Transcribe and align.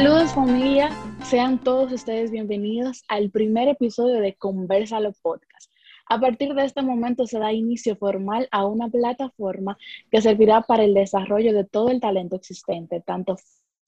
Saludos 0.00 0.32
familia, 0.32 0.88
sean 1.24 1.58
todos 1.58 1.92
ustedes 1.92 2.30
bienvenidos 2.30 3.04
al 3.06 3.28
primer 3.28 3.68
episodio 3.68 4.22
de 4.22 4.34
Conversalo 4.34 5.12
Podcast. 5.20 5.70
A 6.06 6.18
partir 6.18 6.54
de 6.54 6.64
este 6.64 6.80
momento 6.80 7.26
se 7.26 7.38
da 7.38 7.52
inicio 7.52 7.96
formal 7.96 8.48
a 8.50 8.64
una 8.64 8.88
plataforma 8.88 9.76
que 10.10 10.22
servirá 10.22 10.62
para 10.62 10.84
el 10.84 10.94
desarrollo 10.94 11.52
de 11.52 11.64
todo 11.64 11.90
el 11.90 12.00
talento 12.00 12.36
existente, 12.36 13.02
tanto 13.02 13.36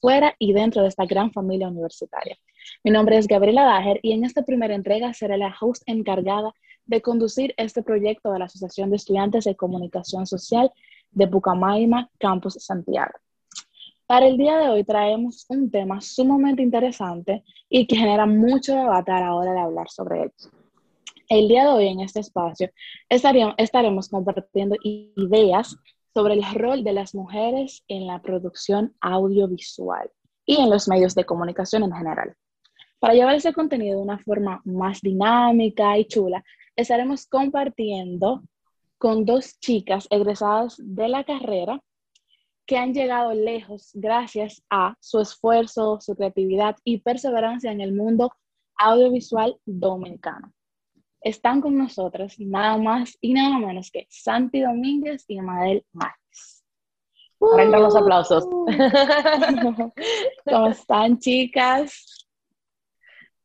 fuera 0.02 0.36
y 0.38 0.52
dentro 0.52 0.82
de 0.82 0.88
esta 0.88 1.06
gran 1.06 1.32
familia 1.32 1.68
universitaria. 1.68 2.36
Mi 2.84 2.90
nombre 2.90 3.16
es 3.16 3.26
Gabriela 3.26 3.64
Dager 3.64 3.98
y 4.02 4.12
en 4.12 4.26
esta 4.26 4.42
primera 4.42 4.74
entrega 4.74 5.14
seré 5.14 5.38
la 5.38 5.56
host 5.58 5.82
encargada 5.86 6.52
de 6.84 7.00
conducir 7.00 7.54
este 7.56 7.82
proyecto 7.82 8.30
de 8.32 8.38
la 8.38 8.44
Asociación 8.44 8.90
de 8.90 8.96
Estudiantes 8.96 9.44
de 9.44 9.56
Comunicación 9.56 10.26
Social 10.26 10.70
de 11.12 11.26
Pucamaima, 11.26 12.10
Campus 12.18 12.58
Santiago. 12.60 13.14
Para 14.06 14.26
el 14.26 14.36
día 14.36 14.58
de 14.58 14.68
hoy 14.68 14.84
traemos 14.84 15.46
un 15.48 15.70
tema 15.70 16.00
sumamente 16.00 16.62
interesante 16.62 17.44
y 17.68 17.86
que 17.86 17.96
genera 17.96 18.26
mucho 18.26 18.74
debate 18.74 19.12
a 19.12 19.20
la 19.20 19.34
hora 19.34 19.52
de 19.52 19.60
hablar 19.60 19.88
sobre 19.88 20.24
él. 20.24 20.32
El 21.28 21.48
día 21.48 21.64
de 21.64 21.70
hoy 21.70 21.88
en 21.88 22.00
este 22.00 22.20
espacio 22.20 22.68
estaremos 23.08 24.08
compartiendo 24.08 24.76
ideas 24.82 25.76
sobre 26.12 26.34
el 26.34 26.44
rol 26.54 26.84
de 26.84 26.92
las 26.92 27.14
mujeres 27.14 27.84
en 27.88 28.06
la 28.06 28.20
producción 28.20 28.94
audiovisual 29.00 30.10
y 30.44 30.56
en 30.56 30.68
los 30.68 30.88
medios 30.88 31.14
de 31.14 31.24
comunicación 31.24 31.84
en 31.84 31.92
general. 31.92 32.34
Para 32.98 33.14
llevar 33.14 33.34
ese 33.34 33.52
contenido 33.52 33.96
de 33.96 34.02
una 34.02 34.18
forma 34.18 34.60
más 34.64 35.00
dinámica 35.00 35.96
y 35.96 36.04
chula, 36.04 36.44
estaremos 36.76 37.26
compartiendo 37.26 38.42
con 38.98 39.24
dos 39.24 39.58
chicas 39.58 40.06
egresadas 40.10 40.76
de 40.78 41.08
la 41.08 41.24
carrera 41.24 41.80
que 42.66 42.76
han 42.76 42.94
llegado 42.94 43.34
lejos 43.34 43.90
gracias 43.94 44.62
a 44.70 44.94
su 45.00 45.20
esfuerzo, 45.20 46.00
su 46.00 46.14
creatividad 46.14 46.76
y 46.84 46.98
perseverancia 46.98 47.72
en 47.72 47.80
el 47.80 47.92
mundo 47.92 48.32
audiovisual 48.76 49.58
dominicano. 49.64 50.52
Están 51.20 51.60
con 51.60 51.78
nosotros 51.78 52.34
nada 52.38 52.76
más 52.78 53.16
y 53.20 53.32
nada 53.32 53.58
menos 53.58 53.90
que 53.90 54.06
Santi 54.10 54.60
Domínguez 54.60 55.24
y 55.28 55.38
Amadel 55.38 55.84
Márquez. 55.92 56.64
Uh. 57.38 57.58
los 57.58 57.96
aplausos. 57.96 58.44
¿Cómo 60.44 60.66
están, 60.68 61.18
chicas? 61.18 62.28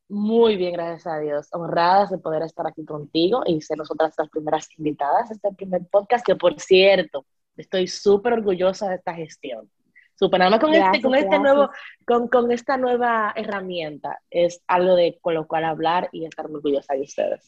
Muy 0.09 0.55
bien, 0.55 0.73
gracias 0.73 1.07
a 1.07 1.19
Dios. 1.19 1.47
Honradas 1.51 2.11
de 2.11 2.17
poder 2.17 2.43
estar 2.43 2.65
aquí 2.65 2.85
contigo 2.85 3.43
y 3.45 3.61
ser 3.61 3.77
nosotras 3.77 4.13
las 4.17 4.29
primeras 4.29 4.69
invitadas 4.77 5.29
a 5.29 5.33
este 5.33 5.51
primer 5.51 5.85
podcast, 5.87 6.25
que 6.25 6.35
por 6.35 6.59
cierto, 6.59 7.25
estoy 7.57 7.87
súper 7.87 8.33
orgullosa 8.33 8.89
de 8.89 8.95
esta 8.95 9.13
gestión. 9.13 9.69
Súper, 10.15 10.39
nada 10.39 10.51
más 10.51 10.59
con, 10.59 10.73
este, 10.73 11.01
con, 11.01 11.13
este 11.13 11.37
nuevo, 11.37 11.69
con, 12.05 12.27
con, 12.27 12.51
esta 12.51 12.75
nueva 12.75 13.33
herramienta. 13.35 14.19
Es 14.31 14.63
algo 14.67 14.95
de 14.95 15.19
con 15.21 15.35
lo 15.35 15.47
cual 15.47 15.65
hablar 15.65 16.09
y 16.11 16.25
estar 16.25 16.47
muy 16.47 16.55
orgullosa 16.55 16.95
de 16.95 17.01
ustedes. 17.01 17.47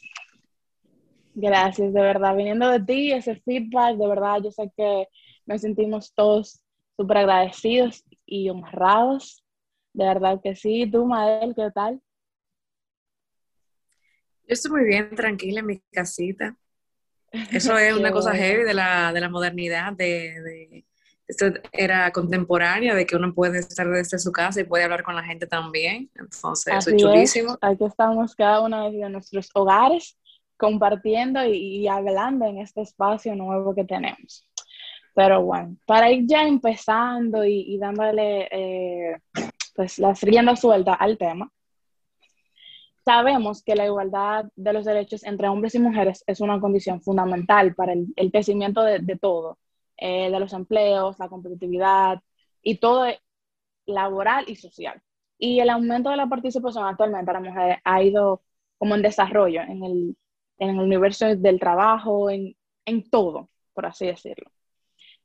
Gracias, 1.34 1.94
de 1.94 2.02
verdad. 2.02 2.36
Viniendo 2.36 2.70
de 2.70 2.80
ti, 2.82 3.12
ese 3.12 3.38
feedback, 3.38 3.96
de 3.98 4.08
verdad, 4.08 4.42
yo 4.44 4.52
sé 4.52 4.72
que 4.76 5.08
nos 5.46 5.62
sentimos 5.62 6.14
todos 6.14 6.62
súper 6.96 7.18
agradecidos 7.18 8.04
y 8.26 8.50
honrados. 8.50 9.44
De 9.94 10.06
verdad 10.06 10.40
que 10.44 10.56
sí. 10.56 10.88
¿Tú, 10.92 11.06
Madel, 11.06 11.56
qué 11.56 11.72
tal? 11.74 12.02
Yo 14.48 14.54
estoy 14.54 14.72
muy 14.72 14.84
bien, 14.84 15.16
tranquila 15.16 15.62
en 15.62 15.66
mi 15.66 15.80
casita. 15.92 16.56
Eso 17.52 17.78
es 17.78 17.96
una 17.96 18.12
cosa 18.12 18.34
heavy 18.34 18.64
de 18.64 18.74
la, 18.74 19.14
de 19.14 19.22
la 19.22 19.30
modernidad, 19.30 19.94
de, 19.94 20.42
de, 20.42 20.86
esto 21.30 21.46
era 21.72 22.12
contemporánea, 22.12 22.96
de 22.96 23.06
que 23.06 23.16
uno 23.16 23.34
puede 23.36 23.60
estar 23.60 23.88
desde 23.88 24.18
su 24.18 24.32
casa 24.32 24.62
y 24.62 24.64
puede 24.64 24.84
hablar 24.84 25.04
con 25.04 25.16
la 25.16 25.24
gente 25.24 25.46
también. 25.46 26.10
Entonces, 26.16 26.74
eso 26.76 26.90
es 26.90 26.98
chulísimo. 26.98 27.56
Aquí 27.62 27.86
estamos 27.86 28.36
cada 28.36 28.62
uno 28.62 28.92
de 28.92 29.10
nuestros 29.10 29.52
hogares 29.54 30.18
compartiendo 30.58 31.46
y, 31.46 31.88
hablando 31.88 32.46
en 32.46 32.58
este 32.58 32.82
espacio 32.82 33.36
nuevo 33.36 33.76
que 33.76 33.86
tenemos. 33.86 34.50
Pero 35.14 35.44
bueno, 35.44 35.78
para 35.86 36.10
ir 36.12 36.26
ya 36.26 36.48
empezando 36.48 37.46
y, 37.46 37.78
dándole 37.78 38.48
eh, 38.52 39.22
pues 39.76 40.00
la 40.00 40.14
rienda 40.14 40.56
suelta 40.56 40.96
al 40.96 41.18
tema, 41.20 41.52
Sabemos 43.10 43.64
que 43.64 43.74
la 43.74 43.88
igualdad 43.88 44.46
de 44.56 44.72
los 44.72 44.86
derechos 44.86 45.24
entre 45.24 45.48
hombres 45.48 45.74
y 45.74 45.80
mujeres 45.80 46.24
es 46.28 46.42
una 46.42 46.60
condición 46.60 47.02
fundamental 47.02 47.74
para 47.74 47.94
el, 47.94 48.32
crecimiento 48.32 48.84
de, 48.84 49.18
todo, 49.20 49.58
eh, 49.98 50.30
de 50.30 50.40
los 50.40 50.54
empleos, 50.54 51.18
la 51.18 51.28
competitividad 51.28 52.22
y 52.62 52.76
todo 52.78 53.08
laboral 53.88 54.46
y 54.48 54.58
social. 54.58 55.02
Y 55.40 55.60
el 55.60 55.72
aumento 55.72 56.12
de 56.12 56.18
la 56.18 56.28
participación 56.28 56.86
actualmente 56.86 57.32
de 57.32 57.40
las 57.40 57.50
mujeres 57.52 57.78
ha 57.84 58.04
ido 58.04 58.44
como 58.78 58.94
en 58.94 59.02
desarrollo 59.02 59.62
en 59.62 59.84
el, 59.84 60.18
en 60.60 60.70
el 60.70 60.80
universo 60.80 61.36
del 61.36 61.60
trabajo, 61.60 62.30
en, 62.30 62.56
en 62.86 63.10
todo, 63.10 63.50
por 63.74 63.88
así 63.88 64.06
decirlo. 64.06 64.52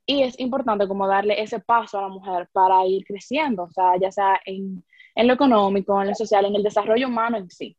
Y 0.06 0.22
es 0.22 0.40
importante 0.40 0.88
como 0.88 1.06
darle 1.06 1.42
ese 1.42 1.60
paso 1.60 1.98
a 1.98 2.02
la 2.02 2.08
mujer 2.08 2.48
para 2.50 2.86
ir 2.86 3.04
creciendo, 3.04 3.64
o 3.64 3.70
sea, 3.72 3.98
ya 4.00 4.10
sea 4.10 4.40
en 4.46 4.82
en 5.14 5.26
lo 5.26 5.34
económico, 5.34 6.00
en 6.00 6.08
lo 6.08 6.14
social, 6.14 6.44
en 6.46 6.56
el 6.56 6.62
desarrollo 6.62 7.08
humano 7.08 7.36
en 7.36 7.50
sí. 7.50 7.76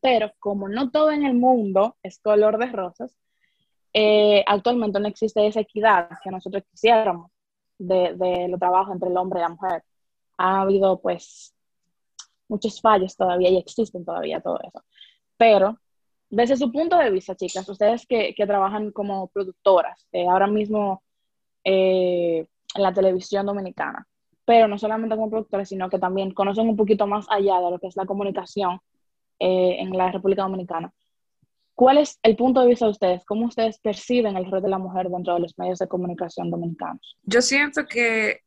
Pero 0.00 0.32
como 0.38 0.68
no 0.68 0.90
todo 0.90 1.10
en 1.10 1.24
el 1.24 1.34
mundo 1.34 1.96
es 2.02 2.18
color 2.20 2.58
de 2.58 2.66
rosas, 2.66 3.16
eh, 3.92 4.44
actualmente 4.46 5.00
no 5.00 5.08
existe 5.08 5.46
esa 5.46 5.60
equidad 5.60 6.10
que 6.22 6.30
nosotros 6.30 6.62
quisiéramos 6.70 7.30
de, 7.78 8.14
de 8.14 8.48
lo 8.48 8.58
trabajo 8.58 8.92
entre 8.92 9.08
el 9.08 9.16
hombre 9.16 9.40
y 9.40 9.42
la 9.42 9.48
mujer. 9.48 9.82
Ha 10.36 10.60
habido 10.62 11.00
pues 11.00 11.54
muchos 12.48 12.80
fallos 12.80 13.16
todavía 13.16 13.50
y 13.50 13.56
existen 13.56 14.04
todavía 14.04 14.40
todo 14.40 14.58
eso. 14.60 14.84
Pero 15.36 15.78
desde 16.30 16.56
su 16.56 16.70
punto 16.70 16.96
de 16.98 17.10
vista, 17.10 17.34
chicas, 17.34 17.68
ustedes 17.68 18.06
que, 18.06 18.34
que 18.34 18.46
trabajan 18.46 18.92
como 18.92 19.28
productoras, 19.28 20.06
eh, 20.12 20.26
ahora 20.28 20.46
mismo 20.46 21.02
eh, 21.64 22.46
en 22.74 22.82
la 22.82 22.92
televisión 22.92 23.46
dominicana, 23.46 24.06
pero 24.48 24.66
no 24.66 24.78
solamente 24.78 25.14
como 25.14 25.28
productores, 25.28 25.68
sino 25.68 25.90
que 25.90 25.98
también 25.98 26.32
conocen 26.32 26.70
un 26.70 26.76
poquito 26.76 27.06
más 27.06 27.26
allá 27.28 27.60
de 27.60 27.70
lo 27.70 27.78
que 27.78 27.88
es 27.88 27.96
la 27.96 28.06
comunicación 28.06 28.80
eh, 29.38 29.76
en 29.78 29.90
la 29.90 30.10
República 30.10 30.40
Dominicana. 30.40 30.90
¿Cuál 31.74 31.98
es 31.98 32.18
el 32.22 32.34
punto 32.34 32.62
de 32.62 32.68
vista 32.68 32.86
de 32.86 32.92
ustedes? 32.92 33.26
¿Cómo 33.26 33.44
ustedes 33.44 33.78
perciben 33.78 34.38
el 34.38 34.50
rol 34.50 34.62
de 34.62 34.70
la 34.70 34.78
mujer 34.78 35.10
dentro 35.10 35.34
de 35.34 35.40
los 35.40 35.58
medios 35.58 35.78
de 35.80 35.86
comunicación 35.86 36.50
dominicanos? 36.50 37.18
Yo 37.24 37.42
siento 37.42 37.84
que, 37.86 38.40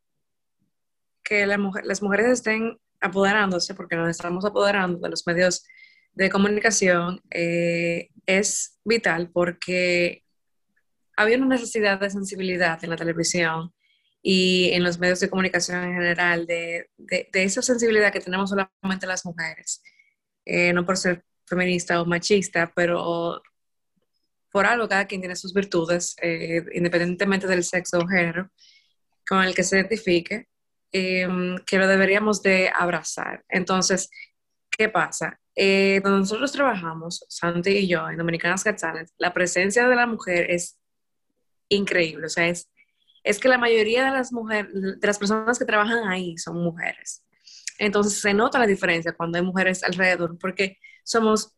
que 1.24 1.46
la 1.46 1.60
mujer, 1.60 1.86
las 1.86 2.02
mujeres 2.02 2.32
estén 2.32 2.80
apoderándose, 3.00 3.76
porque 3.76 3.96
nos 3.96 4.10
estamos 4.10 4.44
apoderando 4.44 4.98
de 4.98 5.10
los 5.10 5.28
medios 5.28 5.64
de 6.14 6.32
comunicación, 6.32 7.22
eh, 7.30 8.10
es 8.26 8.80
vital 8.84 9.30
porque 9.32 10.24
había 11.16 11.38
una 11.38 11.46
necesidad 11.46 12.00
de 12.00 12.10
sensibilidad 12.10 12.84
en 12.84 12.90
la 12.90 12.96
televisión 12.96 13.72
y 14.22 14.70
en 14.74 14.84
los 14.84 15.00
medios 15.00 15.20
de 15.20 15.30
comunicación 15.30 15.84
en 15.84 15.94
general, 15.94 16.46
de, 16.46 16.90
de, 16.98 17.28
esa 17.34 17.62
sensibilidad 17.62 18.14
que 18.14 18.20
tenemos 18.20 18.50
solamente 18.50 19.08
las 19.08 19.26
mujeres, 19.26 19.82
eh, 20.46 20.74
no 20.74 20.86
por 20.86 20.98
ser 20.98 21.24
feminista 21.48 22.02
o 22.02 22.06
machista, 22.06 22.72
pero 22.76 23.42
por 24.52 24.66
algo 24.66 24.88
cada 24.88 25.06
quien 25.06 25.22
tiene 25.22 25.36
sus 25.36 25.54
virtudes, 25.54 26.16
eh, 26.22 26.64
independientemente 26.74 27.48
del 27.48 27.64
sexo 27.64 28.00
o 28.00 28.08
género 28.08 28.50
con 29.28 29.44
el 29.44 29.56
que 29.56 29.64
se 29.64 29.78
identifique, 29.78 30.48
em, 30.92 31.58
que 31.66 31.78
lo 31.78 31.88
deberíamos 31.88 32.42
de 32.44 32.70
abrazar. 32.74 33.44
Entonces, 33.50 34.10
¿qué 34.70 34.90
pasa? 34.90 35.40
Eh, 35.56 36.02
donde 36.04 36.20
nosotros 36.20 36.52
trabajamos, 36.52 37.26
Santi 37.30 37.72
y 37.72 37.88
yo, 37.88 38.10
en 38.10 38.18
Dominicanas 38.18 38.64
Got 38.64 38.80
la 39.18 39.34
presencia 39.34 39.88
de 39.88 39.96
la 39.96 40.06
mujer 40.08 40.52
es 40.52 40.80
increíble, 41.70 42.26
o 42.26 42.30
sea, 42.30 42.48
es 42.48 42.70
es 43.24 43.40
que 43.40 43.48
la 43.48 43.58
mayoría 43.58 44.06
de 44.06 44.12
las 44.12 44.32
mujeres, 44.32 44.72
de 44.74 45.08
las 45.08 45.20
personas 45.20 45.60
que 45.60 45.66
trabajan 45.66 46.08
ahí 46.08 46.38
son 46.38 46.64
mujeres. 46.64 47.24
Entonces 47.78 48.20
se 48.20 48.34
nota 48.34 48.60
la 48.60 48.68
diferencia 48.68 49.14
cuando 49.14 49.38
hay 49.38 49.44
mujeres 49.44 49.84
alrededor, 49.84 50.38
porque 50.38 50.78
somos 51.04 51.56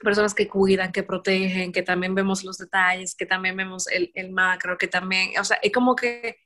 personas 0.00 0.34
que 0.34 0.48
cuidan, 0.48 0.92
que 0.92 1.02
protegen, 1.02 1.72
que 1.72 1.82
también 1.82 2.14
vemos 2.14 2.44
los 2.44 2.58
detalles, 2.58 3.14
que 3.14 3.26
también 3.26 3.56
vemos 3.56 3.86
el, 3.88 4.30
macro, 4.30 4.76
que 4.76 4.88
también, 4.88 5.30
o 5.38 5.44
sea, 5.44 5.58
es 5.62 5.72
como 5.72 5.96
que 5.96 6.36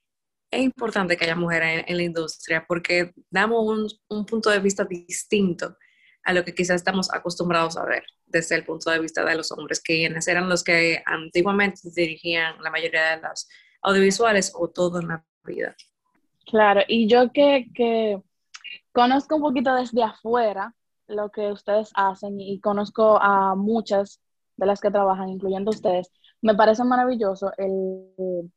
es 0.51 0.63
importante 0.63 1.17
que 1.17 1.25
haya 1.25 1.35
mujeres 1.35 1.85
en, 1.87 1.97
la 1.97 2.03
industria 2.03 2.65
porque 2.67 3.13
damos 3.31 3.67
un, 3.67 4.17
un, 4.17 4.25
punto 4.25 4.51
de 4.51 4.61
vista 4.61 4.85
distinto 4.85 5.77
a 6.25 6.33
lo 6.33 6.45
que 6.45 6.55
quizás 6.55 6.77
estamos 6.77 7.13
acostumbrados 7.13 7.77
a 7.77 7.85
ver 7.85 8.05
desde 8.25 8.55
el 8.55 8.65
punto 8.65 8.91
de 8.91 8.99
vista 8.99 9.25
de 9.25 9.35
los 9.35 9.51
hombres, 9.53 9.81
que 9.83 10.05
eran 10.05 10.49
los 10.49 10.63
que 10.63 11.03
antiguamente 11.05 11.81
dirigían 11.95 12.63
la 12.63 12.71
mayoría 12.71 13.17
de 13.17 13.23
las 13.23 13.49
audiovisuales 13.83 14.53
o 14.55 14.69
todo 14.69 15.01
en 15.01 15.09
la 15.09 15.25
vida. 15.45 15.75
Claro, 16.47 16.81
y 16.89 17.09
yo 17.09 17.31
que, 17.33 17.69
que 17.75 18.21
conozco 18.93 19.37
un 19.37 19.43
poquito 19.43 19.75
desde 19.75 20.03
afuera 20.03 20.75
lo 21.07 21.31
que 21.31 21.53
ustedes 21.53 21.91
hacen 21.95 22.41
y 22.41 22.61
conozco 22.61 23.19
a 23.21 23.55
muchas 23.55 24.21
de 24.57 24.67
las 24.67 24.81
que 24.81 24.91
trabajan, 24.91 25.29
incluyendo 25.29 25.71
ustedes, 25.71 26.11
me 26.43 26.55
parece 26.55 26.85
maravilloso 26.85 27.53
el, 27.57 28.51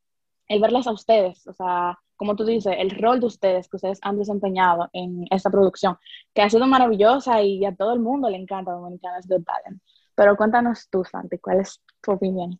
el 0.47 0.61
verlas 0.61 0.87
a 0.87 0.91
ustedes, 0.91 1.47
o 1.47 1.53
sea, 1.53 1.97
como 2.21 2.35
tú 2.35 2.45
dices, 2.45 2.75
el 2.77 2.91
rol 2.91 3.19
de 3.19 3.25
ustedes 3.25 3.67
que 3.67 3.77
ustedes 3.77 3.99
han 4.03 4.17
desempeñado 4.17 4.89
en 4.93 5.25
esta 5.31 5.49
producción, 5.49 5.97
que 6.35 6.43
ha 6.43 6.49
sido 6.51 6.67
maravillosa 6.67 7.41
y 7.41 7.65
a 7.65 7.75
todo 7.75 7.93
el 7.93 7.99
mundo 7.99 8.29
le 8.29 8.37
encanta 8.37 8.73
Dominicanas 8.73 9.27
Got 9.27 9.43
Talent. 9.43 9.81
Pero 10.13 10.37
cuéntanos 10.37 10.87
tú, 10.89 11.03
Santi, 11.03 11.39
¿cuál 11.39 11.61
es 11.61 11.81
tu 11.99 12.11
opinión? 12.11 12.59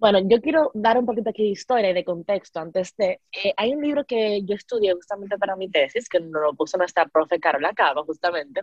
Bueno, 0.00 0.18
yo 0.24 0.40
quiero 0.40 0.70
dar 0.72 0.96
un 0.96 1.04
poquito 1.04 1.28
aquí 1.28 1.42
de 1.42 1.50
historia 1.50 1.90
y 1.90 1.92
de 1.92 2.04
contexto 2.06 2.58
antes 2.58 2.96
de... 2.96 3.20
Eh, 3.32 3.52
hay 3.54 3.74
un 3.74 3.82
libro 3.82 4.06
que 4.06 4.40
yo 4.46 4.54
estudié 4.54 4.94
justamente 4.94 5.36
para 5.36 5.56
mi 5.56 5.70
tesis, 5.70 6.08
que 6.08 6.18
nos 6.20 6.40
lo 6.42 6.54
puso 6.54 6.78
nuestra 6.78 7.04
profe 7.06 7.38
Carola 7.38 7.74
Cava, 7.74 8.02
justamente, 8.04 8.62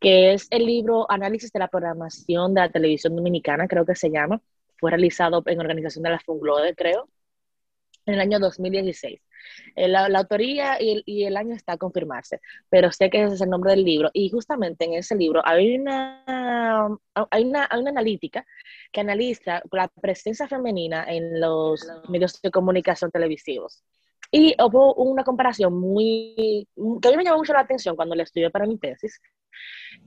que 0.00 0.32
es 0.32 0.48
el 0.50 0.66
libro 0.66 1.08
Análisis 1.08 1.52
de 1.52 1.60
la 1.60 1.68
programación 1.68 2.52
de 2.52 2.62
la 2.62 2.68
televisión 2.68 3.14
dominicana, 3.14 3.68
creo 3.68 3.86
que 3.86 3.94
se 3.94 4.10
llama. 4.10 4.42
Fue 4.76 4.90
realizado 4.90 5.44
en 5.46 5.60
organización 5.60 6.02
de 6.02 6.10
la 6.10 6.18
Funglode, 6.18 6.74
creo, 6.74 7.08
en 8.06 8.14
el 8.14 8.20
año 8.20 8.38
2016. 8.38 9.20
Eh, 9.74 9.88
la, 9.88 10.08
la 10.08 10.20
autoría 10.20 10.80
y 10.80 10.92
el, 10.92 11.02
y 11.06 11.24
el, 11.24 11.36
año 11.36 11.54
está 11.54 11.72
a 11.72 11.76
confirmarse, 11.76 12.40
pero 12.68 12.92
sé 12.92 13.10
que 13.10 13.24
ese 13.24 13.34
es 13.34 13.40
el 13.40 13.50
nombre 13.50 13.72
del 13.72 13.84
libro. 13.84 14.10
Y 14.12 14.30
justamente 14.30 14.84
en 14.84 14.94
ese 14.94 15.16
libro 15.16 15.42
hay 15.44 15.76
una, 15.76 16.24
hay 17.30 17.44
una, 17.44 17.66
hay 17.70 17.80
una 17.80 17.90
analítica 17.90 18.46
que 18.92 19.00
analiza 19.00 19.62
la 19.70 19.88
presencia 19.88 20.48
femenina 20.48 21.04
en 21.08 21.40
los 21.40 21.86
medios 22.08 22.40
de 22.40 22.50
comunicación 22.50 23.10
televisivos. 23.10 23.82
Y 24.30 24.54
hubo 24.58 24.94
una 24.94 25.24
comparación 25.24 25.74
muy, 25.78 26.66
que 27.02 27.08
a 27.08 27.10
mí 27.10 27.16
me 27.18 27.24
llamó 27.24 27.38
mucho 27.38 27.52
la 27.52 27.60
atención 27.60 27.96
cuando 27.96 28.14
le 28.14 28.22
estudié 28.22 28.50
para 28.50 28.66
mi 28.66 28.78
tesis, 28.78 29.20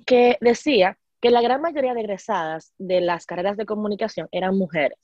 que 0.06 0.38
decía 0.42 0.98
que 1.26 1.32
la 1.32 1.42
gran 1.42 1.60
mayoría 1.60 1.96
de 1.96 2.02
egresadas 2.02 2.72
de 2.78 3.02
las 3.02 3.26
carreras 3.26 3.58
de 3.58 3.66
comunicación 3.66 4.28
eran 4.32 4.56
mujeres, 4.56 5.00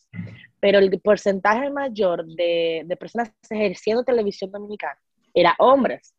pero 0.59 0.77
el 0.77 1.01
porcentaje 1.01 1.71
mayor 1.71 2.27
de, 2.27 2.83
de 2.85 2.95
personas 2.95 3.33
ejerciendo 3.49 4.03
televisión 4.03 4.51
dominicana 4.51 4.99
era 5.33 5.55
hombres. 5.57 6.13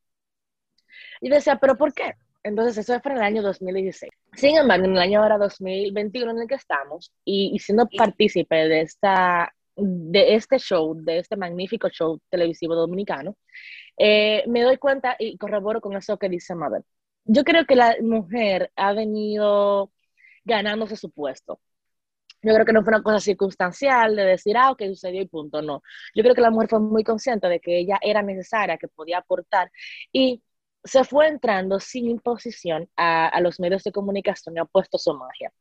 Y 1.21 1.29
decía, 1.29 1.57
¿pero 1.61 1.77
por 1.77 1.95
qué? 1.95 2.17
Entonces, 2.43 2.79
eso 2.79 2.99
fue 3.01 3.13
en 3.13 3.19
el 3.19 3.23
año 3.23 3.43
2016. 3.43 4.11
Sin 4.35 4.57
embargo, 4.57 4.87
en 4.87 4.93
el 4.95 4.99
año 4.99 5.23
ahora 5.23 5.39
2021 5.39 6.33
en 6.33 6.39
el 6.41 6.49
que 6.49 6.57
estamos, 6.57 7.13
y, 7.25 7.53
y 7.55 7.61
siendo 7.61 7.87
partícipe 7.97 8.57
de, 8.57 8.81
esta, 8.81 9.55
de 9.77 10.35
este 10.35 10.59
show, 10.59 10.97
de 10.97 11.19
este 11.19 11.37
magnífico 11.37 11.89
show 11.91 12.19
televisivo 12.29 12.75
dominicano, 12.75 13.37
eh, 13.97 14.43
me 14.49 14.63
doy 14.63 14.79
cuenta 14.79 15.15
y 15.17 15.39
corroboro 15.39 15.81
con 15.81 15.95
eso 15.97 16.19
que 16.19 16.29
dice 16.29 16.57
Mabel. 16.57 16.83
Yo 17.25 17.45
creo 17.45 17.67
que 17.67 17.77
la 17.77 17.97
mujer 18.03 18.73
ha 18.77 18.93
venido 18.93 19.93
ganándose 20.45 20.97
su 20.97 21.11
puesto. 21.11 21.61
Yo 22.43 22.55
creo 22.55 22.67
que 22.67 22.73
no 22.73 22.83
fue 22.83 22.93
una 22.95 23.03
cosa 23.03 23.21
circunstancial 23.21 24.17
de 24.17 24.25
decir, 24.25 24.57
ah, 24.57 24.73
ok, 24.73 24.83
sucedió 24.89 25.23
y 25.23 25.29
punto, 25.29 25.63
no. 25.63 25.83
Yo 26.15 26.23
creo 26.25 26.35
que 26.35 26.41
la 26.41 26.51
mujer 26.51 26.69
fue 26.69 26.81
muy 26.81 27.05
consciente 27.05 27.49
de 27.49 27.61
que 27.61 27.79
ella 27.79 27.99
era 28.03 28.23
necesaria, 28.23 28.79
que 28.79 28.89
podía 28.89 29.19
aportar 29.19 29.71
y 30.13 30.43
se 30.85 31.05
fue 31.05 31.29
entrando 31.29 31.79
sin 31.81 32.09
imposición 32.09 32.89
a, 32.97 33.41
los 33.41 33.61
medios 33.61 33.85
de 33.85 33.93
comunicación 33.93 34.57
y 34.57 34.61
ha 34.61 34.65
puesto 34.65 34.99
su 34.99 35.15
magia. 35.15 35.53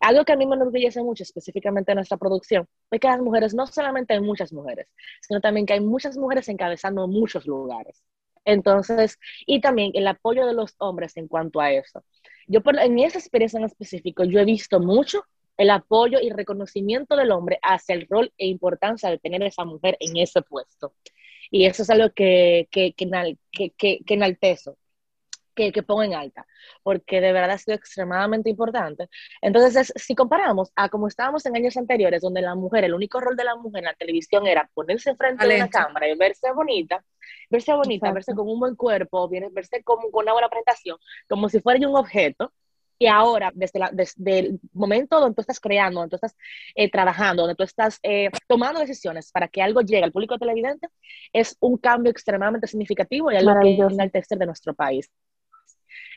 Algo 0.00 0.24
que 0.24 0.32
a 0.32 0.36
mí 0.36 0.46
me 0.46 0.56
enorgullece 0.56 1.02
mucho, 1.02 1.22
específicamente 1.22 1.92
en 1.92 1.96
nuestra 1.96 2.16
producción, 2.16 2.66
es 2.90 3.00
que 3.00 3.08
las 3.08 3.20
mujeres, 3.20 3.54
no 3.54 3.66
solamente 3.66 4.14
hay 4.14 4.20
muchas 4.20 4.52
mujeres, 4.52 4.88
sino 5.20 5.40
también 5.40 5.66
que 5.66 5.74
hay 5.74 5.80
muchas 5.80 6.16
mujeres 6.16 6.48
encabezando 6.48 7.06
muchos 7.08 7.46
lugares. 7.46 8.02
Entonces, 8.44 9.18
y 9.46 9.60
también 9.60 9.92
el 9.94 10.06
apoyo 10.06 10.46
de 10.46 10.54
los 10.54 10.74
hombres 10.78 11.16
en 11.16 11.28
cuanto 11.28 11.60
a 11.60 11.72
eso. 11.72 12.04
Yo 12.46 12.62
por, 12.62 12.78
en 12.78 12.98
esa 12.98 13.18
experiencia 13.18 13.58
en 13.58 13.66
específico, 13.66 14.24
yo 14.24 14.40
he 14.40 14.44
visto 14.44 14.80
mucho 14.80 15.24
el 15.56 15.70
apoyo 15.70 16.18
y 16.20 16.30
reconocimiento 16.30 17.16
del 17.16 17.32
hombre 17.32 17.58
hacia 17.62 17.94
el 17.94 18.06
rol 18.08 18.32
e 18.38 18.46
importancia 18.46 19.10
de 19.10 19.18
tener 19.18 19.42
a 19.42 19.46
esa 19.46 19.64
mujer 19.64 19.96
en 20.00 20.16
ese 20.16 20.42
puesto. 20.42 20.94
Y 21.50 21.66
eso 21.66 21.82
es 21.82 21.90
algo 21.90 22.10
que, 22.10 22.68
que, 22.70 22.94
que, 22.94 23.38
que, 23.76 24.00
que 24.04 24.14
enaltezo, 24.14 24.78
que, 25.54 25.70
que 25.70 25.82
pongo 25.82 26.02
en 26.02 26.14
alta, 26.14 26.46
porque 26.82 27.20
de 27.20 27.32
verdad 27.32 27.50
ha 27.50 27.58
sido 27.58 27.76
extremadamente 27.76 28.48
importante. 28.48 29.08
Entonces, 29.42 29.92
si 29.96 30.14
comparamos 30.14 30.72
a 30.76 30.88
como 30.88 31.08
estábamos 31.08 31.44
en 31.44 31.56
años 31.56 31.76
anteriores, 31.76 32.22
donde 32.22 32.40
la 32.40 32.54
mujer, 32.54 32.84
el 32.84 32.94
único 32.94 33.20
rol 33.20 33.36
de 33.36 33.44
la 33.44 33.56
mujer 33.56 33.80
en 33.80 33.86
la 33.86 33.94
televisión 33.94 34.46
era 34.46 34.70
ponerse 34.72 35.14
frente 35.14 35.44
a 35.44 35.56
una 35.56 35.68
cámara 35.68 36.08
y 36.08 36.16
verse 36.16 36.50
bonita, 36.52 37.04
verse 37.48 37.72
bonita, 37.72 38.06
Exacto. 38.06 38.14
verse 38.14 38.34
con 38.34 38.48
un 38.48 38.60
buen 38.60 38.76
cuerpo, 38.76 39.28
verse 39.28 39.82
como, 39.82 40.10
con 40.10 40.24
una 40.24 40.32
buena 40.32 40.48
presentación, 40.48 40.98
como 41.28 41.48
si 41.48 41.60
fuera 41.60 41.86
un 41.88 41.96
objeto, 41.96 42.52
y 43.02 43.06
ahora, 43.06 43.50
desde, 43.54 43.78
la, 43.78 43.90
desde, 43.90 44.38
el 44.38 44.60
momento 44.74 45.18
donde 45.18 45.34
tú 45.34 45.40
estás 45.40 45.58
creando, 45.58 46.00
donde 46.00 46.10
tú 46.10 46.16
estás 46.16 46.36
eh, 46.74 46.90
trabajando, 46.90 47.42
donde 47.42 47.54
tú 47.54 47.62
estás 47.62 47.98
eh, 48.02 48.28
tomando 48.46 48.78
decisiones 48.78 49.32
para 49.32 49.48
que 49.48 49.62
algo 49.62 49.80
llegue 49.80 50.04
al 50.04 50.12
público 50.12 50.36
televidente, 50.36 50.86
es 51.32 51.56
un 51.60 51.78
cambio 51.78 52.10
extremadamente 52.10 52.66
significativo 52.66 53.32
y 53.32 53.36
algo 53.36 53.58
que 53.62 53.74
enaltecer 53.74 54.36
de 54.36 54.44
nuestro 54.44 54.74
país. 54.74 55.10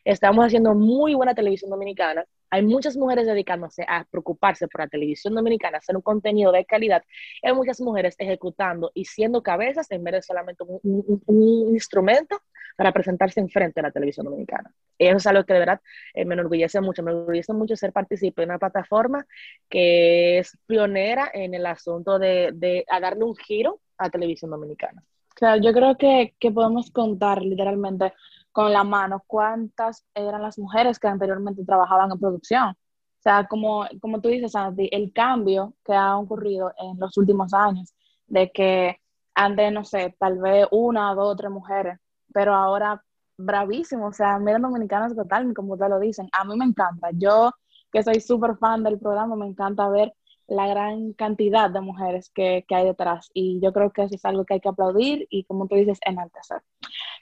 Estamos 0.06 0.46
haciendo 0.46 0.76
muy 0.76 1.14
buena 1.14 1.34
televisión 1.34 1.72
dominicana. 1.72 2.26
Hay 2.50 2.62
muchas 2.62 2.98
mujeres 2.98 3.26
dedicándose 3.26 3.86
a 3.88 4.04
preocuparse 4.04 4.68
por 4.68 4.82
la 4.82 4.88
televisión 4.88 5.34
dominicana, 5.34 5.78
hacer 5.78 5.96
un 5.96 6.02
contenido 6.02 6.52
de 6.52 6.66
calidad. 6.66 7.04
Hay 7.42 7.54
muchas 7.54 7.80
mujeres 7.80 8.16
ejecutando 8.20 8.92
y 8.94 9.06
siendo 9.06 9.42
cabezas 9.42 9.90
en 9.92 10.04
vez 10.04 10.16
de 10.16 10.22
solamente 10.22 10.64
un, 10.64 11.72
instrumento 11.74 12.42
para 12.76 12.92
presentarse 12.92 13.40
enfrente 13.40 13.80
de 13.80 13.88
la 13.88 13.92
televisión 13.92 14.26
dominicana. 14.26 14.74
Eso 14.98 15.18
es 15.18 15.28
algo 15.28 15.46
que 15.46 15.54
de 15.54 15.60
verdad 15.60 15.82
eh, 16.14 16.26
me 16.26 16.34
enorgullece 16.34 16.82
mucho. 16.82 17.02
Me 17.02 17.12
enorgullece 17.12 17.54
mucho 17.54 17.76
ser 17.78 17.94
partícipe 17.94 18.42
de 18.42 18.48
una 18.48 18.60
plataforma 18.60 19.26
que 19.70 20.40
es 20.40 20.58
pionera 20.66 21.32
en 21.34 21.54
el 21.54 21.66
asunto 21.66 22.20
de, 22.20 22.86
darle 22.88 23.24
un 23.24 23.36
giro 23.36 23.80
a 23.98 24.10
televisión 24.10 24.52
dominicana. 24.52 25.02
Claro, 25.34 25.62
yo 25.62 25.74
creo 25.74 25.98
que 25.98 26.52
podemos 26.52 26.92
contar 26.92 27.42
literalmente 27.42 28.14
con 28.54 28.72
la 28.72 28.84
mano 28.86 29.24
cuántas 29.28 30.06
eran 30.16 30.42
las 30.42 30.58
mujeres 30.60 31.00
que 31.00 31.08
anteriormente 31.08 31.66
trabajaban 31.66 32.12
en 32.12 32.20
producción. 32.20 32.70
O 32.70 32.76
sea, 33.24 33.48
como, 33.48 33.86
como 34.02 34.22
tú 34.22 34.30
dices, 34.30 34.52
Santi, 34.54 34.90
el 34.92 35.12
cambio 35.14 35.76
que 35.84 35.94
ha 35.94 36.18
ocurrido 36.18 36.72
en 36.78 37.00
los 37.00 37.18
últimos 37.18 37.54
años, 37.54 37.94
de 38.28 38.52
que 38.52 38.98
antes, 39.36 39.72
no 39.74 39.84
sé, 39.86 40.16
tal 40.20 40.40
vez 40.40 40.68
una, 40.72 41.14
dos, 41.16 41.36
tres 41.38 41.52
mujeres, 41.52 42.00
pero 42.34 42.54
ahora 42.54 43.04
bravísimo, 43.38 44.08
o 44.08 44.14
sea, 44.14 44.38
miren 44.40 44.62
dominicanos 44.62 45.16
total, 45.16 45.54
como 45.54 45.74
ustedes 45.74 45.92
lo 45.92 46.00
dicen, 46.00 46.30
a 46.34 46.44
mí 46.46 46.56
me 46.58 46.66
encanta. 46.66 47.10
Yo, 47.14 47.52
que 47.92 48.04
soy 48.04 48.20
súper 48.22 48.58
fan 48.58 48.84
del 48.84 49.00
programa, 49.00 49.36
me 49.36 49.48
encanta 49.48 49.88
ver 49.90 50.14
la 50.54 50.68
gran 50.68 51.14
cantidad 51.14 51.70
de 51.70 51.82
mujeres 51.82 52.32
que, 52.34 52.64
que, 52.68 52.76
hay 52.76 52.86
detrás 52.86 53.30
y 53.34 53.60
yo 53.62 53.74
creo 53.74 53.92
que 53.92 54.04
eso 54.04 54.16
es 54.16 54.26
algo 54.26 54.46
que 54.46 54.56
hay 54.56 54.60
que 54.60 54.70
aplaudir 54.70 55.28
y 55.30 55.44
como 55.46 55.68
tú 55.68 55.76
dices, 55.76 56.00
enaltecer. 56.06 56.62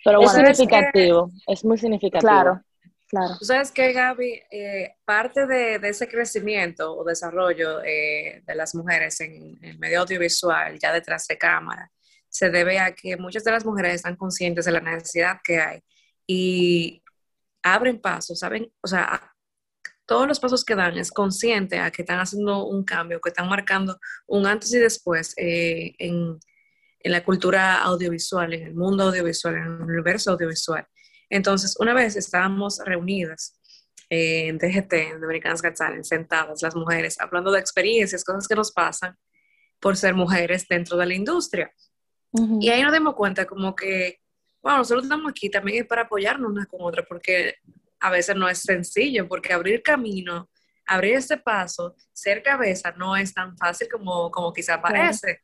Pero 0.03 0.21
es 0.21 0.31
significativo, 0.31 1.29
que, 1.29 1.53
es 1.53 1.63
muy 1.65 1.77
significativo. 1.77 2.29
Claro, 2.29 2.61
claro. 3.07 3.35
Tú 3.39 3.45
sabes 3.45 3.71
que, 3.71 3.93
Gaby, 3.93 4.41
eh, 4.51 4.95
parte 5.05 5.45
de, 5.45 5.79
de, 5.79 5.89
ese 5.89 6.07
crecimiento 6.07 6.95
o 6.95 7.03
desarrollo 7.03 7.81
eh, 7.83 8.43
de 8.45 8.55
las 8.55 8.75
mujeres 8.75 9.19
en 9.21 9.57
el 9.61 9.79
medio 9.79 10.01
audiovisual, 10.01 10.77
ya 10.79 10.91
detrás 10.91 11.27
de 11.27 11.37
cámara, 11.37 11.91
se 12.27 12.49
debe 12.49 12.79
a 12.79 12.93
que 12.93 13.17
muchas 13.17 13.43
de 13.43 13.51
las 13.51 13.65
mujeres 13.65 13.95
están 13.95 14.15
conscientes 14.15 14.65
de 14.65 14.71
la 14.71 14.79
necesidad 14.79 15.37
que 15.43 15.59
hay 15.59 15.81
y 16.25 17.03
abren 17.63 17.99
pasos, 17.99 18.39
¿saben? 18.39 18.71
O 18.81 18.87
sea, 18.87 19.30
todos 20.11 20.27
los 20.27 20.41
pasos 20.41 20.65
que 20.65 20.75
dan 20.75 20.97
es 20.97 21.09
consciente 21.09 21.79
a 21.79 21.89
que 21.89 22.01
están 22.01 22.19
haciendo 22.19 22.65
un 22.65 22.83
cambio, 22.83 23.21
que 23.21 23.29
están 23.29 23.47
marcando 23.47 23.97
un 24.27 24.45
antes 24.45 24.73
y 24.73 24.77
después 24.77 25.33
eh, 25.37 25.95
en, 25.99 26.37
en, 26.99 27.11
la 27.13 27.23
cultura 27.23 27.81
audiovisual, 27.81 28.53
en 28.53 28.67
el 28.67 28.75
mundo 28.75 29.05
audiovisual, 29.05 29.55
en 29.55 29.63
el 29.63 29.81
universo 29.83 30.31
audiovisual. 30.31 30.85
Entonces, 31.29 31.77
una 31.79 31.93
vez 31.93 32.17
estábamos 32.17 32.81
reunidas 32.83 33.57
eh, 34.09 34.49
en 34.49 34.57
DGT, 34.57 34.91
en 34.91 35.23
Americanas 35.23 35.61
Got 35.61 35.77
Talent, 35.77 36.03
sentadas 36.03 36.61
las 36.61 36.75
mujeres, 36.75 37.15
hablando 37.17 37.49
de 37.49 37.61
experiencias, 37.61 38.25
cosas 38.25 38.49
que 38.49 38.55
nos 38.55 38.73
pasan 38.73 39.15
por 39.79 39.95
ser 39.95 40.13
mujeres 40.13 40.67
dentro 40.67 40.97
de 40.97 41.05
la 41.05 41.13
industria. 41.13 41.71
Uh 42.31 42.41
-huh. 42.41 42.57
Y 42.59 42.69
ahí 42.69 42.81
nos 42.81 42.91
dimos 42.91 43.15
cuenta 43.15 43.45
como 43.45 43.73
que, 43.73 44.19
bueno, 44.61 44.79
nosotros 44.79 45.05
estamos 45.05 45.31
aquí 45.31 45.49
también 45.49 45.87
para 45.87 46.01
apoyarnos 46.01 46.51
una 46.51 46.65
con 46.65 46.81
otra, 46.81 47.05
porque 47.07 47.55
a 48.01 48.09
veces 48.09 48.35
no 48.35 48.49
es 48.49 48.59
sencillo, 48.59 49.27
porque 49.27 49.53
abrir 49.53 49.83
camino, 49.83 50.49
abrir 50.87 51.15
este 51.15 51.37
paso, 51.37 51.95
ser 52.11 52.41
cabeza, 52.41 52.91
no 52.97 53.15
es 53.15 53.33
tan 53.33 53.55
fácil 53.57 53.87
como, 53.87 54.31
como 54.31 54.51
quizá 54.51 54.81
parece. 54.81 55.43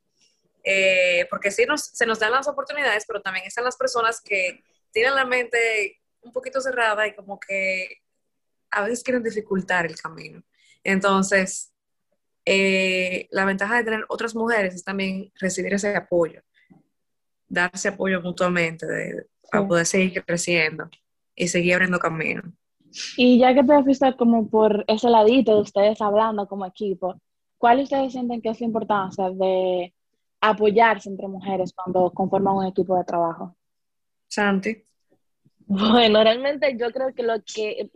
Eh, 0.63 1.25
porque 1.29 1.51
sí 1.51 1.65
nos, 1.65 1.85
se 1.85 2.05
nos 2.05 2.19
dan 2.19 2.31
las 2.31 2.47
oportunidades, 2.47 3.05
pero 3.07 3.21
también 3.21 3.45
están 3.45 3.63
las 3.63 3.77
personas 3.77 4.19
que 4.19 4.61
tienen 4.91 5.15
la 5.15 5.23
mente 5.23 6.01
un 6.21 6.33
poquito 6.33 6.59
cerrada 6.59 7.07
y 7.07 7.15
como 7.15 7.39
que 7.39 8.01
a 8.71 8.81
veces 8.81 9.03
quieren 9.03 9.23
dificultar 9.23 9.85
el 9.85 9.95
camino. 9.95 10.43
Entonces, 10.83 11.71
eh, 12.43 13.27
la 13.29 13.45
ventaja 13.45 13.77
de 13.77 13.83
tener 13.83 14.05
otras 14.09 14.35
mujeres 14.35 14.73
es 14.73 14.83
también 14.83 15.31
recibir 15.39 15.73
ese 15.75 15.95
apoyo, 15.95 16.41
darse 17.47 17.89
apoyo 17.89 18.19
mutuamente 18.21 18.85
de, 18.87 19.11
sí. 19.11 19.49
para 19.51 19.67
poder 19.67 19.85
seguir 19.85 20.25
creciendo 20.25 20.89
y 21.37 21.47
seguir 21.47 21.75
abriendo 21.75 21.99
camino. 21.99 22.41
Y 23.15 23.39
ya 23.39 23.53
que 23.53 23.63
te 23.63 23.83
fuiste 23.83 24.13
como 24.17 24.49
por 24.49 24.83
ese 24.87 25.09
ladito 25.09 25.55
de 25.55 25.61
ustedes 25.61 26.01
hablando 26.01 26.47
como 26.47 26.65
equipo, 26.65 27.15
¿cuál 27.57 27.79
ustedes 27.79 28.11
sienten 28.11 28.41
que 28.41 28.49
es 28.49 28.59
la 28.59 28.65
importancia 28.65 29.29
de, 29.29 29.93
apoyarse 30.41 31.09
entre 31.09 31.27
mujeres 31.27 31.73
cuando 31.73 32.11
conforman 32.11 32.55
un 32.55 32.65
equipo 32.65 32.97
de 32.97 33.03
trabajo? 33.03 33.55
Santi. 34.27 34.83
Bueno, 35.69 36.23
realmente 36.23 36.77
yo 36.77 36.91
creo 36.91 37.13
que 37.13 37.23
lo 37.23 37.35
que 37.43 37.89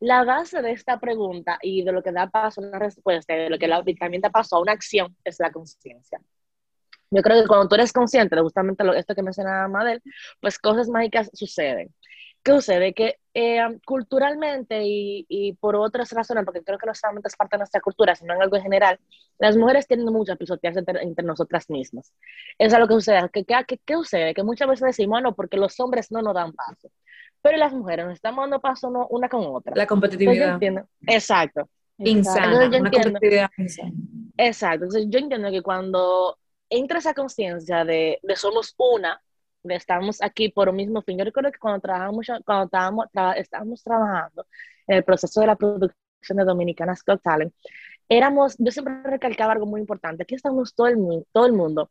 la 0.00 0.24
base 0.24 0.60
de 0.60 0.72
esta 0.72 1.00
pregunta 1.00 1.58
y 1.62 1.82
de 1.82 1.92
lo 1.92 2.02
que 2.02 2.12
da 2.12 2.28
paso 2.28 2.60
a 2.60 2.68
una 2.68 2.78
respuesta, 2.78 3.34
de 3.34 3.48
lo 3.48 3.58
que 3.58 3.68
también 3.94 4.20
da 4.20 4.30
paso 4.30 4.56
a 4.56 4.60
una 4.60 4.72
acción, 4.72 5.16
es 5.24 5.38
la 5.40 5.50
conciencia. 5.50 6.20
Yo 7.10 7.22
creo 7.22 7.40
que 7.40 7.48
cuando 7.48 7.68
tú 7.68 7.74
eres 7.74 7.90
consciente 7.90 8.36
de 8.36 8.42
justamente 8.42 8.84
lo, 8.84 8.92
esto 8.92 9.14
que 9.14 9.22
mencionaba 9.22 9.66
Madel, 9.66 10.02
pues 10.40 10.58
cosas 10.58 10.88
mágicas 10.88 11.30
suceden. 11.32 11.88
¿Qué 12.48 12.54
sucede? 12.54 12.94
Que 12.94 13.18
eh, 13.34 13.60
culturalmente 13.84 14.82
y, 14.82 15.26
y, 15.28 15.52
por 15.52 15.76
otras 15.76 16.10
razones, 16.12 16.46
porque 16.46 16.62
creo 16.62 16.78
que 16.78 16.86
no 16.86 16.94
solamente 16.94 17.28
es 17.28 17.36
parte 17.36 17.56
de 17.56 17.58
nuestra 17.58 17.82
cultura, 17.82 18.14
sino 18.14 18.32
en 18.32 18.40
algo 18.40 18.56
en 18.56 18.62
general, 18.62 18.98
las 19.38 19.54
mujeres 19.54 19.86
tienen 19.86 20.06
mucho 20.06 20.32
a 20.32 20.36
pisotearse 20.36 20.80
entre, 20.80 21.02
entre, 21.02 21.26
nosotras 21.26 21.68
mismas. 21.68 22.14
Eso 22.56 22.76
es 22.76 22.80
lo 22.80 22.88
que 22.88 22.94
sucede. 22.94 23.28
¿Qué, 23.30 23.44
qué, 23.44 23.78
qué 23.84 23.94
sucede? 23.94 24.32
Que 24.32 24.42
muchas 24.42 24.66
veces 24.66 24.86
decimos, 24.86 25.20
no, 25.20 25.34
porque 25.34 25.58
los 25.58 25.78
hombres 25.78 26.10
no 26.10 26.22
nos 26.22 26.32
dan 26.32 26.54
paso. 26.54 26.90
Pero 27.42 27.58
las 27.58 27.74
mujeres 27.74 28.06
nos 28.06 28.14
estamos 28.14 28.44
dando 28.44 28.60
paso 28.60 28.90
no, 28.90 29.06
una 29.08 29.28
con 29.28 29.44
otra. 29.44 29.74
La 29.76 29.86
competitividad. 29.86 30.58
Exacto. 31.06 31.68
Insana. 31.98 32.62
Entonces, 32.62 32.80
una 32.80 32.90
competitividad 32.90 33.50
insana. 33.58 33.92
Exacto. 34.38 34.84
Entonces 34.86 35.06
yo 35.10 35.18
entiendo 35.18 35.50
que 35.50 35.60
cuando 35.60 36.38
entra 36.70 36.98
esa 36.98 37.12
conciencia 37.12 37.84
de, 37.84 38.18
de 38.22 38.36
somos 38.36 38.74
una, 38.78 39.20
estamos 39.76 40.22
aquí 40.22 40.48
por 40.48 40.68
un 40.68 40.76
mismo 40.76 41.02
fin. 41.02 41.18
Yo 41.18 41.24
recuerdo 41.24 41.52
que 41.52 41.58
cuando 41.58 41.80
trabajamos, 41.80 42.26
cuando 42.44 42.64
estábamos, 42.64 43.06
estábamos 43.36 43.82
trabajando 43.82 44.46
en 44.86 44.96
el 44.98 45.04
proceso 45.04 45.40
de 45.40 45.46
la 45.46 45.56
producción 45.56 46.36
de 46.36 46.44
Dominicanas 46.44 47.02
Got 47.04 47.22
Talent, 47.22 47.54
éramos, 48.08 48.56
yo 48.58 48.72
siempre 48.72 49.02
recalcaba 49.04 49.52
algo 49.52 49.66
muy 49.66 49.80
importante, 49.80 50.22
aquí 50.22 50.34
estamos 50.34 50.74
todo 50.74 50.86
el, 50.86 50.96
mundo, 50.96 51.26
todo 51.32 51.46
el 51.46 51.52
mundo 51.52 51.90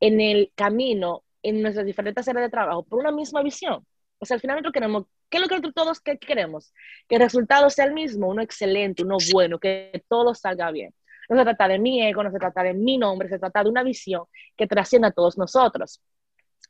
en 0.00 0.20
el 0.20 0.52
camino, 0.54 1.24
en 1.42 1.62
nuestras 1.62 1.86
diferentes 1.86 2.26
áreas 2.28 2.46
de 2.46 2.50
trabajo, 2.50 2.84
por 2.84 2.98
una 2.98 3.12
misma 3.12 3.42
visión. 3.42 3.86
O 4.18 4.24
sea, 4.26 4.36
al 4.36 4.40
final 4.40 4.56
nosotros 4.56 4.72
queremos, 4.72 5.04
¿qué 5.28 5.38
es 5.38 5.42
lo 5.42 5.48
que 5.48 5.72
todos 5.72 6.00
queremos? 6.00 6.72
Que 7.08 7.16
el 7.16 7.22
resultado 7.22 7.68
sea 7.70 7.84
el 7.86 7.92
mismo, 7.92 8.28
uno 8.28 8.42
excelente, 8.42 9.02
uno 9.02 9.16
bueno, 9.32 9.58
que 9.58 10.04
todo 10.08 10.34
salga 10.34 10.70
bien. 10.70 10.94
No 11.28 11.36
se 11.36 11.44
trata 11.44 11.68
de 11.68 11.78
mi 11.78 12.02
ego, 12.02 12.22
no 12.22 12.30
se 12.30 12.38
trata 12.38 12.62
de 12.62 12.74
mi 12.74 12.98
nombre, 12.98 13.28
se 13.28 13.38
trata 13.38 13.62
de 13.62 13.70
una 13.70 13.82
visión 13.82 14.24
que 14.56 14.66
trascienda 14.66 15.08
a 15.08 15.12
todos 15.12 15.36
nosotros. 15.36 16.00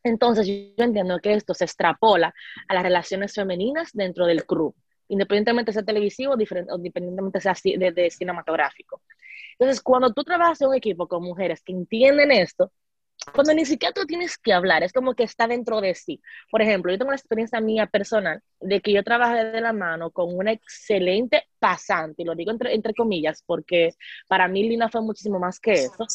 Entonces, 0.06 0.46
yo 0.46 0.84
entiendo 0.84 1.18
que 1.20 1.32
esto 1.32 1.52
se 1.52 1.64
extrapola 1.64 2.32
a 2.68 2.74
las 2.74 2.82
relaciones 2.84 3.34
femeninas 3.34 3.90
dentro 3.92 4.24
del 4.24 4.46
crew, 4.46 4.72
independientemente 5.08 5.72
sea 5.72 5.82
televisivo 5.82 6.34
o 6.34 6.76
independientemente 6.76 7.40
sea 7.40 7.54
de, 7.64 7.90
de 7.90 8.10
cinematográfico. 8.10 9.02
Entonces, 9.58 9.82
cuando 9.82 10.12
tú 10.12 10.22
trabajas 10.22 10.60
en 10.60 10.68
un 10.68 10.74
equipo 10.76 11.08
con 11.08 11.24
mujeres 11.24 11.60
que 11.60 11.72
entienden 11.72 12.30
esto, 12.30 12.70
cuando 13.32 13.54
ni 13.54 13.64
siquiera 13.64 13.92
tú 13.92 14.06
tienes 14.06 14.38
que 14.38 14.52
hablar, 14.52 14.82
es 14.82 14.92
como 14.92 15.14
que 15.14 15.24
está 15.24 15.46
dentro 15.46 15.80
de 15.80 15.94
sí. 15.94 16.20
Por 16.50 16.62
ejemplo, 16.62 16.92
yo 16.92 16.98
tengo 16.98 17.08
una 17.08 17.16
experiencia 17.16 17.60
mía 17.60 17.86
personal 17.86 18.42
de 18.60 18.80
que 18.80 18.92
yo 18.92 19.02
trabajé 19.02 19.44
de 19.44 19.60
la 19.60 19.72
mano 19.72 20.10
con 20.10 20.34
una 20.34 20.52
excelente 20.52 21.44
pasante, 21.58 22.22
y 22.22 22.24
lo 22.24 22.34
digo 22.34 22.50
entre, 22.50 22.74
entre 22.74 22.94
comillas, 22.94 23.42
porque 23.46 23.94
para 24.28 24.48
mí 24.48 24.68
Lina 24.68 24.88
fue 24.88 25.02
muchísimo 25.02 25.38
más 25.38 25.58
que 25.60 25.72
eso, 25.72 26.06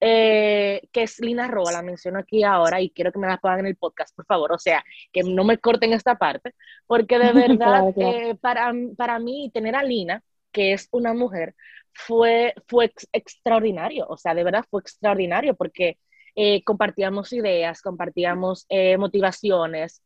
eh, 0.00 0.82
que 0.92 1.02
es 1.02 1.18
Lina 1.20 1.48
Roa, 1.48 1.72
la 1.72 1.82
menciono 1.82 2.18
aquí 2.18 2.42
ahora 2.44 2.80
y 2.80 2.90
quiero 2.90 3.12
que 3.12 3.18
me 3.18 3.26
la 3.26 3.38
pongan 3.38 3.60
en 3.60 3.66
el 3.66 3.76
podcast, 3.76 4.14
por 4.14 4.26
favor, 4.26 4.52
o 4.52 4.58
sea, 4.58 4.84
que 5.12 5.22
no 5.22 5.44
me 5.44 5.58
corten 5.58 5.92
esta 5.92 6.16
parte, 6.16 6.54
porque 6.86 7.18
de 7.18 7.32
verdad, 7.58 7.92
eh, 7.96 8.36
para, 8.40 8.72
para 8.96 9.18
mí 9.18 9.50
tener 9.52 9.74
a 9.74 9.82
Lina, 9.82 10.22
que 10.52 10.72
es 10.72 10.88
una 10.92 11.14
mujer, 11.14 11.54
fue, 11.92 12.54
fue 12.66 12.92
extraordinario, 13.12 14.06
o 14.08 14.16
sea, 14.16 14.34
de 14.34 14.44
verdad 14.44 14.64
fue 14.70 14.80
extraordinario, 14.80 15.54
porque 15.54 15.98
eh, 16.34 16.62
compartíamos 16.64 17.32
ideas, 17.32 17.82
compartíamos 17.82 18.66
eh, 18.68 18.96
motivaciones, 18.96 20.02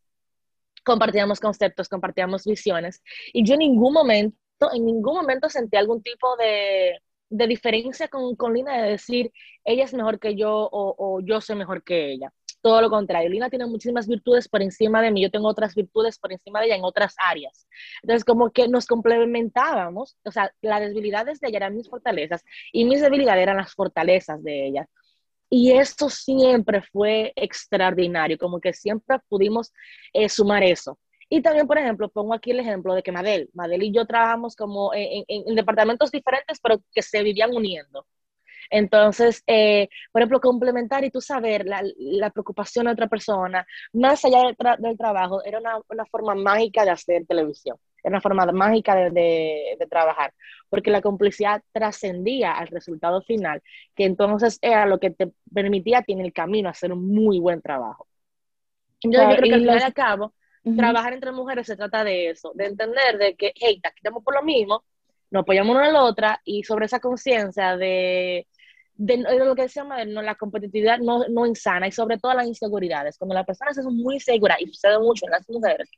compartíamos 0.85 1.40
conceptos, 1.40 1.88
compartíamos 1.88 2.45
visiones. 2.45 3.02
Y 3.33 3.45
yo 3.45 3.54
en 3.54 3.61
ningún 3.61 3.92
momento, 3.92 4.73
en 4.73 4.87
ningún 4.87 5.16
momento 5.16 5.49
sentí 5.50 5.76
algún 5.76 6.02
tipo 6.02 6.37
de, 6.37 7.00
de 7.28 7.47
diferencia 7.47 8.09
con, 8.09 8.37
con, 8.37 8.54
Lina 8.54 8.83
de 8.83 8.90
decir, 8.92 9.33
ella 9.64 9.85
es 9.85 9.95
mejor 9.95 10.18
que 10.18 10.37
yo 10.37 10.50
o, 10.50 10.95
o, 10.99 11.21
yo 11.21 11.40
soy 11.40 11.56
mejor 11.56 11.83
que 11.83 12.12
ella. 12.12 12.33
Todo 12.62 12.80
lo 12.80 12.90
contrario, 12.90 13.28
Lina 13.30 13.50
tiene 13.50 13.66
muchísimas 13.66 14.09
virtudes 14.09 14.49
por 14.49 14.62
encima 14.62 15.00
de 15.02 15.11
mí, 15.11 15.23
yo 15.23 15.30
tengo 15.30 15.49
otras 15.49 15.75
virtudes 15.75 16.18
por 16.18 16.33
encima 16.33 16.61
de 16.61 16.66
ella 16.66 16.76
en 16.76 16.85
otras 16.85 17.14
áreas. 17.18 17.68
Entonces, 18.02 18.25
como 18.25 18.50
que 18.50 18.66
nos 18.68 18.87
complementábamos, 18.87 20.16
o 20.25 20.33
sea, 20.33 20.52
las 20.62 20.80
debilidades 20.80 21.40
de 21.40 21.49
ella 21.49 21.59
eran 21.59 21.76
mis 21.76 21.88
fortalezas 21.88 22.45
y 22.73 22.85
mis 22.85 23.00
debilidades 23.00 23.42
eran 23.42 23.59
las 23.59 23.75
fortalezas 23.75 24.42
de 24.42 24.66
ella. 24.66 24.88
Y 25.49 25.73
esto 25.73 26.11
siempre 26.11 26.83
fue 26.93 27.33
extraordinario, 27.37 28.37
como 28.38 28.61
que 28.61 28.73
siempre 28.73 29.19
pudimos 29.29 29.73
eh, 30.12 30.29
sumar 30.29 30.62
eso. 30.65 30.99
Y 31.29 31.43
también, 31.43 31.67
por 31.67 31.79
ejemplo, 31.79 32.09
pongo 32.09 32.35
aquí 32.35 32.53
el 32.53 32.61
ejemplo 32.61 32.95
de 32.95 33.03
que 33.03 33.12
Madel, 33.12 33.50
Madel 33.55 33.83
y 33.83 33.93
yo 33.93 34.07
trabajamos 34.07 34.55
como 34.57 34.95
en, 34.95 35.25
en, 35.29 35.55
departamentos 35.57 36.11
diferentes, 36.11 36.61
pero 36.62 36.81
que 36.93 37.03
se 37.03 37.23
vivían 37.23 37.55
uniendo. 37.55 38.07
Entonces, 38.71 39.43
eh, 39.47 39.88
por 40.12 40.23
ejemplo, 40.23 40.41
complementar 40.41 41.05
y 41.05 41.11
tú 41.11 41.21
saber 41.21 41.67
la, 41.67 41.83
la, 41.99 42.31
preocupación 42.31 42.87
de 42.87 42.93
otra 42.93 43.09
persona, 43.09 43.67
más 43.93 44.25
allá 44.25 44.43
del, 44.43 44.57
tra 44.57 44.76
del 44.76 44.97
trabajo, 44.97 45.43
era 45.45 45.59
una, 45.59 45.79
una, 45.88 46.05
forma 46.07 46.35
mágica 46.35 46.85
de 46.85 46.91
hacer 46.91 47.26
televisión, 47.26 47.76
era 48.07 48.15
una 48.15 48.21
forma 48.21 48.47
mágica 48.47 48.95
de, 48.95 49.11
de, 49.11 49.77
de 49.79 49.87
trabajar 49.87 50.33
porque 50.69 50.91
la 50.91 51.01
complicidad 51.01 51.63
trascendía 51.73 52.53
al 52.53 52.69
resultado 52.69 53.23
final, 53.23 53.63
que 53.95 54.05
entonces 54.05 54.59
era 54.63 54.87
lo 54.87 54.99
que 54.99 55.11
te 55.11 55.33
permitía 55.53 56.05
en 56.07 56.21
el 56.21 56.33
camino 56.33 56.69
hacer 56.69 56.93
un 56.93 57.09
muy 57.09 57.39
buen 57.39 57.63
trabajo. 57.63 58.07
Yo, 59.03 59.13
yo 59.13 59.37
creo 59.37 59.43
que 59.43 59.55
al 59.55 59.61
final 59.61 59.79
y 59.81 59.83
al 59.83 59.95
cabo, 59.95 60.35
trabajar 60.77 61.13
entre 61.13 61.31
mujeres 61.33 61.67
se 61.67 61.77
trata 61.77 62.03
de 62.03 62.31
eso, 62.31 62.53
de 62.55 62.67
entender 62.67 63.19
de 63.19 63.37
que, 63.37 63.53
hey, 63.55 63.81
aquí 63.83 63.99
estamos 63.99 64.25
por 64.25 64.35
lo 64.35 64.43
mismo, 64.43 64.85
nos 65.31 65.43
apoyamos 65.43 65.77
una 65.77 65.87
a 65.87 65.93
la 65.93 66.03
otra 66.03 66.41
y 66.45 66.65
sobre 66.65 66.87
esa 66.87 66.99
conciencia 66.99 67.77
de, 67.77 68.49
de, 68.95 69.17
de, 69.19 69.45
lo 69.45 69.55
que 69.55 69.69
se 69.69 69.81
llama 69.81 69.99
de 69.99 70.07
no, 70.07 70.23
la 70.23 70.35
competitividad 70.35 70.99
no, 70.99 71.29
no 71.29 71.47
insana 71.47 71.87
y 71.87 71.93
sobre 71.93 72.19
todo 72.19 72.35
las 72.35 72.49
inseguridades. 72.49 73.17
Cuando 73.19 73.35
la 73.35 73.45
persona 73.45 73.73
se 73.73 73.83
muy 73.83 74.15
insegura, 74.15 74.57
y 74.59 74.67
sucede 74.67 74.99
mucho 74.99 75.27
en 75.27 75.33
las 75.33 75.49
mujeres, 75.49 75.89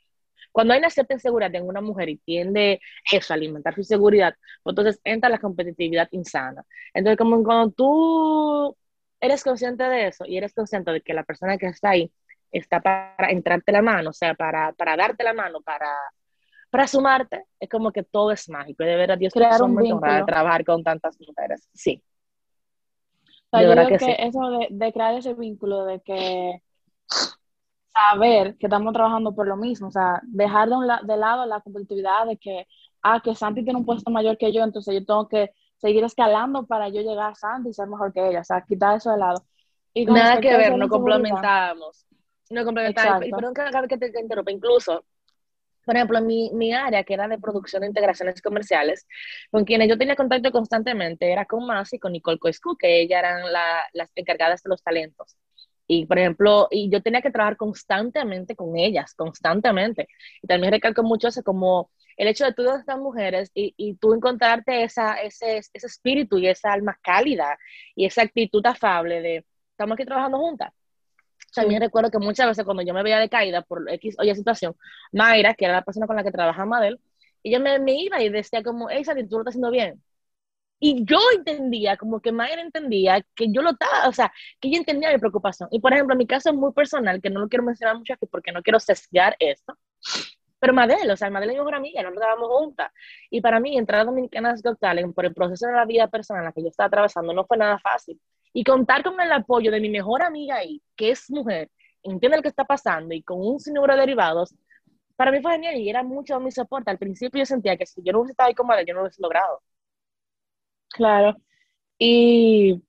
cuando 0.59 0.75
hay 0.75 0.81
una 0.81 0.91
cierta 0.91 1.15
inseguridad 1.15 1.55
en 1.55 1.69
una 1.69 1.81
mujer 1.81 2.09
y 2.09 2.17
tiende 2.17 2.81
eso, 3.12 3.33
a 3.33 3.37
alimentar 3.37 3.75
su 3.75 3.83
inseguridad, 3.83 4.35
pues 4.65 4.73
entonces 4.73 5.00
entra 5.05 5.31
la 5.31 5.38
competitividad 5.38 6.09
insana. 6.11 6.65
Entonces, 6.93 7.17
como 7.17 7.45
cuando 7.45 7.71
tú 7.71 8.77
eres 9.21 9.45
consciente 9.45 9.85
de 9.85 10.09
eso 10.09 10.25
y 10.27 10.37
eres 10.37 10.53
consciente 10.53 10.91
de 10.91 11.00
que 11.00 11.15
la 11.15 11.23
persona 11.23 11.59
que 11.59 11.67
está 11.67 11.91
ahí 11.91 12.12
está 12.50 12.81
para 12.81 13.31
entrarte 13.31 13.71
la 13.71 13.83
mano, 13.83 14.11
o 14.11 14.12
sea, 14.12 14.35
para, 14.35 14.73
para 14.73 14.97
darte 14.97 15.23
la 15.23 15.33
mano, 15.33 15.61
para, 15.61 15.93
para 16.71 16.88
sumarte, 16.88 17.45
es 17.61 17.69
como 17.69 17.93
que 17.93 18.03
todo 18.03 18.33
es 18.33 18.49
mágico. 18.49 18.83
Y 18.83 18.87
de 18.87 18.97
verdad, 18.97 19.17
Dios 19.17 19.33
crear 19.33 19.62
un 19.62 19.77
vínculo. 19.77 20.12
de 20.12 20.25
trabajar 20.25 20.65
con 20.65 20.83
tantas 20.83 21.21
mujeres. 21.21 21.69
Sí. 21.73 22.03
O 23.53 23.57
sea, 23.57 23.62
yo 23.62 23.71
creo 23.71 23.87
que, 23.87 23.99
que 23.99 24.17
eso 24.27 24.41
de, 24.59 24.67
de, 24.71 24.93
crear 24.93 25.15
ese 25.15 25.35
vínculo, 25.35 25.85
de 25.85 26.00
que 26.00 26.62
saber 28.11 28.57
que 28.59 28.67
estamos 28.67 28.93
trabajando 28.93 29.35
por 29.35 29.47
lo 29.47 29.57
mismo, 29.57 29.88
o 29.88 29.90
sea, 29.90 30.21
dejar 30.25 30.69
de, 30.69 30.76
un 30.76 30.87
la, 30.87 31.00
de 31.02 31.17
lado 31.17 31.47
la 31.47 31.61
competitividad 31.61 32.26
de 32.26 32.37
que, 32.37 32.67
ah, 33.02 33.21
que 33.23 33.35
Santi 33.35 33.64
tiene 33.64 33.78
un 33.78 33.85
puesto 33.85 34.11
mayor 34.11 34.37
que 34.38 34.52
yo, 34.52 34.62
entonces 34.62 34.95
yo 34.95 35.05
tengo 35.05 35.28
que 35.28 35.50
seguir 35.76 36.05
escalando 36.05 36.67
para 36.67 36.88
yo 36.88 37.00
llegar 37.00 37.31
a 37.31 37.35
Santi 37.35 37.71
y 37.71 37.75
ser 37.75 37.88
mejor 37.88 38.12
que 38.12 38.28
ella, 38.28 38.40
o 38.40 38.45
sea, 38.45 38.62
quitar 38.62 38.97
eso 38.97 39.11
de 39.11 39.19
lado. 39.19 39.45
Y 39.95 40.07
Nada 40.07 40.40
que 40.40 40.57
ver, 40.57 40.76
no 40.76 40.88
complementamos. 40.88 42.07
No 42.50 42.64
complementamos. 42.64 43.26
Y 43.26 43.31
perdón 43.31 43.55
que, 43.55 43.88
que 43.88 43.99
te, 43.99 44.11
te 44.11 44.21
interrumpa, 44.21 44.50
incluso 44.50 45.05
por 45.88 45.97
ejemplo, 45.97 46.21
mi, 46.21 46.50
mi 46.52 46.75
área, 46.75 47.02
que 47.02 47.14
era 47.14 47.26
de 47.26 47.38
producción 47.38 47.81
de 47.81 47.87
integraciones 47.87 48.43
comerciales, 48.43 49.07
con 49.50 49.64
quienes 49.64 49.88
yo 49.88 49.97
tenía 49.97 50.17
contacto 50.17 50.52
constantemente, 50.52 51.33
era 51.33 51.47
con 51.47 51.64
Masi 51.64 51.97
y 51.97 51.99
con 51.99 52.12
Nicole 52.12 52.38
Coescu, 52.38 52.76
que 52.76 53.00
ellas 53.00 53.21
eran 53.21 53.50
la, 53.50 53.83
las 53.95 54.11
encargadas 54.14 54.62
de 54.62 54.69
los 54.69 54.83
talentos. 54.83 55.38
Y, 55.88 56.07
por 56.07 56.18
ejemplo, 56.18 56.68
y 56.71 56.90
yo 56.90 57.02
tenía 57.02 57.23
que 57.23 57.30
trabajar 57.30 57.57
constantemente 57.57 58.54
con 58.54 58.76
ellas, 58.76 59.14
constantemente. 59.14 60.09
Y 60.42 60.47
también 60.47 60.73
recalco 60.73 61.02
mucho 61.02 61.28
eso 61.28 61.42
como 61.42 61.90
el 62.16 62.28
hecho 62.28 62.45
de 62.45 62.52
tú 62.52 62.62
estas 62.71 62.99
mujeres 62.99 63.50
y, 63.54 63.75
y 63.76 63.95
tú 63.95 64.12
encontrarte 64.12 64.83
esa, 64.85 65.14
ese, 65.14 65.59
ese 65.59 65.87
espíritu 65.87 66.38
y 66.38 66.49
esa 66.49 66.73
alma 66.73 66.99
cálida 67.02 67.59
y 67.95 68.04
esa 68.04 68.23
actitud 68.23 68.64
afable 68.66 69.23
de 69.23 69.47
estamos 69.71 69.95
aquí 69.95 70.04
trabajando 70.04 70.38
juntas. 70.38 70.73
También 71.54 71.80
recuerdo 71.80 72.11
que 72.11 72.18
muchas 72.18 72.49
veces 72.49 72.64
cuando 72.64 72.83
yo 72.83 72.92
me 72.92 73.02
veía 73.02 73.18
decaída 73.18 73.62
por 73.62 73.90
X 73.90 74.16
o 74.18 74.25
Y 74.25 74.35
situación, 74.35 74.76
Mayra, 75.12 75.54
que 75.54 75.64
era 75.64 75.75
la 75.75 75.83
persona 75.83 76.07
con 76.07 76.16
la 76.16 76.25
que 76.25 76.30
trabajaba 76.30 76.66
Madel, 76.66 77.00
ella 77.42 77.59
me, 77.61 77.78
me 77.78 77.95
iba 77.95 78.23
y 78.23 78.28
decía 78.28 78.62
como, 78.62 78.90
hey, 78.90 79.04
Sandy, 79.04 79.26
tú 79.26 79.37
lo 79.37 79.42
estás 79.42 79.52
haciendo 79.52 79.71
bien, 79.71 80.02
y 80.80 81.04
yo 81.04 81.18
entendía, 81.37 81.97
como 81.97 82.20
que 82.20 82.32
Mayra 82.32 82.62
entendía 82.62 83.25
que 83.35 83.52
yo 83.52 83.62
lo 83.62 83.70
estaba, 83.70 84.08
o 84.08 84.12
sea, 84.12 84.32
que 84.61 84.68
ella 84.68 84.78
entendía 84.78 85.12
mi 85.12 85.18
preocupación. 85.18 85.68
Y 85.73 85.80
por 85.80 85.92
ejemplo, 85.92 86.14
en 86.14 86.18
mi 86.18 86.26
caso 86.26 86.50
es 86.50 86.56
muy 86.56 86.73
personal, 86.73 87.20
que 87.20 87.30
no 87.30 87.40
lo 87.40 87.49
quiero 87.49 87.64
mencionar 87.64 87.97
mucho 87.97 88.14
aquí 88.14 88.26
porque 88.26 88.52
no 88.52 88.62
quiero 88.62 88.78
sesgar 88.80 89.37
esto. 89.38 89.76
Pero 90.61 90.73
Madel, 90.73 91.11
o 91.11 91.16
sea, 91.16 91.30
Madel 91.30 91.50
es 91.50 91.54
mi 91.54 91.61
mejor 91.61 91.75
amiga, 91.75 92.02
no 92.02 92.11
nos 92.11 92.20
dábamos 92.20 92.49
juntas. 92.49 92.90
Y 93.30 93.40
para 93.40 93.61
mí, 93.61 93.76
entrar 93.78 94.00
a 94.00 94.04
Dominicanas 94.04 94.62
Got 94.62 94.78
Talent 94.80 95.14
por 95.14 95.25
el 95.26 95.35
proceso 95.35 95.66
de 95.66 95.73
la 95.73 95.85
vida 95.85 96.08
personal 96.08 96.44
la 96.44 96.52
que 96.52 96.62
yo 96.62 96.68
estaba 96.68 96.88
atravesando 96.88 97.32
no 97.32 97.44
fue 97.47 97.56
nada 97.56 97.78
fácil. 97.78 98.20
Y 98.52 98.64
contar 98.64 99.02
con 99.02 99.20
el 99.20 99.30
apoyo 99.32 99.70
de 99.70 99.80
mi 99.80 99.88
mejor 99.90 100.23
amiga 100.23 100.56
ahí, 100.56 100.82
que 100.97 101.11
es 101.11 101.30
mujer, 101.30 101.70
entiende 102.02 102.37
lo 102.38 102.42
que 102.42 102.49
está 102.49 102.64
pasando 102.64 103.14
y 103.14 103.23
con 103.23 103.40
un 103.40 103.61
sinnúmero 103.61 103.94
de 103.94 104.00
derivados, 104.00 104.54
para 105.16 105.32
mí 105.32 105.40
fue 105.42 105.52
genial 105.52 105.76
y 105.76 105.90
era 105.90 106.02
mucho 106.02 106.38
mi 106.40 106.50
soporte. 106.50 106.90
Al 106.90 106.99
principio 106.99 107.40
yo 107.40 107.47
sentía 107.47 107.76
que 107.76 107.87
si 107.87 108.02
yo 108.02 108.12
no 108.12 108.20
hubiese 108.20 108.32
estado 108.32 108.49
ahí 108.49 108.54
con 108.54 108.70
ella, 108.73 108.82
yo 108.87 108.94
no 108.94 109.00
lo 109.00 109.06
hubiese 109.06 109.23
logrado. 109.23 109.62
Claro. 110.90 111.37
Y 111.99 112.83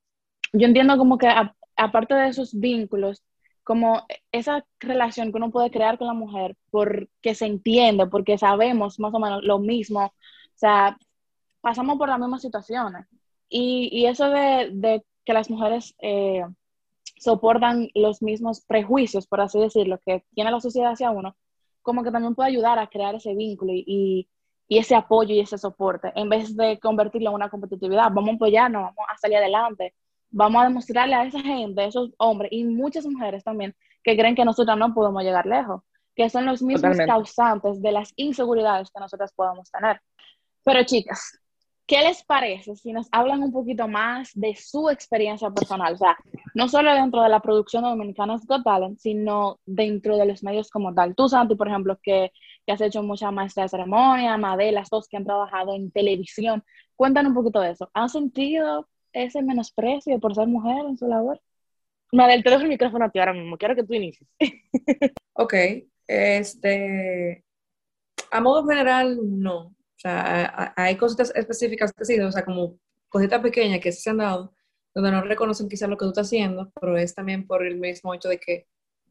yo 0.53 0.67
entiendo 0.67 0.97
como 0.97 1.17
que 1.17 1.29
aparte 1.77 2.13
de 2.15 2.29
esos 2.29 2.53
vínculos, 2.59 3.23
como 3.63 4.05
esa 4.31 4.65
relación 4.79 5.31
que 5.31 5.37
uno 5.37 5.51
puede 5.51 5.71
crear 5.71 5.97
con 5.97 6.07
la 6.07 6.13
mujer 6.13 6.57
porque 6.71 7.35
se 7.35 7.45
entiende, 7.45 8.07
porque 8.07 8.37
sabemos 8.37 8.99
más 8.99 9.13
o 9.13 9.19
menos 9.19 9.43
lo 9.43 9.59
mismo, 9.59 10.05
o 10.07 10.13
sea, 10.55 10.97
pasamos 11.61 11.97
por 11.97 12.09
las 12.09 12.19
mismas 12.19 12.41
situaciones. 12.41 13.07
Y, 13.49 13.89
y 13.91 14.07
eso 14.07 14.29
de, 14.29 14.69
de, 14.73 15.05
que 15.25 15.33
las 15.33 15.49
mujeres 15.49 15.95
eh, 16.01 16.43
soportan 17.19 17.89
los 17.95 18.21
mismos 18.21 18.61
prejuicios, 18.61 19.27
por 19.27 19.41
así 19.41 19.59
decirlo, 19.59 19.99
que 20.05 20.23
tiene 20.33 20.51
la 20.51 20.61
sociedad 20.61 20.91
hacia 20.93 21.11
uno, 21.11 21.35
como 21.81 22.03
que 22.03 22.11
también 22.11 22.35
puede 22.35 22.49
ayudar 22.49 22.79
a 22.79 22.87
crear 22.89 23.15
ese 23.15 23.35
vínculo 23.35 23.73
y, 23.73 23.83
y 23.87 24.29
ese 24.77 24.95
apoyo 24.95 25.33
y 25.33 25.39
ese 25.39 25.57
soporte, 25.57 26.11
en 26.15 26.29
vez 26.29 26.55
de 26.55 26.79
convertirlo 26.79 27.29
en 27.29 27.35
una 27.35 27.49
competitividad. 27.49 28.11
Vamos 28.11 28.29
a 28.29 28.35
apoyarnos, 28.35 28.83
vamos 28.83 29.05
a 29.09 29.17
salir 29.17 29.37
adelante, 29.37 29.95
vamos 30.29 30.61
a 30.61 30.65
demostrarle 30.65 31.15
a 31.15 31.25
esa 31.25 31.39
gente, 31.41 31.81
a 31.81 31.85
esos 31.85 32.11
hombres 32.17 32.51
y 32.51 32.63
muchas 32.65 33.05
mujeres 33.05 33.43
también, 33.43 33.75
que 34.03 34.15
creen 34.15 34.35
que 34.35 34.45
nosotros 34.45 34.77
no 34.77 34.93
podemos 34.93 35.23
llegar 35.23 35.45
lejos, 35.45 35.81
que 36.15 36.29
son 36.29 36.45
los 36.45 36.61
mismos 36.61 36.97
causantes 36.97 37.81
de 37.81 37.91
las 37.91 38.13
inseguridades 38.15 38.91
que 38.91 38.99
nosotras 38.99 39.33
podemos 39.33 39.71
tener. 39.71 39.99
Pero 40.63 40.83
chicas, 40.83 41.38
¿qué 41.89 42.03
les 42.03 42.23
parece 42.23 42.75
si 42.75 42.93
nos 42.93 43.07
hablan 43.11 43.41
un 43.41 43.51
poquito 43.51 43.87
más 43.87 44.29
de 44.35 44.55
su 44.55 44.91
experiencia 44.91 45.49
personal? 45.49 45.95
O 45.95 45.97
sea, 45.97 46.15
no 46.53 46.69
solo 46.69 46.93
dentro 46.93 47.23
de 47.23 47.29
la 47.29 47.39
producción 47.39 47.81
de 47.83 47.89
Dominicanas 47.89 48.45
Got 48.45 48.63
Talent, 48.63 48.99
sino 48.99 49.59
dentro 49.65 50.15
de 50.15 50.27
los 50.27 50.43
medios 50.43 50.69
como 50.69 50.93
tal. 50.93 51.15
Tú, 51.15 51.27
Santi, 51.27 51.55
por 51.55 51.67
ejemplo, 51.67 51.97
que, 52.01 52.31
que 52.63 52.71
has 52.71 52.81
hecho 52.81 53.01
mucha 53.01 53.31
maestra 53.31 53.63
de 53.63 53.69
ceremonia, 53.69 54.37
Madela, 54.37 54.81
las 54.81 54.89
dos 54.89 55.07
que 55.07 55.17
han 55.17 55.25
trabajado 55.25 55.73
en 55.73 55.89
televisión. 55.89 56.63
Cuéntanos 56.95 57.31
un 57.31 57.35
poquito 57.35 57.59
de 57.59 57.71
eso. 57.71 57.89
¿Han 57.95 58.09
sentido 58.09 58.87
ese 59.11 59.41
menosprecio 59.41 60.19
por 60.19 60.35
ser 60.35 60.47
mujer 60.47 60.85
en 60.85 60.95
su 60.95 61.07
labor? 61.07 61.41
Madel, 62.11 62.43
te 62.43 62.51
dejo 62.51 62.61
el 62.61 62.69
micrófono 62.69 63.05
a 63.05 63.09
ti 63.09 63.17
ahora 63.17 63.33
mismo. 63.33 63.57
Quiero 63.57 63.75
que 63.75 63.83
tú 63.83 63.95
inicies. 63.95 64.29
ok. 65.33 65.53
Este, 66.05 67.43
a 68.29 68.41
modo 68.41 68.63
general, 68.67 69.17
no. 69.23 69.73
O 69.99 70.01
sea, 70.01 70.73
hay 70.77 70.95
cositas 70.95 71.29
específicas 71.35 71.91
que 71.91 72.05
sí, 72.05 72.17
o 72.21 72.31
sea, 72.31 72.45
como 72.45 72.79
cositas 73.09 73.41
pequeñas 73.41 73.81
que 73.81 73.91
se 73.91 74.09
han 74.09 74.17
dado, 74.17 74.55
donde 74.95 75.11
no 75.11 75.21
reconocen 75.21 75.67
quizás 75.67 75.89
lo 75.89 75.97
que 75.97 76.05
tú 76.05 76.09
estás 76.11 76.27
haciendo, 76.27 76.71
pero 76.79 76.95
es 76.95 77.13
también 77.13 77.45
por 77.45 77.65
el 77.65 77.75
mismo 77.77 78.13
hecho 78.13 78.29
de 78.29 78.39
que 78.39 78.65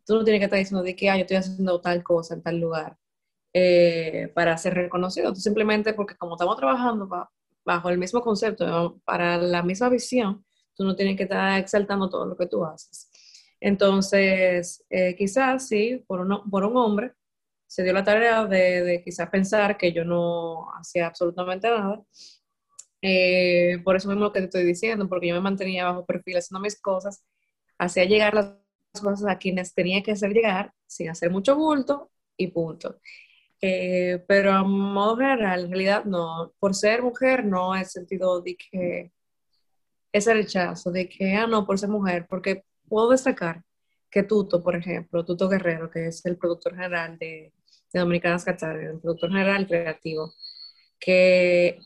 tú 0.07 0.14
no 0.14 0.25
tienes 0.25 0.40
que 0.40 0.45
estar 0.47 0.59
diciendo 0.59 0.83
de 0.83 0.97
que, 0.97 1.11
ah, 1.11 1.16
yo 1.16 1.23
estoy 1.23 1.37
haciendo 1.37 1.78
tal 1.83 2.02
cosa 2.02 2.35
en 2.35 2.42
tal 2.42 2.59
lugar 2.59 2.97
eh, 3.52 4.33
para 4.35 4.57
ser 4.57 4.73
reconocido. 4.75 5.35
Tú 5.35 5.40
simplemente 5.40 5.92
porque 5.92 6.16
como 6.16 6.37
estamos 6.37 6.57
trabajando 6.57 7.07
bajo 7.66 7.90
el 7.90 7.99
mismo 7.99 8.23
concepto, 8.23 8.99
para 9.04 9.37
la 9.37 9.62
misma 9.62 9.90
visión, 9.90 10.42
tú 10.75 10.85
no 10.85 10.97
tienes 10.97 11.18
que 11.18 11.25
estar 11.25 11.59
exaltando 11.61 12.09
todo 12.09 12.25
lo 12.25 12.35
que 12.35 12.47
tú 12.47 12.64
haces. 12.64 13.11
Entonces, 13.61 14.87
eh, 14.88 15.14
quizás 15.16 15.68
sí, 15.68 16.02
por, 16.07 16.21
uno, 16.21 16.45
por 16.50 16.64
un 16.64 16.78
hombre, 16.78 17.12
se 17.69 17.85
dio 17.85 17.93
la 17.93 18.03
tarea 18.03 18.47
de, 18.47 18.83
de 18.83 19.03
quizás 19.05 19.29
pensar 19.31 19.77
que 19.77 19.93
yo 19.93 20.05
no 20.05 20.73
hacía 20.81 21.07
absolutamente 21.07 21.69
nada. 21.69 22.03
Eh, 23.03 23.79
por 23.85 23.97
eso 23.97 24.09
mismo 24.09 24.33
que 24.33 24.41
te 24.41 24.47
estoy 24.47 24.65
diciendo, 24.65 25.09
porque 25.09 25.29
yo 25.29 25.35
me 25.35 25.41
mantenía 25.41 25.85
bajo 25.85 26.07
perfil 26.07 26.39
haciendo 26.39 26.61
mis 26.61 26.81
cosas, 26.81 27.25
hacía 27.78 28.04
llegar 28.04 28.35
las 28.35 28.54
cosas 29.00 29.26
a 29.28 29.39
quienes 29.39 29.75
tenía 29.75 30.02
que 30.02 30.13
hacer 30.13 30.33
llegar 30.33 30.73
sin 30.87 31.11
hacer 31.11 31.31
mucho 31.31 31.57
bulto 31.57 32.11
y 32.37 32.49
punto. 32.49 33.00
Eh, 33.61 34.25
pero 34.28 34.52
a 34.52 34.63
modo 34.65 35.17
general, 35.17 35.65
en 35.65 35.71
realidad 35.71 36.04
no, 36.04 36.52
por 36.59 36.75
ser 36.75 37.02
mujer 37.02 37.45
no 37.45 37.75
he 37.76 37.85
sentido 37.85 38.41
de 38.43 38.57
que 38.57 39.13
ese 40.13 40.35
rechazo, 40.35 40.91
de 40.91 41.09
que, 41.09 41.35
ah, 41.35 41.47
no, 41.47 41.67
por 41.67 41.78
ser 41.78 41.89
mujer, 41.91 42.26
porque 42.28 42.65
puedo 42.89 43.11
destacar 43.11 43.65
que 44.11 44.23
Tuto, 44.23 44.63
por 44.63 44.76
ejemplo, 44.76 45.25
Tuto 45.25 45.49
Guerrero, 45.49 45.91
que 45.91 46.09
es 46.09 46.25
el 46.26 46.39
productor 46.39 46.75
general 46.76 47.19
de, 47.19 47.52
de 47.93 48.01
Dominicanas 48.01 48.47
el 48.47 49.01
productor 49.01 49.31
general 49.31 49.67
creativo, 49.67 50.35
que 50.99 51.79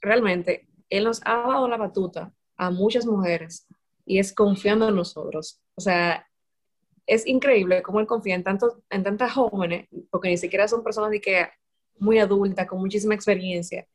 realmente 0.00 0.68
él 0.90 1.04
nos 1.04 1.20
ha 1.24 1.36
dado 1.36 1.68
la 1.68 1.76
batuta 1.76 2.32
a 2.56 2.70
muchas 2.70 3.06
mujeres 3.06 3.66
y 4.04 4.18
es 4.18 4.32
confiando 4.32 4.88
en 4.88 4.96
nosotros. 4.96 5.60
O 5.74 5.80
sea, 5.80 6.26
es 7.06 7.26
increíble 7.26 7.82
cómo 7.82 8.00
él 8.00 8.06
confía 8.06 8.34
en, 8.34 8.44
tanto, 8.44 8.82
en 8.90 9.02
tantas 9.02 9.32
jóvenes, 9.32 9.88
porque 10.10 10.28
ni 10.28 10.36
siquiera 10.36 10.68
son 10.68 10.82
personas 10.82 11.10
de 11.10 11.20
que 11.20 11.48
muy 11.98 12.18
adultas, 12.18 12.66
con 12.66 12.80
muchísima 12.80 13.14
experiencia, 13.14 13.86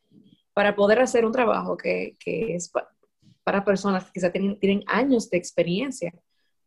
para 0.53 0.75
poder 0.75 0.99
hacer 0.99 1.25
un 1.25 1.31
trabajo 1.31 1.77
que, 1.77 2.15
que 2.19 2.55
es 2.55 2.71
para 3.43 3.63
personas 3.63 4.05
que 4.05 4.11
quizá 4.13 4.31
tienen, 4.31 4.59
tienen 4.59 4.83
años 4.87 5.29
de 5.29 5.37
experiencia 5.37 6.13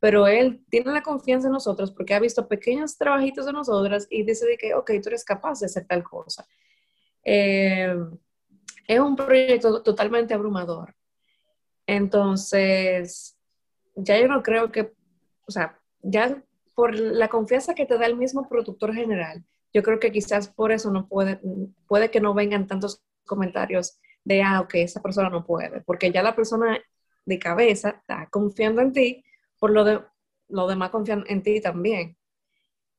pero 0.03 0.27
él 0.27 0.61
tiene 0.69 0.91
la 0.91 1.01
confianza 1.01 1.47
en 1.47 1.53
nosotros 1.53 1.89
porque 1.93 2.13
ha 2.13 2.19
visto 2.19 2.45
pequeños 2.45 2.97
trabajitos 2.97 3.45
de 3.45 3.53
nosotras 3.53 4.05
y 4.09 4.23
dice 4.23 4.57
que, 4.59 4.73
ok, 4.73 4.91
tú 5.01 5.07
eres 5.07 5.23
capaz 5.23 5.61
de 5.61 5.67
hacer 5.67 5.85
tal 5.85 6.03
cosa. 6.03 6.45
Eh, 7.23 7.95
es 8.85 8.99
un 8.99 9.15
proyecto 9.15 9.81
totalmente 9.81 10.33
abrumador. 10.33 10.93
Entonces, 11.87 13.37
ya 13.95 14.19
yo 14.19 14.27
no 14.27 14.43
creo 14.43 14.73
que, 14.73 14.91
o 15.47 15.51
sea, 15.53 15.79
ya 16.01 16.43
por 16.75 16.93
la 16.93 17.29
confianza 17.29 17.73
que 17.73 17.85
te 17.85 17.97
da 17.97 18.05
el 18.05 18.17
mismo 18.17 18.49
productor 18.49 18.93
general, 18.93 19.41
yo 19.73 19.83
creo 19.83 20.01
que 20.01 20.11
quizás 20.11 20.49
por 20.49 20.73
eso 20.73 20.91
no 20.91 21.07
puede, 21.07 21.39
puede 21.87 22.11
que 22.11 22.19
no 22.19 22.33
vengan 22.33 22.67
tantos 22.67 23.01
comentarios 23.25 24.01
de, 24.25 24.43
ah, 24.43 24.59
ok, 24.59 24.73
esa 24.73 25.01
persona 25.01 25.29
no 25.29 25.45
puede, 25.45 25.79
porque 25.79 26.11
ya 26.11 26.21
la 26.21 26.35
persona 26.35 26.77
de 27.23 27.39
cabeza 27.39 27.91
está 28.01 28.27
confiando 28.29 28.81
en 28.81 28.91
ti 28.91 29.23
por 29.63 29.71
lo 29.71 29.85
de 29.85 30.01
los 30.49 30.67
demás 30.67 30.89
confían 30.89 31.23
en 31.29 31.41
ti 31.41 31.61
también. 31.61 32.17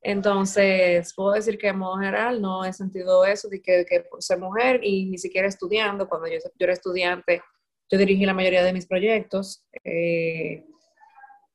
Entonces, 0.00 1.12
puedo 1.14 1.32
decir 1.32 1.58
que 1.58 1.68
en 1.68 1.76
modo 1.76 1.98
general 1.98 2.40
no 2.40 2.64
he 2.64 2.72
sentido 2.72 3.26
eso 3.26 3.50
de 3.50 3.60
que, 3.60 3.84
que 3.84 4.00
por 4.00 4.22
ser 4.22 4.38
mujer 4.38 4.80
y 4.82 5.10
ni 5.10 5.18
siquiera 5.18 5.46
estudiando, 5.46 6.08
cuando 6.08 6.26
yo, 6.26 6.38
yo, 6.38 6.64
era 6.64 6.72
estudiante, 6.72 7.42
yo 7.90 7.98
dirigí 7.98 8.24
la 8.24 8.32
mayoría 8.32 8.64
de 8.64 8.72
mis 8.72 8.86
proyectos, 8.86 9.62
eh, 9.84 10.64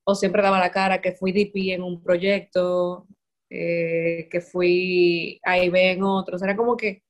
o 0.04 0.13
siempre 0.13 0.43
daba 0.43 0.60
la 0.60 0.69
cara 0.69 1.02
que 1.02 1.13
fui 1.13 1.32
DP 1.32 1.74
en 1.74 1.82
un 1.82 2.04
proyecto, 2.04 3.08
eh, 3.50 4.30
que 4.30 4.41
fui 4.41 5.39
AIB 5.41 5.76
en 5.76 6.04
otros, 6.04 6.43
era 6.43 6.56
como 6.56 6.78
que, 6.78 7.02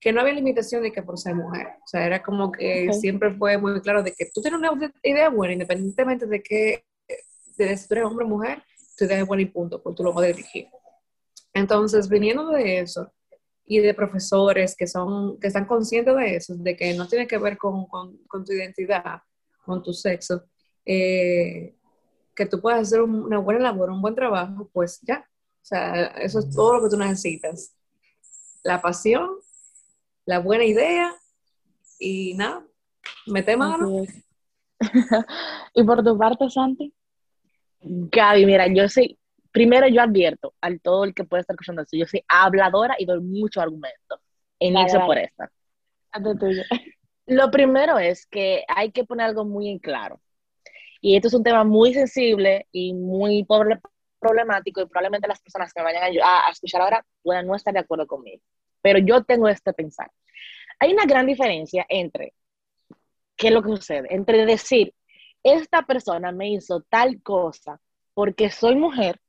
que 0.00 0.10
no 0.10 0.22
había 0.22 0.32
limitación 0.32 0.82
de 0.84 0.90
que 0.90 1.02
por 1.02 1.18
ser 1.18 1.34
mujer, 1.34 1.66
o 1.84 1.86
sea, 1.86 2.06
era 2.06 2.22
como 2.22 2.50
que 2.50 2.90
siempre 2.94 3.34
fue 3.34 3.58
muy 3.58 3.78
claro 3.82 4.02
de 4.02 4.14
que 4.14 4.24
tú 4.32 4.40
tienes 4.40 4.58
una 4.58 4.72
idea 5.02 5.28
buena, 5.28 5.52
independientemente 5.52 6.24
de 6.24 6.42
que 6.42 6.86
de 7.56 7.76
si 7.76 7.88
tú 7.88 7.94
eres 7.94 8.06
hombre 8.06 8.24
o 8.24 8.28
mujer, 8.28 8.62
tú 8.96 9.04
idea 9.04 9.18
es 9.18 9.26
buena 9.26 9.42
y 9.42 9.46
punto, 9.46 9.82
porque 9.82 9.96
tú 9.96 10.04
lo 10.04 10.18
a 10.18 10.26
dirigir. 10.26 10.68
Entonces, 11.52 12.08
viniendo 12.08 12.48
de 12.50 12.80
eso 12.80 13.12
y 13.64 13.78
de 13.78 13.94
profesores 13.94 14.76
que, 14.76 14.86
son, 14.86 15.38
que 15.40 15.48
están 15.48 15.66
conscientes 15.66 16.14
de 16.14 16.36
eso, 16.36 16.54
de 16.56 16.76
que 16.76 16.94
no 16.94 17.08
tiene 17.08 17.26
que 17.26 17.38
ver 17.38 17.56
con, 17.58 17.86
con, 17.86 18.16
con 18.28 18.44
tu 18.44 18.52
identidad, 18.52 19.20
con 19.64 19.82
tu 19.82 19.92
sexo, 19.92 20.44
eh, 20.84 21.74
que 22.34 22.46
tú 22.46 22.60
puedas 22.60 22.82
hacer 22.82 23.00
una 23.02 23.38
buena 23.38 23.60
labor, 23.60 23.90
un 23.90 24.02
buen 24.02 24.14
trabajo, 24.14 24.68
pues 24.72 25.00
ya. 25.02 25.26
O 25.62 25.68
sea, 25.68 26.06
eso 26.18 26.38
es 26.38 26.50
todo 26.54 26.74
lo 26.74 26.82
que 26.82 26.90
tú 26.90 26.96
necesitas. 26.96 27.74
La 28.62 28.80
pasión, 28.80 29.30
la 30.26 30.38
buena 30.38 30.64
idea 30.64 31.14
y 31.98 32.34
nada, 32.34 32.64
mete 33.26 33.56
mano. 33.56 34.04
y 35.74 35.84
por 35.84 36.04
tu 36.04 36.18
parte, 36.18 36.48
Santi. 36.50 36.94
Gaby, 37.80 38.46
mira, 38.46 38.66
yo 38.66 38.88
soy, 38.88 39.18
primero 39.52 39.86
yo 39.88 40.02
advierto 40.02 40.54
al 40.60 40.80
todo 40.80 41.04
el 41.04 41.14
que 41.14 41.24
puede 41.24 41.42
estar 41.42 41.54
escuchando 41.54 41.82
esto, 41.82 41.96
yo 41.96 42.06
soy 42.06 42.24
habladora 42.28 42.96
y 42.98 43.06
doy 43.06 43.20
mucho 43.20 43.60
argumento. 43.60 44.20
Inicio 44.58 45.04
por 45.04 45.18
esta. 45.18 45.50
Lo 47.26 47.50
primero 47.50 47.98
es 47.98 48.26
que 48.26 48.64
hay 48.68 48.92
que 48.92 49.04
poner 49.04 49.26
algo 49.26 49.44
muy 49.44 49.68
en 49.68 49.78
claro. 49.78 50.20
Y 51.00 51.16
esto 51.16 51.28
es 51.28 51.34
un 51.34 51.42
tema 51.42 51.64
muy 51.64 51.92
sensible 51.92 52.66
y 52.72 52.94
muy 52.94 53.46
problemático 54.18 54.80
y 54.80 54.86
probablemente 54.86 55.28
las 55.28 55.40
personas 55.40 55.72
que 55.72 55.80
me 55.80 55.84
vayan 55.84 56.04
a, 56.22 56.46
a 56.46 56.50
escuchar 56.50 56.80
ahora 56.80 57.04
puedan 57.22 57.46
no 57.46 57.54
estar 57.54 57.74
de 57.74 57.80
acuerdo 57.80 58.06
conmigo. 58.06 58.42
Pero 58.80 58.98
yo 58.98 59.22
tengo 59.24 59.48
este 59.48 59.72
pensar. 59.72 60.10
Hay 60.78 60.92
una 60.92 61.04
gran 61.04 61.26
diferencia 61.26 61.84
entre, 61.88 62.34
¿qué 63.36 63.48
es 63.48 63.52
lo 63.52 63.62
que 63.62 63.70
sucede? 63.70 64.14
Entre 64.14 64.46
decir, 64.46 64.94
esta 65.52 65.82
persona 65.82 66.32
me 66.32 66.50
hizo 66.50 66.80
tal 66.88 67.22
cosa 67.22 67.80
porque 68.14 68.50
soy 68.50 68.76
mujer, 68.76 69.20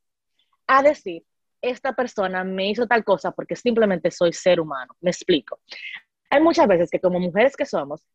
a 0.65 0.81
decir, 0.81 1.23
esta 1.61 1.93
persona 1.93 2.43
me 2.43 2.69
hizo 2.69 2.87
tal 2.87 3.03
cosa 3.03 3.31
porque 3.31 3.55
simplemente 3.55 4.11
soy 4.11 4.33
ser 4.33 4.59
humano. 4.59 4.93
Me 5.01 5.11
explico. 5.11 5.59
Hay 6.29 6.41
muchas 6.41 6.67
veces 6.67 6.89
que 6.89 6.99
como 6.99 7.19
mujeres 7.19 7.55
que 7.55 7.65
somos, 7.65 8.05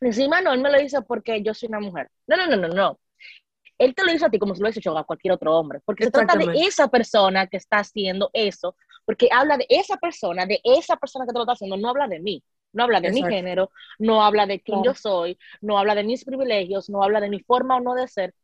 Encima 0.00 0.40
no, 0.40 0.52
él 0.52 0.62
me 0.62 0.70
lo 0.70 0.78
dice 0.78 1.02
porque 1.02 1.42
yo 1.42 1.52
soy 1.52 1.68
una 1.68 1.80
mujer. 1.80 2.10
No, 2.26 2.36
no, 2.36 2.46
no, 2.46 2.56
no, 2.56 2.68
no. 2.68 3.00
Él 3.78 3.94
te 3.94 4.04
lo 4.04 4.12
dice 4.12 4.26
a 4.26 4.30
ti 4.30 4.38
como 4.38 4.54
si 4.54 4.60
lo 4.60 4.66
hubiese 4.66 4.80
hecho 4.80 4.96
a 4.96 5.04
cualquier 5.04 5.32
otro 5.32 5.56
hombre, 5.56 5.80
porque 5.84 6.04
se 6.04 6.10
trata 6.10 6.36
de 6.36 6.52
esa 6.54 6.88
persona 6.88 7.46
que 7.46 7.56
está 7.56 7.78
haciendo 7.78 8.30
eso, 8.32 8.76
porque 9.06 9.28
habla 9.32 9.56
de 9.56 9.66
esa 9.70 9.96
persona, 9.96 10.44
de 10.44 10.60
esa 10.64 10.96
persona 10.96 11.24
que 11.24 11.32
te 11.32 11.38
lo 11.38 11.44
está 11.44 11.52
haciendo, 11.52 11.78
no 11.78 11.88
habla 11.88 12.06
de 12.06 12.20
mí, 12.20 12.42
no 12.72 12.84
habla 12.84 13.00
de 13.00 13.10
mi 13.10 13.22
género, 13.22 13.70
no 13.98 14.22
habla 14.22 14.46
de 14.46 14.60
quién 14.60 14.82
yo 14.84 14.94
soy, 14.94 15.38
no 15.60 15.78
habla 15.78 15.94
de 15.94 16.04
mis 16.04 16.24
privilegios, 16.24 16.88
no 16.88 17.02
habla 17.02 17.20
de 17.20 17.28
mi 17.28 17.40
forma 17.40 17.76
o 17.76 17.80
no 17.80 17.94
de 17.94 18.08
ser, 18.08 18.34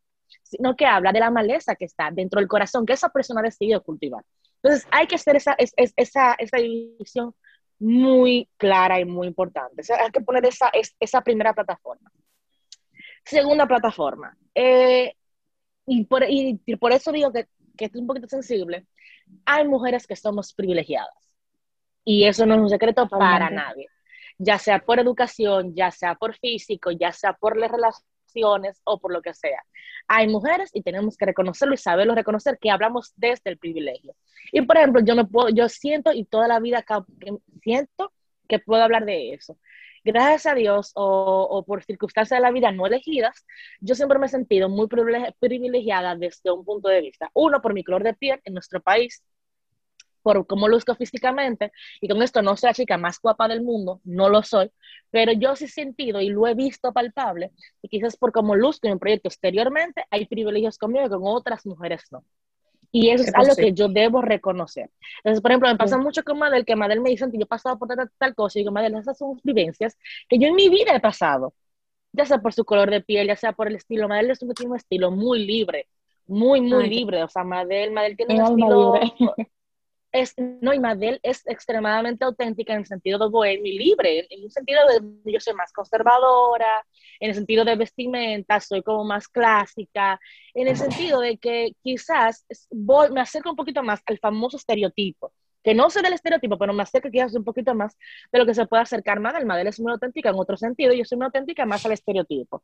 sino 0.42 0.76
que 0.76 0.86
habla 0.86 1.12
de 1.12 1.20
la 1.20 1.30
maleza 1.30 1.76
que 1.76 1.84
está 1.84 2.10
dentro 2.10 2.40
del 2.40 2.48
corazón 2.48 2.86
que 2.86 2.92
esa 2.92 3.08
persona 3.10 3.40
ha 3.40 3.44
decidido 3.44 3.82
cultivar. 3.82 4.24
Entonces 4.62 4.86
hay 4.90 5.06
que 5.06 5.14
hacer 5.14 5.36
esa, 5.36 5.56
esa, 5.58 6.34
esa 6.34 6.56
división 6.56 7.34
muy 7.78 8.48
clara 8.56 9.00
y 9.00 9.04
muy 9.04 9.26
importante. 9.26 9.82
hay 9.92 10.10
que 10.10 10.20
poner 10.20 10.44
esa, 10.46 10.70
esa 10.98 11.20
primera 11.20 11.52
plataforma. 11.52 12.10
Segunda 13.24 13.66
plataforma. 13.66 14.36
Eh, 14.54 15.14
y, 15.86 16.04
por, 16.04 16.24
y, 16.28 16.58
por, 16.80 16.92
eso 16.92 17.12
digo 17.12 17.32
que, 17.32 17.46
que 17.76 17.86
es 17.86 17.94
un 17.94 18.06
poquito 18.06 18.28
sensible. 18.28 18.86
Hay 19.44 19.66
mujeres 19.66 20.06
que 20.06 20.16
somos 20.16 20.52
privilegiadas. 20.54 21.14
Y 22.04 22.24
eso 22.24 22.46
no 22.46 22.54
es 22.54 22.60
un 22.60 22.70
secreto 22.70 23.08
para 23.08 23.50
nadie. 23.50 23.88
Ya 24.38 24.58
sea 24.58 24.80
por 24.80 24.98
educación, 24.98 25.74
ya 25.74 25.90
sea 25.90 26.14
por 26.14 26.36
físico, 26.36 26.90
ya 26.90 27.12
sea 27.12 27.32
por 27.34 27.56
las 27.56 27.70
relaciones 27.70 28.80
o 28.84 28.98
por 28.98 29.12
lo 29.12 29.22
que 29.22 29.34
sea. 29.34 29.62
Hay 30.08 30.28
mujeres 30.28 30.70
y 30.72 30.82
tenemos 30.82 31.16
que 31.16 31.26
reconocerlo 31.26 31.74
y 31.74 31.78
saberlo 31.78 32.14
reconocer 32.14 32.58
que 32.60 32.70
hablamos 32.70 33.12
desde 33.16 33.50
el 33.50 33.58
privilegio. 33.58 34.14
Y 34.52 34.62
por 34.62 34.76
ejemplo, 34.76 35.02
yo 35.02 35.16
me 35.16 35.24
puedo, 35.24 35.48
yo 35.48 35.68
siento 35.68 36.12
y 36.12 36.24
toda 36.24 36.48
la 36.48 36.60
vida 36.60 36.84
siento 37.62 38.12
que 38.48 38.58
puedo 38.58 38.82
hablar 38.82 39.04
de 39.04 39.34
eso. 39.34 39.58
Gracias 40.04 40.46
a 40.46 40.54
Dios 40.54 40.92
o, 40.94 41.64
por 41.66 41.82
circunstancias 41.82 42.38
de 42.38 42.42
la 42.42 42.52
vida 42.52 42.70
no 42.70 42.86
elegidas, 42.86 43.44
yo 43.80 43.96
siempre 43.96 44.20
me 44.20 44.26
he 44.26 44.28
sentido 44.28 44.68
muy 44.68 44.86
privilegiada 44.86 46.14
desde 46.14 46.52
un 46.52 46.64
punto 46.64 46.88
de 46.88 47.00
vista. 47.00 47.28
Uno, 47.34 47.60
por 47.60 47.74
mi 47.74 47.82
color 47.82 48.04
de 48.04 48.14
piel 48.14 48.40
en 48.44 48.54
nuestro 48.54 48.80
país, 48.80 49.24
por 50.26 50.44
cómo 50.44 50.66
luzco 50.66 50.92
físicamente, 50.96 51.70
y 52.00 52.08
con 52.08 52.20
esto 52.20 52.42
no 52.42 52.56
soy 52.56 52.70
la 52.70 52.74
chica 52.74 52.98
más 52.98 53.20
guapa 53.20 53.46
del 53.46 53.62
mundo, 53.62 54.00
no 54.02 54.28
lo 54.28 54.42
soy, 54.42 54.72
pero 55.08 55.30
yo 55.30 55.54
sí 55.54 55.66
he 55.66 55.68
sentido 55.68 56.20
y 56.20 56.30
lo 56.30 56.48
he 56.48 56.54
visto 56.54 56.92
palpable, 56.92 57.52
y 57.80 57.88
quizás 57.88 58.16
por 58.16 58.32
cómo 58.32 58.56
luzco 58.56 58.88
en 58.88 58.94
un 58.94 58.98
proyecto 58.98 59.28
exteriormente, 59.28 60.04
hay 60.10 60.26
privilegios 60.26 60.78
conmigo 60.78 61.06
y 61.06 61.10
con 61.10 61.20
otras 61.22 61.64
mujeres 61.64 62.02
no. 62.10 62.24
Y 62.90 63.10
eso 63.10 63.22
es 63.22 63.34
algo 63.36 63.54
que 63.54 63.72
yo 63.72 63.86
debo 63.86 64.20
reconocer. 64.20 64.90
Entonces, 65.18 65.40
por 65.40 65.52
ejemplo, 65.52 65.68
me 65.68 65.76
pasa 65.76 65.96
mucho 65.96 66.24
con 66.24 66.40
Madel, 66.40 66.64
que 66.64 66.74
Madel 66.74 67.00
me 67.00 67.10
dice 67.10 67.26
yo 67.32 67.40
he 67.40 67.46
pasado 67.46 67.78
por 67.78 67.88
tal, 68.18 68.34
cosa, 68.34 68.58
y 68.58 68.62
digo, 68.62 68.72
Madel, 68.72 68.96
esas 68.96 69.18
son 69.18 69.40
vivencias 69.44 69.96
que 70.28 70.40
yo 70.40 70.48
en 70.48 70.56
mi 70.56 70.68
vida 70.68 70.90
he 70.92 71.00
pasado, 71.00 71.54
ya 72.10 72.26
sea 72.26 72.38
por 72.38 72.52
su 72.52 72.64
color 72.64 72.90
de 72.90 73.00
piel, 73.00 73.28
ya 73.28 73.36
sea 73.36 73.52
por 73.52 73.68
el 73.68 73.76
estilo. 73.76 74.08
Madel 74.08 74.32
es 74.32 74.42
un, 74.42 74.74
estilo 74.74 75.12
muy 75.12 75.46
libre, 75.46 75.86
muy, 76.26 76.60
muy 76.60 76.88
libre. 76.88 77.22
O 77.22 77.28
sea, 77.28 77.44
Madel, 77.44 77.92
Madel 77.92 78.16
tiene 78.16 78.42
un 78.42 78.58
estilo... 78.58 78.94
Es, 80.16 80.32
no, 80.38 80.72
y 80.72 80.80
Madel 80.80 81.20
es 81.22 81.46
extremadamente 81.46 82.24
auténtica 82.24 82.72
en 82.72 82.78
el 82.78 82.86
sentido 82.86 83.18
de 83.18 83.28
bohemio 83.28 83.70
y 83.70 83.78
libre, 83.78 84.26
en 84.30 84.44
un 84.44 84.50
sentido 84.50 84.80
de 84.88 85.30
yo 85.30 85.40
soy 85.40 85.52
más 85.52 85.74
conservadora, 85.74 86.86
en 87.20 87.28
el 87.28 87.34
sentido 87.34 87.66
de 87.66 87.76
vestimenta, 87.76 88.58
soy 88.60 88.82
como 88.82 89.04
más 89.04 89.28
clásica, 89.28 90.18
en 90.54 90.68
el 90.68 90.76
sentido 90.78 91.20
de 91.20 91.36
que 91.36 91.72
quizás 91.82 92.46
voy, 92.70 93.10
me 93.10 93.20
acerco 93.20 93.50
un 93.50 93.56
poquito 93.56 93.82
más 93.82 94.00
al 94.06 94.18
famoso 94.18 94.56
estereotipo, 94.56 95.34
que 95.62 95.74
no 95.74 95.90
soy 95.90 96.02
del 96.02 96.14
estereotipo, 96.14 96.56
pero 96.56 96.72
me 96.72 96.82
acerco 96.82 97.10
quizás 97.10 97.34
un 97.34 97.44
poquito 97.44 97.74
más 97.74 97.94
de 98.32 98.38
lo 98.38 98.46
que 98.46 98.54
se 98.54 98.64
puede 98.66 98.84
acercar 98.84 99.20
más 99.20 99.34
del 99.34 99.44
Madel 99.44 99.66
es 99.66 99.78
muy 99.80 99.92
auténtica 99.92 100.30
en 100.30 100.36
otro 100.36 100.56
sentido, 100.56 100.94
yo 100.94 101.04
soy 101.04 101.18
muy 101.18 101.26
auténtica 101.26 101.66
más 101.66 101.84
al 101.84 101.92
estereotipo. 101.92 102.62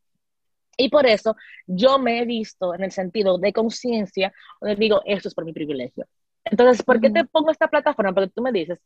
Y 0.79 0.88
por 0.88 1.05
eso 1.05 1.37
yo 1.67 1.99
me 1.99 2.21
he 2.23 2.25
visto 2.25 2.75
en 2.75 2.83
el 2.83 2.93
sentido 2.93 3.37
de 3.37 3.53
conciencia, 3.53 4.33
donde 4.59 4.77
digo, 4.77 5.03
esto 5.05 5.29
es 5.29 5.35
por 5.35 5.45
mi 5.45 5.53
privilegio. 5.53 6.07
Entonces, 6.45 6.85
¿por 6.85 7.01
qué 7.01 7.11
te 7.11 7.25
pongo 7.25 7.51
esta 7.51 7.69
plataforma? 7.69 8.13
Porque 8.13 8.31
tú 8.35 8.43
me 8.43 8.53
dices, 8.53 8.81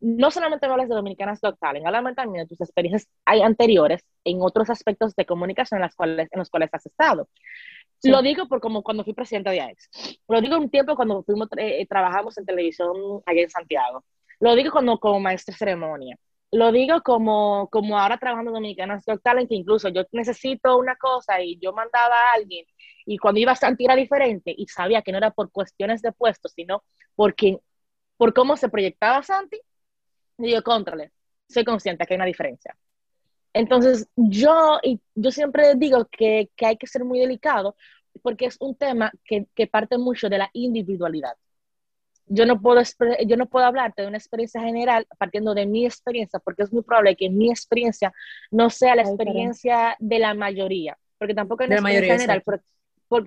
no 0.00 0.30
solamente 0.30 0.66
me 0.66 0.72
hablas 0.72 0.88
de 0.88 0.94
Dominicanas 0.94 1.40
Got 1.40 1.58
Talent, 1.58 1.86
háblame 1.86 2.14
también 2.14 2.44
de 2.44 2.48
tus 2.48 2.60
experiencias 2.60 3.08
hay 3.24 3.42
anteriores 3.42 4.02
en 4.24 4.38
otros 4.40 4.70
aspectos 4.70 5.14
de 5.14 5.26
comunicación 5.26 5.78
en, 5.78 5.82
las 5.82 5.94
cuales, 5.94 6.28
en 6.32 6.38
los 6.38 6.48
cuales 6.48 6.70
has 6.72 6.86
estado. 6.86 7.28
Lo 8.04 8.22
digo 8.22 8.48
por 8.48 8.60
como 8.60 8.82
cuando 8.82 9.04
fui 9.04 9.12
presidenta 9.12 9.50
de 9.50 9.60
AEX. 9.60 9.90
Lo 10.26 10.40
digo 10.40 10.56
un 10.56 10.70
tiempo 10.70 10.96
cuando 10.96 11.22
fuimos, 11.22 11.48
eh, 11.56 11.86
trabajamos 11.86 12.36
en 12.38 12.46
televisión 12.46 13.22
allá 13.26 13.42
en 13.42 13.50
Santiago. 13.50 14.04
Lo 14.40 14.56
digo 14.56 14.72
cuando, 14.72 14.98
como 14.98 15.20
maestra 15.20 15.52
de 15.52 15.58
ceremonia. 15.58 16.16
Lo 16.50 16.72
digo 16.72 17.00
como, 17.02 17.68
como 17.70 17.98
ahora 17.98 18.18
trabajando 18.18 18.50
en 18.50 18.54
Dominicanas 18.54 19.04
Got 19.06 19.22
Talent, 19.22 19.48
que 19.48 19.54
incluso 19.54 19.88
yo 19.88 20.02
necesito 20.12 20.76
una 20.76 20.96
cosa 20.96 21.40
y 21.40 21.58
yo 21.60 21.72
mandaba 21.72 22.14
a 22.14 22.36
alguien 22.36 22.66
y 23.06 23.18
cuando 23.18 23.40
iba 23.40 23.52
a 23.52 23.56
Santi 23.56 23.84
era 23.84 23.96
diferente 23.96 24.54
y 24.56 24.66
sabía 24.66 25.02
que 25.02 25.12
no 25.12 25.18
era 25.18 25.30
por 25.30 25.50
cuestiones 25.50 26.02
de 26.02 26.12
puestos, 26.12 26.52
sino 26.52 26.82
porque, 27.14 27.58
por 28.16 28.32
cómo 28.34 28.56
se 28.56 28.68
proyectaba 28.68 29.22
Santi, 29.22 29.60
digo, 30.38 30.62
contrale, 30.62 31.12
soy 31.48 31.64
consciente 31.64 32.06
que 32.06 32.14
hay 32.14 32.16
una 32.16 32.26
diferencia. 32.26 32.76
Entonces, 33.52 34.08
yo, 34.16 34.78
y 34.82 35.00
yo 35.14 35.30
siempre 35.30 35.74
digo 35.76 36.06
que, 36.10 36.50
que, 36.56 36.66
hay 36.66 36.76
que 36.76 36.86
ser 36.86 37.04
muy 37.04 37.20
delicado 37.20 37.76
porque 38.22 38.46
es 38.46 38.56
un 38.60 38.74
tema 38.74 39.12
que, 39.24 39.46
que, 39.54 39.66
parte 39.66 39.98
mucho 39.98 40.28
de 40.28 40.38
la 40.38 40.50
individualidad. 40.52 41.34
Yo 42.26 42.46
no, 42.46 42.60
puedo, 42.60 42.80
yo 43.26 43.36
no 43.36 43.46
puedo 43.46 43.66
hablarte 43.66 44.02
de 44.02 44.08
una 44.08 44.16
experiencia 44.16 44.60
general 44.62 45.06
partiendo 45.18 45.54
de 45.54 45.66
mi 45.66 45.84
experiencia, 45.84 46.38
porque 46.38 46.62
es 46.62 46.72
muy 46.72 46.82
probable 46.82 47.16
que 47.16 47.28
mi 47.28 47.50
experiencia 47.50 48.12
no 48.50 48.70
sea 48.70 48.94
la 48.94 49.02
experiencia 49.02 49.96
de 49.98 50.18
la 50.18 50.32
mayoría, 50.32 50.96
porque 51.18 51.34
tampoco 51.34 51.64
es 51.64 51.68
una 51.68 51.76
experiencia 51.76 52.18
general, 52.18 52.42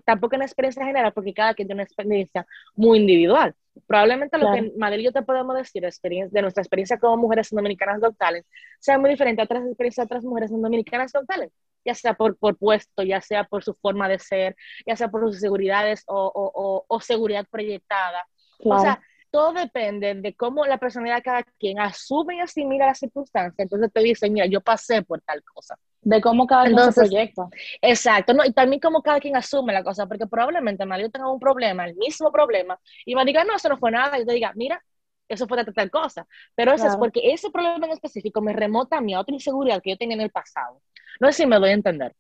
tampoco 0.06 0.36
en 0.36 0.42
experiencia 0.42 0.86
general, 0.86 1.14
porque 1.14 1.34
cada 1.34 1.54
quien 1.54 1.68
tiene 1.68 1.82
una 1.82 1.84
experiencia 1.84 2.48
muy 2.74 3.00
individual. 3.00 3.54
Probablemente 3.88 4.38
lo 4.38 4.52
que 4.54 4.72
Madel 4.78 5.02
y 5.02 5.04
yo 5.04 5.12
te 5.12 5.22
podemos 5.22 5.56
decir 5.56 5.84
de, 5.84 6.30
de 6.32 6.42
nuestra 6.42 6.62
experiencia 6.62 6.98
como 6.98 7.18
mujeres 7.18 7.50
dominicanas 7.52 8.00
doctales 8.00 8.46
sea 8.80 8.98
muy 8.98 9.10
diferente 9.10 9.42
a 9.42 9.46
otras 9.46 9.66
experiencias 9.66 10.08
de 10.08 10.16
otras 10.16 10.24
mujeres 10.24 10.50
dominicanas 10.50 11.12
doctales, 11.12 11.52
ya 11.84 11.94
sea 11.94 12.14
por, 12.14 12.38
por 12.38 12.58
puesto, 12.58 13.04
ya 13.04 13.22
sea 13.22 13.44
por 13.44 13.64
su 13.64 13.74
forma 13.74 14.08
de 14.08 14.20
ser, 14.20 14.56
ya 14.88 14.96
sea 14.96 15.10
por 15.10 15.22
sus 15.22 15.40
seguridades 15.40 16.04
o, 16.08 16.32
o, 16.34 16.86
o, 16.88 17.00
seguridad 17.02 17.46
proyectada. 17.50 18.26
O 18.64 18.80
sea, 18.80 19.02
todo 19.30 19.52
depende 19.52 20.14
de 20.16 20.34
cómo 20.34 20.66
la 20.66 20.78
personalidad 20.78 21.18
de 21.18 21.24
cada 21.24 21.44
quien 21.44 21.80
asume 21.80 22.38
y 22.38 22.40
asimila 22.40 22.86
las 22.86 23.00
circunstancias. 23.00 23.60
Entonces 23.60 23.92
te 23.92 24.00
dice, 24.00 24.30
mira, 24.30 24.46
yo 24.46 24.62
pasé 24.62 25.02
por 25.02 25.22
tal 25.22 25.44
cosa. 25.44 25.78
De 26.06 26.22
cómo 26.22 26.46
cada 26.46 26.66
quien 26.66 26.80
se 26.80 26.94
proyecta. 26.94 27.50
Exacto, 27.82 28.34
¿no? 28.34 28.46
y 28.46 28.54
también 28.54 28.80
cómo 28.80 29.02
cada 29.02 29.20
quien 29.20 29.36
asume 29.36 29.74
la 29.74 29.84
cosa, 29.84 30.06
porque 30.06 30.28
probablemente 30.28 30.86
yo 31.02 31.10
tenga 31.10 31.32
un 31.32 31.40
problema, 31.40 31.86
el 31.86 31.96
mismo 31.96 32.32
problema, 32.32 32.80
y 33.06 33.16
me 33.16 33.26
diga, 33.26 33.44
no, 33.44 33.56
eso 33.56 33.70
no 33.70 33.78
fue 33.78 33.92
nada, 33.92 34.20
y 34.20 34.26
te 34.26 34.34
diga, 34.34 34.52
mira, 34.56 34.82
eso 35.28 35.48
fue 35.48 35.64
tal 35.66 35.90
cosa. 35.90 36.28
Pero 36.54 36.74
eso 36.74 36.88
es 36.88 36.96
porque 36.98 37.34
ese 37.34 37.50
problema 37.50 37.88
en 37.88 37.94
específico 37.94 38.40
me 38.42 38.54
remota 38.54 38.98
a 38.98 39.02
mi 39.02 39.16
otra 39.16 39.34
inseguridad 39.34 39.82
que 39.82 39.90
yo 39.90 39.98
tenía 39.98 40.16
en 40.16 40.22
el 40.22 40.30
pasado. 40.30 40.80
No 41.20 41.28
sé 41.28 41.34
si 41.34 41.46
me 41.48 41.58
doy 41.58 41.72
a 41.72 41.74
entender. 41.74 42.16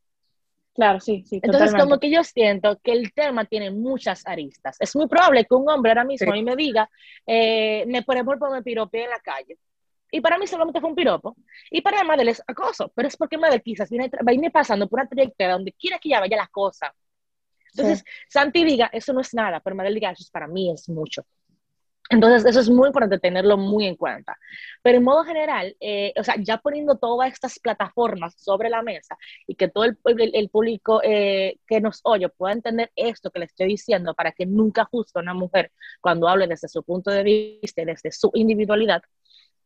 Claro, 0.74 1.00
sí, 1.00 1.24
sí. 1.26 1.40
Entonces, 1.42 1.74
como 1.74 2.00
que 2.00 2.10
yo 2.10 2.24
siento 2.24 2.78
que 2.84 2.92
el 2.92 3.14
tema 3.14 3.46
tiene 3.46 3.72
muchas 3.72 4.28
aristas. 4.28 4.76
Es 4.80 4.94
muy 4.96 5.08
probable 5.08 5.46
que 5.46 5.56
un 5.56 5.70
hombre 5.70 5.92
ahora 5.92 6.04
mismo 6.04 6.32
a 6.32 6.36
mí 6.36 6.44
me 6.44 6.56
diga, 6.56 6.90
eh, 7.26 7.86
me, 7.88 8.02
por 8.02 8.16
ejemplo, 8.16 8.50
me 8.50 8.62
pirope 8.62 9.04
en 9.04 9.10
la 9.10 9.20
calle. 9.20 9.58
Y 10.12 10.22
para 10.22 10.38
mí 10.38 10.48
solamente 10.48 10.80
fue 10.80 10.90
un 10.90 10.96
piropo. 10.96 11.36
Y 11.70 11.82
para 11.82 12.04
Madel 12.04 12.30
es 12.30 12.42
acoso. 12.48 12.92
Pero 12.96 13.08
es 13.08 13.18
porque 13.18 13.38
Madel 13.38 13.62
quizás 13.62 13.90
viene, 13.90 14.10
irme 14.32 14.52
pasando 14.52 14.88
por 14.88 15.00
una 15.00 15.10
trayectoria 15.10 15.54
donde 15.54 15.74
quiera 15.74 16.00
que 16.00 16.10
ya 16.10 16.20
vaya 16.20 16.38
la 16.38 16.48
cosa. 16.48 16.94
Entonces, 17.74 18.06
Santi 18.30 18.64
diga, 18.64 18.90
eso 18.94 19.12
no 19.12 19.20
es 19.20 19.34
nada, 19.34 19.60
pero 19.60 19.76
Madel 19.76 19.96
diga, 19.96 20.12
eso 20.12 20.24
para 20.32 20.48
mí 20.48 20.72
es 20.72 20.88
mucho. 20.88 21.26
Entonces, 22.10 22.46
eso 22.46 22.60
es 22.60 22.70
muy 22.70 22.88
importante 22.88 23.18
tenerlo 23.18 23.58
muy 23.58 23.86
en 23.88 23.96
cuenta. 23.96 24.38
Pero 24.84 25.00
en 25.00 25.04
modo 25.04 25.24
general, 25.24 25.76
eh, 25.80 26.14
o 26.18 26.24
sea, 26.24 26.36
ya 26.38 26.58
poniendo 26.58 26.98
todas 26.98 27.34
estas 27.34 27.60
plataformas 27.60 28.36
sobre 28.38 28.70
la 28.70 28.84
mesa 28.84 29.18
y 29.48 29.56
que 29.56 29.70
todo 29.70 29.86
el, 29.86 29.98
el, 30.06 30.50
público 30.50 31.02
eh, 31.04 31.58
que 31.66 31.82
nos 31.82 32.02
oye 32.04 32.30
pueda 32.30 32.54
entender 32.54 32.92
esto 32.96 33.32
que 33.32 33.40
le 33.40 33.46
estoy 33.46 33.68
diciendo 33.70 34.14
para 34.14 34.32
que 34.34 34.46
nunca 34.46 34.86
juzgue 34.86 35.20
a 35.20 35.22
una 35.22 35.34
mujer 35.34 35.72
cuando 36.00 36.28
hable 36.28 36.46
desde 36.48 36.68
su 36.68 36.84
punto 36.84 37.10
de 37.10 37.24
vista 37.24 37.82
y 37.82 37.86
desde 37.86 38.12
su 38.12 38.30
individualidad, 38.36 39.02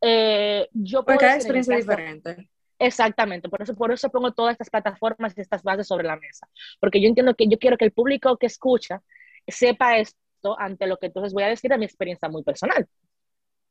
eh, 0.02 0.68
yo 0.72 1.04
Porque 1.04 1.20
cada 1.20 1.36
experiencia 1.36 1.78
es 1.78 1.86
diferente. 1.86 2.50
Exactamente, 2.82 3.50
por 3.50 3.62
eso, 3.62 3.76
por 3.76 3.92
eso 3.92 4.10
pongo 4.10 4.32
todas 4.32 4.54
estas 4.54 4.70
plataformas 4.70 5.38
y 5.38 5.42
estas 5.42 5.64
bases 5.64 5.86
sobre 5.86 6.08
la 6.08 6.16
mesa, 6.16 6.48
porque 6.80 7.02
yo 7.02 7.10
entiendo 7.10 7.36
que 7.36 7.48
yo 7.48 7.60
quiero 7.60 7.78
que 7.78 7.84
el 7.84 7.92
público 7.92 8.38
que 8.38 8.46
escucha 8.46 9.02
sepa 9.46 9.98
esto 9.98 10.58
ante 10.58 10.88
lo 10.88 10.98
que 10.98 11.08
entonces 11.08 11.34
voy 11.34 11.44
a 11.44 11.48
decir 11.48 11.70
de 11.70 11.78
mi 11.78 11.84
experiencia 11.84 12.30
muy 12.30 12.42
personal. 12.42 12.88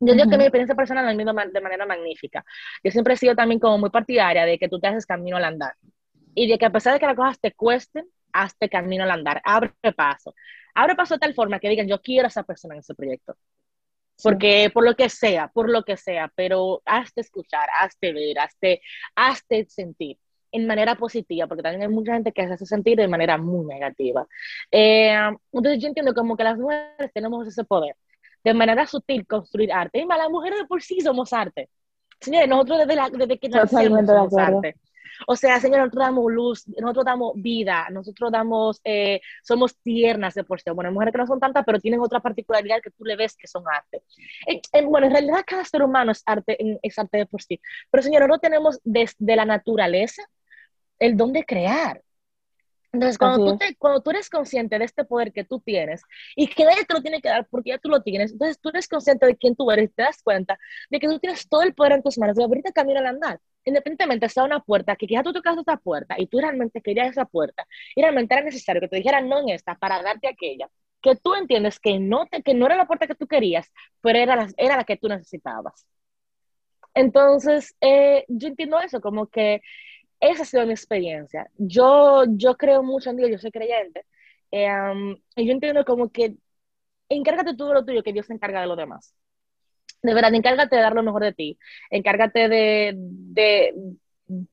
Yo 0.01 0.15
digo 0.15 0.31
que 0.31 0.39
mi 0.39 0.45
experiencia 0.45 0.77
personal 0.77 1.05
la 1.05 1.13
vivido 1.13 1.33
de 1.33 1.61
manera 1.61 1.85
magnífica. 1.85 2.45
Yo 2.85 2.91
siempre 2.91 3.15
he 3.15 3.17
sido 3.17 3.35
también 3.35 3.59
como 3.59 3.79
muy 3.79 3.91
partidaria 3.91 4.45
de 4.45 4.59
que 4.59 4.69
tú 4.69 4.79
te 4.79 4.87
haces 4.87 5.07
camino 5.07 5.37
al 5.37 5.45
andar. 5.45 5.75
Y 6.35 6.47
de 6.47 6.57
que 6.57 6.67
a 6.67 6.71
pesar 6.71 6.93
de 6.93 7.01
que 7.01 7.07
las 7.07 7.17
cosas 7.17 7.41
te 7.41 7.53
cuesten, 7.53 8.07
hazte 8.33 8.69
camino 8.69 9.03
al 9.03 9.11
andar, 9.11 9.41
abre 9.45 9.73
paso. 9.97 10.35
Abre 10.75 10.95
paso 10.95 11.15
de 11.15 11.21
tal 11.21 11.35
forma 11.35 11.59
que 11.59 11.69
digan, 11.69 11.89
yo 11.89 12.01
quiero 12.01 12.27
a 12.27 12.29
esa 12.29 12.45
persona 12.45 12.75
en 12.75 12.81
ese 12.81 12.95
proyecto. 12.95 13.37
Porque 14.23 14.71
por 14.73 14.85
lo 14.85 14.95
que 14.97 15.09
sea, 15.09 15.49
por 15.49 15.71
lo 15.71 15.85
que 15.85 15.97
sea, 15.97 16.31
pero 16.35 16.83
hazte 16.85 17.21
escuchar, 17.21 17.69
hazte 17.81 18.13
ver, 18.13 18.39
hazte, 18.39 18.81
hazte 19.15 19.67
sentir. 19.69 20.19
en 20.51 20.67
manera 20.67 20.95
positiva, 20.95 21.47
porque 21.47 21.63
también 21.63 21.83
hay 21.83 21.89
mucha 21.89 22.15
gente 22.15 22.33
que 22.33 22.47
se 22.47 22.55
hace 22.55 22.65
sentir 22.67 22.97
de 22.97 23.07
manera 23.07 23.37
muy 23.37 23.67
negativa. 23.67 24.27
Eh, 24.71 25.15
entonces 25.53 25.83
yo 25.83 25.89
entiendo 25.89 26.15
como 26.15 26.37
que 26.37 26.45
las 26.45 26.57
mujeres 26.59 27.13
tenemos 27.13 27.47
ese 27.47 27.65
poder 27.65 27.95
de 28.45 28.55
manera 28.55 28.87
sutil 28.87 29.27
construir 29.27 29.73
arte. 29.73 29.99
Y 29.99 30.07
más, 30.07 30.19
las 30.19 30.31
mujeres 30.31 30.61
de 30.61 30.67
por 30.67 30.83
sí 30.83 31.01
somos 31.01 31.33
arte. 31.33 31.69
Señores, 32.21 32.49
nosotros 32.49 32.79
desde, 32.79 32.97
la, 32.97 33.11
desde 33.11 33.39
que 33.39 33.49
nacemos 33.49 34.07
somos 34.07 34.39
arte. 34.39 34.77
O 35.27 35.37
sea, 35.37 35.61
Señor, 35.61 35.81
nosotros 35.81 36.05
damos 36.05 36.33
luz, 36.33 36.69
nosotros 36.81 37.05
damos 37.05 37.33
vida, 37.37 37.89
nosotros 37.91 38.31
damos, 38.31 38.81
eh, 38.85 39.21
somos 39.43 39.77
tiernas 39.79 40.35
de 40.35 40.45
por 40.45 40.61
sí. 40.61 40.71
Bueno, 40.71 40.89
hay 40.89 40.95
mujeres 40.95 41.13
que 41.13 41.19
no 41.19 41.27
son 41.27 41.41
tantas, 41.41 41.65
pero 41.65 41.81
tienen 41.81 42.01
otra 42.01 42.21
particularidad 42.21 42.81
que 42.83 42.91
tú 42.91 43.05
le 43.05 43.17
ves 43.17 43.37
que 43.37 43.47
son 43.47 43.65
arte. 43.67 44.03
bueno, 44.87 45.07
en 45.07 45.13
realidad 45.13 45.45
cada 45.47 45.65
ser 45.65 45.83
humano 45.83 46.13
es 46.13 46.23
arte, 46.27 46.57
es 46.83 46.99
arte 46.99 47.19
de 47.19 47.27
por 47.27 47.43
sí. 47.43 47.61
Pero 47.91 48.03
Señor, 48.03 48.23
nosotros 48.23 48.41
tenemos 48.41 48.81
desde 48.85 49.37
la 49.37 49.45
naturaleza 49.45 50.23
el 50.99 51.17
don 51.17 51.33
de 51.33 51.45
crear. 51.45 52.03
Entonces, 52.93 53.19
cuando 53.19 53.45
tú, 53.45 53.59
te, 53.59 53.77
cuando 53.77 54.01
tú 54.01 54.11
eres 54.11 54.31
consciente 54.31 54.79
de 54.79 54.85
este 54.85 55.05
poder 55.05 55.33
que 55.33 55.45
tú 55.45 55.61
tienes 55.61 56.03
y 56.35 56.47
que 56.47 56.65
nadie 56.65 56.85
te 56.87 56.95
lo 56.95 57.03
tiene 57.03 57.21
que 57.21 57.29
dar 57.29 57.47
porque 57.51 57.71
ya 57.71 57.79
tú 57.79 57.91
lo 57.91 58.03
tienes, 58.03 58.33
entonces 58.33 58.59
tú 58.59 58.71
eres 58.71 58.89
consciente 58.89 59.27
de 59.27 59.37
quién 59.37 59.55
tú 59.55 59.71
eres 59.71 59.87
y 59.87 59.89
te 59.89 60.03
das 60.03 60.23
cuenta 60.23 60.59
de 60.89 60.99
que 60.99 61.07
tú 61.07 61.19
tienes 61.19 61.47
todo 61.49 61.63
el 61.63 61.75
poder 61.75 61.93
en 61.93 62.03
tus 62.03 62.17
manos 62.17 62.37
de 62.37 62.45
abrirte 62.45 62.73
camino 62.73 63.01
al 63.01 63.07
andar. 63.07 63.41
Independientemente 63.69 64.29
sea 64.29 64.45
una 64.45 64.61
puerta, 64.61 64.97
que 64.97 65.07
quizás 65.07 65.25
tú 65.25 65.33
tocaste 65.33 65.61
esa 65.63 65.77
puerta 65.77 66.15
y 66.19 66.27
tú 66.27 66.39
realmente 66.41 66.81
querías 66.83 67.09
esa 67.11 67.25
puerta 67.27 67.67
y 67.95 68.03
realmente 68.03 68.35
era 68.35 68.45
necesario 68.45 68.81
que 68.81 68.89
te 68.89 68.97
dijeran 68.97 69.29
no 69.29 69.41
en 69.41 69.51
esta 69.51 69.75
para 69.77 70.03
darte 70.03 70.29
aquella, 70.29 70.69
que 71.03 71.17
tú 71.17 71.35
entiendes 71.35 71.79
que 71.81 71.99
no, 71.99 72.27
te, 72.27 72.43
que 72.43 72.55
no 72.55 72.67
era 72.67 72.77
la 72.77 72.87
puerta 72.87 73.07
que 73.07 73.15
tú 73.15 73.27
querías, 73.27 73.71
pero 74.01 74.19
era 74.19 74.37
la, 74.37 74.49
era 74.57 74.77
la 74.77 74.85
que 74.85 74.97
tú 74.97 75.09
necesitabas. 75.09 75.87
Entonces, 76.95 77.77
eh, 77.81 78.25
yo 78.29 78.49
entiendo 78.49 78.81
eso, 78.81 79.01
como 79.01 79.29
que 79.29 79.61
esa 80.21 80.43
ha 80.43 80.47
sido 80.47 80.67
mi 80.67 80.73
experiencia. 80.73 81.51
Yo, 81.59 82.25
yo 82.29 82.57
creo 82.57 82.83
mucho 82.83 83.11
en 83.11 83.17
Dios, 83.19 83.31
yo 83.31 83.39
soy 83.39 83.51
creyente. 83.53 84.07
Em, 84.51 85.17
y 85.37 85.47
yo 85.47 85.53
entiendo 85.53 85.85
como 85.85 86.11
que 86.11 86.37
encárgate 87.11 87.57
tú 87.57 87.67
de 87.69 87.75
lo 87.75 87.85
tuyo, 87.87 88.05
que 88.05 88.15
Dios 88.15 88.27
se 88.27 88.35
encarga 88.35 88.63
de 88.63 88.69
lo 88.69 88.77
demás. 88.77 89.15
De 90.03 90.15
verdad, 90.15 90.35
encárgate 90.35 90.77
de 90.77 90.83
dar 90.83 90.95
lo 90.95 91.03
mejor 91.03 91.23
de 91.23 91.33
ti. 91.33 91.59
Encárgate 91.91 92.49
de, 92.49 92.95
de, 92.97 93.75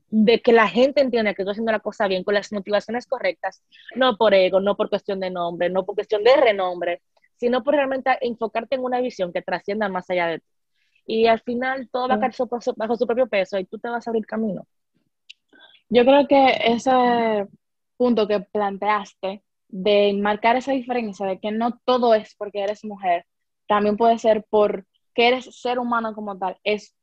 de 0.10 0.42
que 0.42 0.54
la 0.54 0.68
gente 0.68 1.02
entienda 1.02 1.34
que 1.34 1.42
estoy 1.42 1.52
haciendo 1.52 1.72
la 1.72 1.80
cosa 1.80 2.08
bien, 2.08 2.24
con 2.24 2.34
las 2.34 2.52
motivaciones 2.52 3.06
correctas, 3.06 3.64
no 3.96 4.18
por 4.18 4.34
ego, 4.34 4.60
no 4.60 4.76
por 4.76 4.90
cuestión 4.90 5.20
de 5.20 5.30
nombre, 5.30 5.70
no 5.70 5.86
por 5.86 5.96
cuestión 5.96 6.24
de 6.24 6.36
renombre, 6.36 7.02
sino 7.36 7.64
por 7.64 7.76
realmente 7.76 8.18
enfocarte 8.22 8.76
en 8.76 8.84
una 8.84 9.02
visión 9.02 9.32
que 9.34 9.42
trascienda 9.42 9.90
más 9.90 10.10
allá 10.10 10.28
de 10.28 10.40
ti. 10.40 10.46
Y 11.08 11.28
al 11.28 11.42
final 11.42 11.90
todo 11.92 12.08
va 12.08 12.16
a 12.16 12.20
caer 12.20 12.34
bajo 12.78 12.96
su 12.96 13.06
propio 13.06 13.28
peso 13.28 13.60
y 13.60 13.66
tú 13.66 13.78
te 13.78 13.90
vas 13.90 14.08
a 14.08 14.10
abrir 14.10 14.26
camino. 14.26 14.66
Yo 15.90 16.04
creo 16.04 16.28
que 16.28 16.58
ese 16.64 17.48
punto 17.96 18.28
que 18.28 18.40
planteaste 18.40 19.44
de 19.68 20.14
marcar 20.14 20.56
esa 20.56 20.72
diferencia 20.72 21.26
de 21.28 21.40
que 21.40 21.52
no 21.52 21.80
todo 21.86 22.16
es 22.16 22.36
porque 22.36 22.64
eres 22.64 22.84
mujer, 22.84 23.26
también 23.68 23.98
puede 23.98 24.18
ser 24.18 24.44
porque 25.16 25.28
eres 25.30 25.46
ser 25.56 25.80
humano 25.80 26.14
como 26.14 26.38
tal, 26.38 26.58
es 26.64 26.94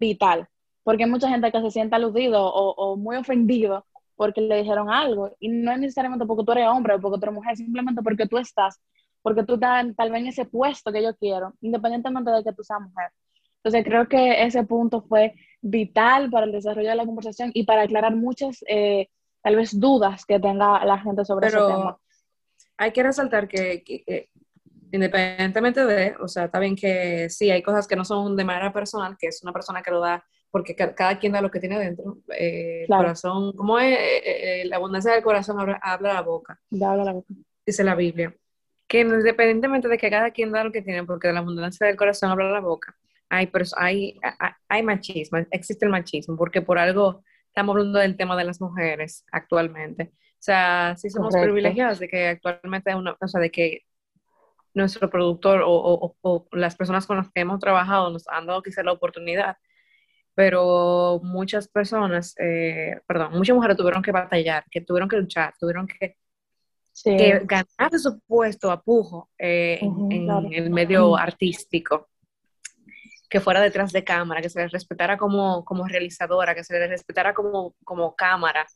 vital. 0.00 0.48
Porque 0.82 1.04
hay 1.04 1.10
mucha 1.10 1.28
gente 1.28 1.52
que 1.52 1.60
se 1.60 1.70
siente 1.70 1.96
aludido 1.96 2.42
o, 2.42 2.96
muy 2.96 3.16
ofendido 3.16 3.84
porque 4.16 4.40
le 4.40 4.56
dijeron 4.56 4.90
algo 4.90 5.36
y 5.38 5.48
no 5.48 5.70
es 5.70 5.78
necesariamente 5.78 6.24
porque 6.24 6.44
tú 6.44 6.52
eres 6.52 6.66
hombre 6.66 6.94
o 6.94 7.00
porque 7.00 7.18
tú 7.18 7.26
eres 7.26 7.34
mujer, 7.34 7.56
simplemente 7.56 8.02
porque 8.02 8.26
tú 8.26 8.38
estás, 8.38 8.80
porque 9.22 9.44
tú 9.44 9.54
estás 9.54 9.86
tal 9.96 10.10
vez 10.10 10.22
en 10.22 10.26
ese 10.28 10.46
puesto 10.46 10.90
que 10.90 11.02
yo 11.02 11.14
quiero, 11.16 11.52
independientemente 11.60 12.30
de 12.30 12.42
que 12.42 12.52
tú 12.52 12.64
seas 12.64 12.80
mujer. 12.80 13.10
Entonces 13.62 13.84
creo 13.84 14.08
que 14.08 14.42
ese 14.42 14.64
punto 14.64 15.02
fue 15.02 15.34
vital 15.60 16.30
para 16.30 16.46
el 16.46 16.52
desarrollo 16.52 16.88
de 16.88 16.96
la 16.96 17.04
conversación 17.04 17.50
y 17.52 17.64
para 17.64 17.82
aclarar 17.82 18.16
muchas, 18.16 18.64
eh, 18.66 19.08
tal 19.42 19.56
vez, 19.56 19.78
dudas 19.78 20.24
que 20.24 20.40
tenga 20.40 20.84
la 20.84 20.98
gente 20.98 21.24
sobre 21.24 21.48
ese 21.48 21.58
tema. 21.58 21.98
Hay 22.78 22.92
que 22.92 23.02
resaltar 23.02 23.46
que, 23.46 23.82
independientemente 24.92 25.84
de, 25.84 26.14
o 26.20 26.28
sea, 26.28 26.44
está 26.44 26.58
bien 26.58 26.76
que 26.76 27.28
sí, 27.30 27.50
hay 27.50 27.62
cosas 27.62 27.86
que 27.86 27.96
no 27.96 28.04
son 28.04 28.36
de 28.36 28.44
manera 28.44 28.72
personal, 28.72 29.16
que 29.18 29.28
es 29.28 29.42
una 29.42 29.52
persona 29.52 29.82
que 29.82 29.90
lo 29.90 30.00
da 30.00 30.24
porque 30.50 30.74
cada 30.74 31.18
quien 31.18 31.32
da 31.32 31.42
lo 31.42 31.50
que 31.50 31.60
tiene 31.60 31.78
dentro. 31.78 32.18
Eh, 32.34 32.82
El 32.82 32.88
corazón, 32.88 33.52
como 33.52 33.78
es? 33.78 33.96
Eh, 33.98 34.62
la 34.66 34.76
abundancia 34.76 35.12
del 35.12 35.22
corazón 35.22 35.58
habla, 35.60 36.14
la 36.14 36.22
boca. 36.22 36.58
habla 36.82 37.04
la 37.04 37.12
boca. 37.12 37.34
Dice 37.66 37.84
la 37.84 37.94
Biblia. 37.94 38.34
Que 38.86 39.00
independientemente 39.00 39.88
de 39.88 39.98
que 39.98 40.10
cada 40.10 40.30
quien 40.30 40.50
da 40.50 40.64
lo 40.64 40.72
que 40.72 40.80
tiene, 40.80 41.04
porque 41.04 41.28
de 41.28 41.34
la 41.34 41.40
abundancia 41.40 41.86
del 41.86 41.96
corazón 41.96 42.30
habla 42.30 42.50
la 42.50 42.60
boca, 42.60 42.96
hay, 43.28 43.50
hay, 43.76 44.18
hay 44.68 44.82
machismo, 44.82 45.38
existe 45.50 45.84
el 45.84 45.90
machismo, 45.90 46.36
porque 46.36 46.62
por 46.62 46.78
algo 46.78 47.22
estamos 47.48 47.74
hablando 47.74 47.98
del 47.98 48.16
tema 48.16 48.34
de 48.36 48.44
las 48.44 48.60
mujeres 48.60 49.26
actualmente. 49.30 50.12
O 50.14 50.40
sea, 50.40 50.94
sí 50.96 51.10
somos 51.10 51.34
privilegiados 51.34 51.98
de 51.98 52.08
que 52.08 52.28
actualmente, 52.28 52.94
una, 52.94 53.16
o 53.20 53.28
sea, 53.28 53.40
de 53.40 53.50
que 53.50 53.82
nuestro 54.74 55.10
productor 55.10 55.62
o, 55.64 56.16
o, 56.20 56.48
las 56.52 56.76
personas 56.76 57.06
con 57.06 57.16
las 57.16 57.30
que 57.30 57.40
hemos 57.40 57.60
trabajado 57.60 58.10
nos 58.10 58.26
han 58.28 58.46
dado 58.46 58.62
quizá 58.62 58.82
la 58.82 58.92
oportunidad, 58.92 59.56
pero 60.34 61.20
muchas 61.24 61.68
personas, 61.68 62.34
eh, 62.38 63.00
perdón, 63.06 63.32
muchas 63.32 63.56
mujeres 63.56 63.76
tuvieron 63.76 64.02
que 64.02 64.12
batallar, 64.12 64.64
que 64.70 64.80
tuvieron 64.80 65.08
que 65.08 65.16
luchar, 65.16 65.52
tuvieron 65.58 65.86
que, 65.86 66.16
que 67.04 67.40
ganar 67.44 67.98
su 67.98 68.20
puesto 68.20 68.70
a 68.70 68.80
pujo 68.80 69.30
eh, 69.38 69.80
en, 69.82 70.52
el 70.52 70.70
medio 70.70 71.16
artístico 71.16 72.08
que 73.28 73.40
fuera 73.40 73.60
detrás 73.60 73.92
de 73.92 74.04
cámara, 74.04 74.40
que 74.40 74.48
se 74.48 74.62
les 74.62 74.72
respetara 74.72 75.18
como, 75.18 75.64
como 75.64 75.86
realizadora, 75.86 76.54
que 76.54 76.64
se 76.64 76.78
les 76.78 76.88
respetara 76.88 77.34
como, 77.34 77.74
como 77.84 78.14
cámara, 78.16 78.66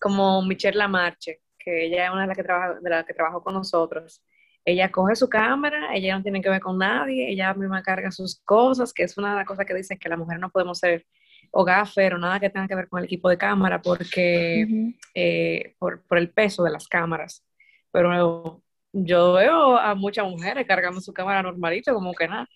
como 0.00 0.42
Michelle 0.42 0.78
Lamarche, 0.78 1.40
que 1.58 1.86
ella 1.86 2.06
es 2.06 2.10
una 2.12 2.22
de 2.22 2.26
las 2.28 2.36
que 2.36 2.44
trabaja, 2.44 2.78
de 2.80 2.90
las 2.90 3.04
que 3.04 3.14
trabajó 3.14 3.42
con 3.42 3.54
nosotros. 3.54 4.22
Ella 4.70 4.90
coge 4.90 5.16
su 5.16 5.28
cámara, 5.28 5.94
ella 5.94 6.16
no 6.16 6.22
tiene 6.22 6.40
que 6.40 6.50
ver 6.50 6.60
con 6.60 6.78
nadie, 6.78 7.30
ella 7.30 7.54
misma 7.54 7.82
carga 7.82 8.10
sus 8.10 8.40
cosas, 8.44 8.92
que 8.92 9.02
es 9.02 9.16
una 9.18 9.30
de 9.30 9.36
las 9.36 9.46
cosas 9.46 9.66
que 9.66 9.74
dicen 9.74 9.98
que 9.98 10.08
la 10.08 10.16
mujer 10.16 10.38
no 10.38 10.50
podemos 10.50 10.78
ser 10.78 11.06
o 11.52 11.64
gaffer 11.64 12.14
o 12.14 12.18
nada 12.18 12.38
que 12.38 12.50
tenga 12.50 12.68
que 12.68 12.74
ver 12.74 12.88
con 12.88 13.00
el 13.00 13.06
equipo 13.06 13.28
de 13.28 13.38
cámara 13.38 13.82
porque 13.82 14.94
eh, 15.14 15.74
por, 15.78 16.02
por, 16.02 16.18
el 16.18 16.30
peso 16.30 16.62
de 16.62 16.70
las 16.70 16.86
cámaras. 16.86 17.44
Pero 17.90 18.62
yo 18.92 19.32
veo 19.32 19.76
a 19.76 19.94
muchas 19.94 20.28
mujeres 20.28 20.66
cargando 20.66 21.00
su 21.00 21.12
cámara 21.12 21.42
normalito 21.42 21.92
como 21.94 22.12
que 22.12 22.28
nada. 22.28 22.48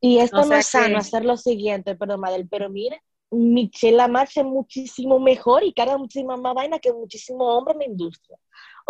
Y 0.00 0.18
esto 0.18 0.44
no 0.44 0.54
es 0.54 0.66
sano 0.66 0.98
hacer 0.98 1.24
lo 1.24 1.36
siguiente, 1.36 1.96
perdón, 1.96 2.20
Madel, 2.20 2.46
pero 2.48 2.70
mire, 2.70 3.02
Michelle 3.30 3.96
Lamarche 3.96 4.40
es 4.40 4.46
muchísimo 4.46 5.18
mejor 5.18 5.64
y 5.64 5.72
carga 5.72 5.98
muchísima 5.98 6.36
más 6.36 6.54
vaina 6.54 6.78
que 6.78 6.92
muchísimo 6.92 7.44
hombre 7.44 7.74
en 7.74 7.78
la 7.80 7.86
industria. 7.86 8.38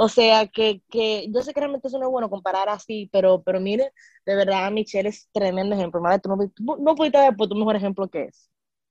O 0.00 0.08
sea, 0.08 0.46
que, 0.46 0.80
que 0.88 1.26
yo 1.28 1.42
sé 1.42 1.52
que 1.52 1.58
realmente 1.58 1.88
eso 1.88 1.98
no 1.98 2.06
es 2.06 2.12
bueno 2.12 2.30
comparar 2.30 2.68
así, 2.68 3.10
pero, 3.12 3.42
pero 3.42 3.58
mire, 3.58 3.92
de 4.24 4.36
verdad, 4.36 4.70
Michelle 4.70 5.08
es 5.08 5.28
tremendo 5.32 5.74
ejemplo. 5.74 6.00
Madre, 6.00 6.20
tú 6.20 6.28
no, 6.28 6.76
no 6.76 6.94
pudiste 6.94 7.18
ver 7.18 7.34
por 7.34 7.48
tu 7.48 7.56
mejor 7.56 7.74
ejemplo 7.74 8.08
que 8.08 8.26
es. 8.26 8.48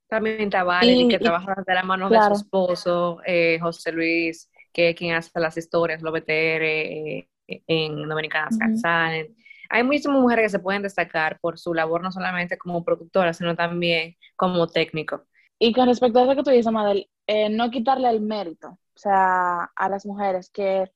También 0.09 0.41
está 0.41 0.65
que 0.81 1.17
trabaja 1.17 1.63
de 1.65 1.73
la 1.73 1.83
mano 1.83 2.09
de 2.09 2.21
su 2.21 2.33
esposo, 2.33 3.19
eh, 3.25 3.57
José 3.61 3.93
Luis, 3.93 4.51
que 4.73 4.89
es 4.89 4.95
quien 4.97 5.15
hace 5.15 5.39
las 5.39 5.55
historias, 5.55 6.01
lo 6.01 6.11
BTR, 6.11 6.27
eh, 6.29 7.29
en 7.47 8.09
Dominicanas 8.09 8.57
uh 8.57 9.33
hay 9.69 9.83
muchísimas 9.83 10.21
mujeres 10.21 10.43
que 10.43 10.49
se 10.49 10.59
pueden 10.59 10.81
destacar 10.81 11.39
por 11.39 11.57
su 11.59 11.73
labor 11.73 12.01
no 12.01 12.11
solamente 12.11 12.57
como 12.57 12.83
productora, 12.85 13.33
sino 13.33 13.55
también 13.55 14.15
como 14.35 14.67
técnico. 14.67 15.23
Y 15.59 15.73
con 15.73 15.87
respecto 15.87 16.19
a 16.19 16.23
eso 16.23 16.35
que 16.35 16.43
tú 16.43 16.51
dices, 16.51 16.71
Madel, 16.71 17.09
eh, 17.27 17.49
no 17.49 17.69
quitarle 17.69 18.09
el 18.09 18.21
mérito, 18.21 18.69
o 18.69 18.97
sea, 18.97 19.63
a 19.75 19.89
las 19.89 20.05
mujeres, 20.05 20.49
que 20.49 20.89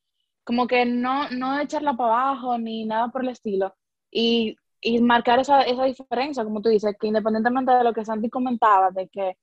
como 0.44 0.68
que 0.68 0.86
no, 0.86 1.30
no 1.30 1.60
echarla 1.60 1.94
para 1.94 2.14
abajo 2.14 2.58
ni 2.58 2.86
nada 2.86 3.10
por 3.10 3.24
el 3.24 3.30
estilo, 3.30 3.76
y, 4.10 4.56
y 4.82 5.02
marcar 5.02 5.40
esa, 5.40 5.62
esa, 5.62 5.86
diferencia, 5.86 6.44
como 6.44 6.62
tú 6.62 6.70
dices, 6.70 6.96
que 7.00 7.08
independientemente 7.08 7.72
de 7.72 7.84
lo 7.84 7.94
que 7.94 8.06
Santi 8.06 8.30
comentaba, 8.30 8.92
de 8.92 9.08
que 9.10 9.38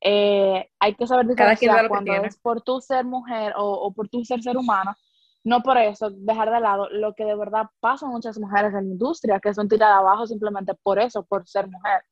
eh, 0.00 0.70
hay 0.78 0.94
que 0.94 1.06
saber 1.06 1.26
diferenciar 1.26 1.88
cuando 1.88 2.12
es 2.12 2.36
por 2.36 2.60
tu 2.62 2.80
ser 2.80 3.04
mujer 3.04 3.54
o, 3.56 3.64
o 3.72 3.92
por 3.92 4.08
tu 4.08 4.24
ser 4.24 4.42
ser 4.42 4.56
humano, 4.56 4.94
no 5.44 5.62
por 5.62 5.76
eso 5.78 6.10
dejar 6.10 6.50
de 6.50 6.60
lado 6.60 6.88
lo 6.90 7.14
que 7.14 7.24
de 7.24 7.36
verdad 7.36 7.66
pasa 7.80 8.06
muchas 8.06 8.38
mujeres 8.38 8.72
en 8.74 8.86
la 8.86 8.92
industria, 8.92 9.40
que 9.40 9.54
son 9.54 9.68
tiradas 9.68 9.98
abajo 9.98 10.26
simplemente 10.26 10.74
por 10.82 10.98
eso, 10.98 11.24
por 11.24 11.46
ser 11.46 11.68
mujer. 11.68 12.02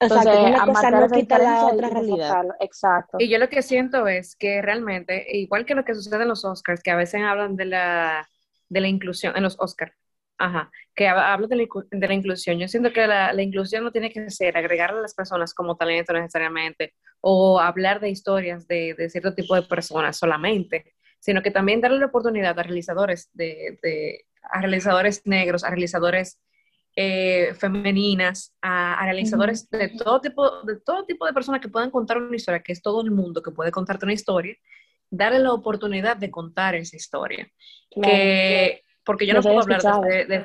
Entonces, 0.00 0.32
Exacto, 0.32 0.90
no 1.00 1.08
quita 1.08 1.38
la 1.38 1.66
otra 1.66 1.90
realidad. 1.90 2.44
Exacto. 2.60 3.16
Y 3.20 3.28
yo 3.28 3.38
lo 3.38 3.48
que 3.48 3.62
siento 3.62 4.06
es 4.06 4.36
que 4.36 4.62
realmente, 4.62 5.26
igual 5.36 5.66
que 5.66 5.74
lo 5.74 5.84
que 5.84 5.94
sucede 5.94 6.22
en 6.22 6.28
los 6.28 6.44
Oscars, 6.44 6.82
que 6.82 6.92
a 6.92 6.96
veces 6.96 7.20
hablan 7.22 7.56
de 7.56 7.64
la, 7.64 8.28
de 8.68 8.80
la 8.80 8.88
inclusión, 8.88 9.36
en 9.36 9.42
los 9.42 9.56
Oscars, 9.58 9.92
ajá, 10.38 10.70
que 10.94 11.08
hablan 11.08 11.48
de 11.48 11.56
la, 11.56 11.66
de 11.90 12.08
la 12.08 12.14
inclusión, 12.14 12.58
yo 12.58 12.68
siento 12.68 12.92
que 12.92 13.08
la, 13.08 13.32
la, 13.32 13.42
inclusión 13.42 13.82
no 13.82 13.90
tiene 13.90 14.12
que 14.12 14.30
ser 14.30 14.56
agregarle 14.56 15.00
a 15.00 15.02
las 15.02 15.14
personas 15.14 15.52
como 15.52 15.76
talento 15.76 16.12
necesariamente, 16.12 16.94
o 17.20 17.58
hablar 17.58 17.98
de 17.98 18.10
historias 18.10 18.68
de, 18.68 18.94
de 18.94 19.10
cierto 19.10 19.34
tipo 19.34 19.56
de 19.56 19.62
personas 19.62 20.16
solamente, 20.16 20.94
sino 21.18 21.42
que 21.42 21.50
también 21.50 21.80
darle 21.80 21.98
la 21.98 22.06
oportunidad 22.06 22.58
a 22.58 22.62
realizadores, 22.62 23.30
de, 23.32 24.24
a 24.42 24.60
realizadores 24.60 25.26
negros, 25.26 25.64
a 25.64 25.70
realizadores 25.70 26.40
eh, 27.00 27.54
femeninas, 27.54 28.56
a, 28.60 29.04
realizadores 29.04 29.70
de, 29.70 29.90
todo 29.90 30.20
tipo, 30.20 30.62
de 30.62 30.80
todo 30.80 31.04
tipo 31.04 31.26
de 31.26 31.32
personas 31.32 31.60
que 31.60 31.68
puedan 31.68 31.92
contar 31.92 32.18
una 32.18 32.34
historia, 32.34 32.60
que 32.60 32.72
es 32.72 32.82
todo 32.82 33.02
el 33.02 33.12
mundo 33.12 33.40
que 33.40 33.52
puede 33.52 33.70
contarte 33.70 34.04
una 34.04 34.14
historia, 34.14 34.56
darle 35.08 35.38
la 35.38 35.52
oportunidad 35.52 36.16
de 36.16 36.28
contar 36.28 36.74
esa 36.74 36.96
historia. 36.96 37.48
que, 38.02 38.82
porque 39.04 39.28
yo 39.28 39.34
no 39.34 39.42
puedo 39.42 39.60
hablar 39.60 39.80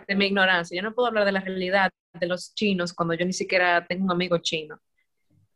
de, 0.06 0.16
mi 0.16 0.28
ignorancia, 0.28 0.78
yo 0.78 0.84
no 0.84 0.94
puedo 0.94 1.08
hablar 1.08 1.26
de 1.26 1.32
la 1.32 1.40
realidad 1.40 1.90
de 2.14 2.28
los 2.28 2.54
chinos 2.54 2.94
cuando 2.94 3.16
yo 3.16 3.26
ni 3.26 3.34
siquiera 3.34 3.84
tengo 3.88 4.06
un 4.06 4.12
amigo 4.12 4.38
chino. 4.38 4.80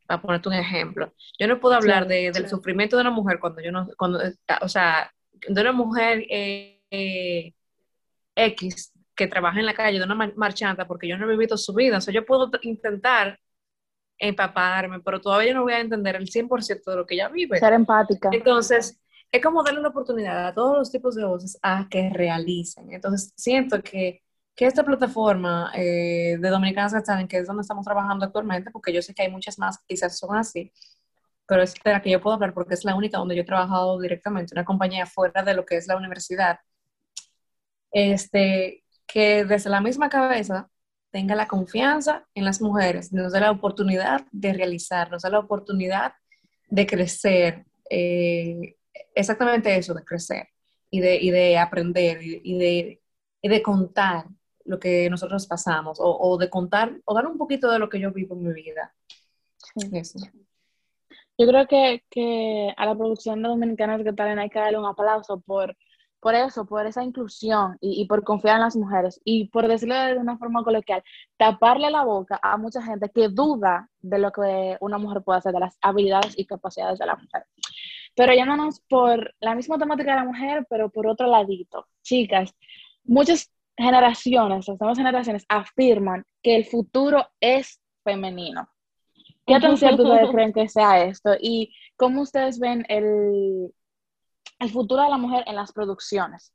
Para 0.08 0.20
ponerte 0.20 0.50
un 0.50 0.56
ejemplo. 0.56 1.14
Yo 1.38 1.48
no 1.48 1.60
puedo 1.60 1.76
hablar 1.76 2.08
del 2.08 2.50
sufrimiento 2.50 2.96
de 2.96 3.02
una 3.02 3.12
mujer 3.12 3.40
cuando 3.40 3.62
yo 3.62 3.72
no, 3.72 3.88
cuando, 3.98 4.20
o 4.62 4.68
sea, 4.68 5.14
de 5.48 5.62
una 5.62 5.74
mujer 5.74 6.26
eh, 6.28 6.82
eh, 6.90 7.54
X 8.36 8.97
que 9.18 9.28
trabaja 9.28 9.60
en 9.60 9.66
la 9.66 9.74
calle, 9.74 9.98
de 9.98 10.06
una 10.06 10.32
marchanta, 10.36 10.88
porque 10.88 11.08
yo 11.08 11.18
no 11.18 11.26
he 11.26 11.32
vivido 11.32 11.58
su 11.58 11.74
vida. 11.74 11.98
O 11.98 12.02
sea, 12.02 12.14
yo 12.14 12.26
puedo 12.26 12.50
intentar 12.62 13.38
empaparme, 14.20 15.00
pero 15.02 15.20
todavía 15.20 15.54
no 15.54 15.64
voy 15.64 15.74
a 15.74 15.80
entender 15.80 16.16
el 16.16 16.30
100% 16.30 16.92
de 16.92 16.96
lo 16.96 17.06
que 17.06 17.16
ella 17.16 17.28
vive. 17.28 17.60
Ser 17.60 17.74
empática. 17.74 18.30
Entonces, 18.32 19.00
es 19.32 19.44
como 19.44 19.64
darle 19.64 19.80
una 19.80 19.90
oportunidad 19.90 20.48
a 20.48 20.54
todos 20.54 20.78
los 20.78 20.92
tipos 20.92 21.16
de 21.16 21.26
voces 21.26 21.58
a 21.62 21.88
que 21.90 22.10
realicen. 22.10 22.92
Entonces, 22.94 23.34
siento 23.36 23.82
que, 23.82 24.22
que 24.56 24.66
esta 24.66 24.84
plataforma 24.84 25.72
eh, 25.76 26.38
de 26.40 26.50
Dominicanas 26.50 26.94
Got 26.94 27.28
que 27.28 27.38
es 27.38 27.48
donde 27.48 27.62
estamos 27.62 27.86
trabajando 27.86 28.26
actualmente, 28.26 28.72
porque 28.72 28.94
yo 28.94 29.02
sé 29.02 29.14
que 29.14 29.24
hay 29.24 29.32
muchas 29.32 29.58
más 29.58 29.80
que 29.80 29.96
quizás 29.96 30.18
son 30.18 30.36
así, 30.36 30.72
pero 31.48 31.64
es 31.64 31.74
de 31.74 31.92
la 31.92 32.02
que 32.02 32.12
yo 32.12 32.22
puedo 32.22 32.36
hablar 32.36 32.54
porque 32.54 32.76
es 32.76 32.86
la 32.86 32.96
única 32.96 33.18
donde 33.18 33.36
yo 33.36 33.42
he 33.42 33.46
trabajado 33.46 34.00
directamente, 34.00 34.54
una 34.54 34.66
compañía 34.66 35.06
fuera 35.06 35.44
de 35.44 35.54
lo 35.56 35.66
que 35.66 35.78
es 35.78 35.88
la 35.88 35.98
universidad, 35.98 36.60
este, 37.92 38.84
que 39.08 39.46
desde 39.46 39.70
la 39.70 39.82
misma 39.82 40.10
cabeza 40.10 40.70
tenga 41.12 41.36
la 41.36 41.48
confianza 41.48 42.28
en 42.36 42.46
las 42.46 42.62
mujeres, 42.62 43.14
nos 43.14 43.32
dé 43.32 43.40
la 43.40 43.52
oportunidad 43.52 44.26
de 44.32 44.54
realizar, 44.54 45.10
nos 45.10 45.24
dé 45.24 45.30
la 45.32 45.40
oportunidad 45.40 46.14
de 46.70 46.86
crecer, 46.86 47.66
eh, 47.90 48.76
exactamente 49.16 49.76
eso, 49.76 49.94
de 49.94 50.04
crecer 50.04 50.50
y 50.92 51.00
de, 51.00 51.16
y 51.16 51.32
de 51.32 51.58
aprender 51.58 52.22
y, 52.22 52.58
de, 52.58 53.02
y, 53.42 53.50
de, 53.50 53.62
contar 53.62 54.26
lo 54.66 54.80
que 54.80 55.10
nosotros 55.10 55.48
pasamos 55.48 56.00
o, 56.00 56.18
o, 56.20 56.38
de 56.38 56.50
contar 56.50 57.00
o 57.06 57.14
dar 57.16 57.26
un 57.26 57.38
poquito 57.38 57.72
de 57.72 57.80
lo 57.80 57.90
que 57.90 58.00
yo 58.00 58.12
vivo 58.12 58.36
en 58.36 58.44
mi 58.44 58.54
vida. 58.54 58.94
Yo 61.38 61.48
creo 61.48 61.68
que, 61.68 62.04
que, 62.10 62.74
a 62.76 62.86
la 62.86 62.96
producción 62.96 63.42
de 63.42 63.50
Dominicanas 63.50 64.04
que 64.04 64.14
tal 64.14 64.38
hay 64.40 64.50
que 64.50 64.60
darle 64.60 64.80
un 64.80 64.86
aplauso 64.86 65.40
por 65.40 65.78
por 66.20 66.34
eso, 66.36 66.66
por 66.66 66.86
esa 66.88 67.04
inclusión 67.04 67.78
y, 67.80 68.06
por 68.06 68.24
confiar 68.24 68.56
en 68.56 68.64
las 68.64 68.76
mujeres 68.76 69.22
y 69.24 69.50
por 69.50 69.68
decirlo 69.68 69.96
de 69.96 70.18
una 70.18 70.38
forma 70.38 70.64
coloquial, 70.64 71.04
taparle 71.38 71.92
la 71.92 72.04
boca 72.04 72.40
a 72.42 72.58
mucha 72.58 72.82
gente 72.82 73.10
que 73.14 73.30
duda 73.30 73.90
de 74.02 74.20
lo 74.20 74.32
que 74.32 74.78
una 74.82 74.98
mujer 74.98 75.22
puede 75.24 75.40
hacer, 75.40 75.54
de 75.54 75.60
las 75.60 75.78
habilidades 75.82 76.38
y 76.38 76.46
capacidades 76.46 77.00
de 77.00 77.06
la 77.06 77.16
mujer. 77.16 77.46
Pero 78.16 78.34
llámanos 78.34 78.82
por 78.90 79.36
la 79.40 79.54
misma 79.54 79.78
temática 79.78 80.12
de 80.12 80.18
la 80.18 80.26
mujer, 80.26 80.66
pero 80.70 80.90
por 80.90 81.06
otro 81.06 81.28
ladito. 81.28 81.88
Chicas, 82.02 82.56
muchas 83.04 83.52
generaciones, 83.78 84.68
las 84.68 84.80
nuevas 84.80 84.98
generaciones 84.98 85.46
afirman 85.48 86.26
que 86.42 86.56
el 86.56 86.66
futuro 86.66 87.28
es 87.40 87.80
femenino. 88.04 88.68
¿Qué 89.46 89.60
tan 89.60 89.78
cierto 89.78 90.04
ustedes 90.04 90.30
creen 90.32 90.52
que 90.52 90.68
sea 90.68 91.06
esto? 91.06 91.36
¿Y 91.40 91.76
cómo 91.96 92.22
ustedes 92.22 92.60
ven 92.60 92.86
el, 92.90 93.72
el 94.60 94.72
futuro 94.72 95.04
de 95.04 95.10
la 95.10 95.18
mujer 95.18 95.44
en 95.48 95.56
las 95.56 95.72
producciones. 95.72 96.54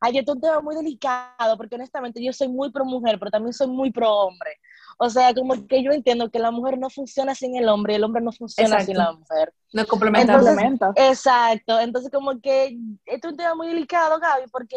Ay, 0.00 0.18
esto 0.18 0.32
es 0.32 0.36
un 0.36 0.40
tema 0.42 0.60
muy 0.60 0.74
delicado, 0.74 1.56
porque 1.56 1.76
honestamente 1.76 2.22
yo 2.22 2.32
soy 2.32 2.48
muy 2.48 2.70
pro 2.70 2.84
mujer, 2.84 3.18
pero 3.18 3.30
también 3.30 3.52
soy 3.52 3.68
muy 3.68 3.90
pro 3.90 4.10
hombre. 4.10 4.50
O 4.98 5.08
sea, 5.08 5.32
como 5.34 5.66
que 5.66 5.82
yo 5.82 5.92
entiendo 5.92 6.30
que 6.30 6.38
la 6.38 6.50
mujer 6.50 6.78
no 6.78 6.90
funciona 6.90 7.34
sin 7.34 7.56
el 7.56 7.68
hombre 7.68 7.94
y 7.94 7.96
el 7.96 8.04
hombre 8.04 8.22
no 8.22 8.32
funciona 8.32 8.80
sin 8.80 8.96
la 8.96 9.12
mujer. 9.12 9.54
No 9.72 9.86
complementa. 9.86 10.92
exacto. 10.96 11.80
Entonces, 11.80 12.10
como 12.12 12.40
que 12.40 12.78
esto 13.06 13.28
es 13.28 13.32
un 13.32 13.36
tema 13.38 13.54
muy 13.54 13.68
delicado, 13.68 14.18
Gaby, 14.20 14.48
porque 14.52 14.76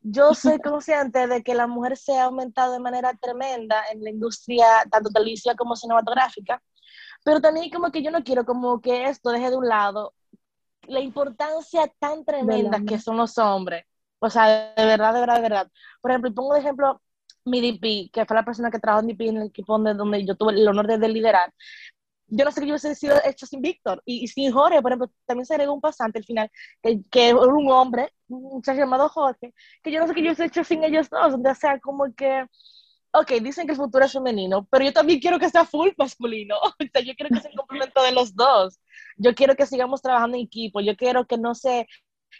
yo 0.00 0.34
soy 0.34 0.58
consciente 0.58 1.26
de 1.26 1.42
que 1.42 1.54
la 1.54 1.66
mujer 1.66 1.96
se 1.96 2.16
ha 2.18 2.24
aumentado 2.24 2.72
de 2.72 2.80
manera 2.80 3.12
tremenda 3.14 3.82
en 3.90 4.02
la 4.02 4.10
industria, 4.10 4.66
tanto 4.90 5.10
televisiva 5.10 5.54
como 5.54 5.74
cinematográfica, 5.74 6.62
pero 7.24 7.40
también 7.40 7.70
como 7.70 7.90
que 7.90 8.02
yo 8.02 8.10
no 8.10 8.22
quiero 8.22 8.44
como 8.44 8.80
que 8.80 9.08
esto 9.08 9.30
deje 9.30 9.50
de 9.50 9.56
un 9.56 9.68
lado 9.68 10.14
la 10.88 11.00
importancia 11.00 11.90
tan 11.98 12.24
tremenda 12.24 12.80
que 12.86 12.98
son 12.98 13.16
los 13.16 13.36
hombres. 13.38 13.84
O 14.18 14.30
sea, 14.30 14.74
de 14.74 14.84
verdad, 14.86 15.14
de 15.14 15.20
verdad, 15.20 15.36
de 15.36 15.42
verdad. 15.42 15.70
Por 16.00 16.10
ejemplo, 16.10 16.34
pongo 16.34 16.54
de 16.54 16.60
ejemplo 16.60 17.02
mi 17.44 17.60
DP, 17.60 18.10
que 18.12 18.26
fue 18.26 18.36
la 18.36 18.44
persona 18.44 18.70
que 18.70 18.78
trabajó 18.78 19.02
en 19.02 19.08
DP 19.08 19.28
en 19.28 19.36
el 19.38 19.48
equipo 19.48 19.74
donde, 19.74 19.94
donde 19.94 20.24
yo 20.24 20.34
tuve 20.36 20.52
el 20.54 20.68
honor 20.68 20.86
de, 20.86 21.08
liderar. 21.08 21.52
Yo 22.28 22.44
no 22.44 22.50
sé 22.50 22.60
qué 22.60 22.66
yo 22.66 22.72
hubiese 22.72 22.94
sido 22.96 23.16
hecho 23.24 23.46
sin 23.46 23.62
Víctor 23.62 24.02
y, 24.04 24.26
sin 24.26 24.52
Jorge, 24.52 24.82
por 24.82 24.90
ejemplo, 24.90 25.12
también 25.26 25.46
se 25.46 25.54
agregó 25.54 25.74
un 25.74 25.80
pasante 25.80 26.18
al 26.18 26.24
final, 26.24 26.50
que, 26.82 27.00
que 27.10 27.28
era 27.28 27.38
un 27.38 27.70
hombre, 27.70 28.10
un 28.28 28.42
muchacho 28.42 28.80
llamado 28.80 29.08
Jorge, 29.08 29.54
que 29.82 29.92
yo 29.92 30.00
no 30.00 30.08
sé 30.08 30.14
qué 30.14 30.22
yo 30.22 30.28
hubiese 30.28 30.44
hecho 30.46 30.64
sin 30.64 30.82
ellos 30.82 31.08
dos, 31.08 31.34
o 31.34 31.54
sea, 31.54 31.78
como 31.78 32.12
que 32.14 32.46
ok, 33.20 33.32
dicen 33.42 33.66
que 33.66 33.72
el 33.72 33.78
futuro 33.78 34.04
es 34.04 34.12
femenino, 34.12 34.66
pero 34.70 34.84
yo 34.84 34.92
también 34.92 35.20
quiero 35.20 35.38
que 35.38 35.48
sea 35.50 35.64
full 35.64 35.90
masculino. 35.96 36.56
O 36.80 36.88
sea, 36.92 37.02
yo 37.02 37.14
quiero 37.14 37.34
que 37.34 37.40
sea 37.40 37.50
el 37.50 37.56
complemento 37.58 38.02
de 38.02 38.12
los 38.12 38.34
dos. 38.34 38.80
Yo 39.16 39.34
quiero 39.34 39.54
que 39.56 39.66
sigamos 39.66 40.02
trabajando 40.02 40.36
en 40.36 40.44
equipo. 40.44 40.80
Yo 40.80 40.96
quiero 40.96 41.26
que 41.26 41.38
no 41.38 41.54
se, 41.54 41.86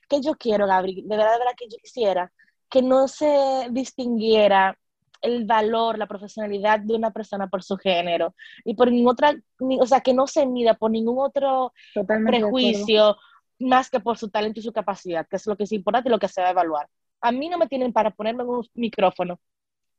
que 0.09 0.21
yo 0.21 0.35
quiero, 0.35 0.67
Gabriel, 0.67 1.07
de 1.07 1.17
verdad, 1.17 1.33
de 1.33 1.39
verdad 1.39 1.55
que 1.57 1.69
yo 1.69 1.77
quisiera 1.83 2.33
que 2.69 2.83
no 2.83 3.09
se 3.09 3.69
distinguiera 3.71 4.79
el 5.23 5.45
valor, 5.45 5.99
la 5.99 6.07
profesionalidad 6.07 6.81
de 6.81 6.95
una 6.95 7.11
persona 7.11 7.49
por 7.49 7.63
su 7.63 7.77
género 7.77 8.35
y 8.65 8.75
por 8.75 8.91
ningún 8.91 9.13
otra, 9.13 9.35
o 9.59 9.87
sea, 9.87 10.01
que 10.01 10.13
no 10.13 10.27
se 10.27 10.47
mida 10.47 10.75
por 10.75 10.91
ningún 10.91 11.19
otro 11.19 11.73
prejuicio 12.05 13.17
más 13.59 13.89
que 13.89 14.01
por 14.01 14.19
su 14.19 14.29
talento 14.29 14.61
y 14.61 14.63
su 14.63 14.73
capacidad, 14.73 15.27
que 15.27 15.37
es 15.37 15.47
lo 15.47 15.57
que 15.57 15.65
es 15.65 15.73
importante 15.73 16.09
y 16.09 16.13
lo 16.13 16.19
que 16.19 16.29
se 16.29 16.43
va 16.43 16.49
a 16.49 16.51
evaluar. 16.51 16.89
A 17.21 17.33
mí 17.33 17.49
no 17.49 17.57
me 17.57 17.67
tienen 17.67 17.93
para 17.93 18.11
ponerme 18.11 18.43
en 18.43 18.51
un 18.51 18.67
micrófono 18.75 19.41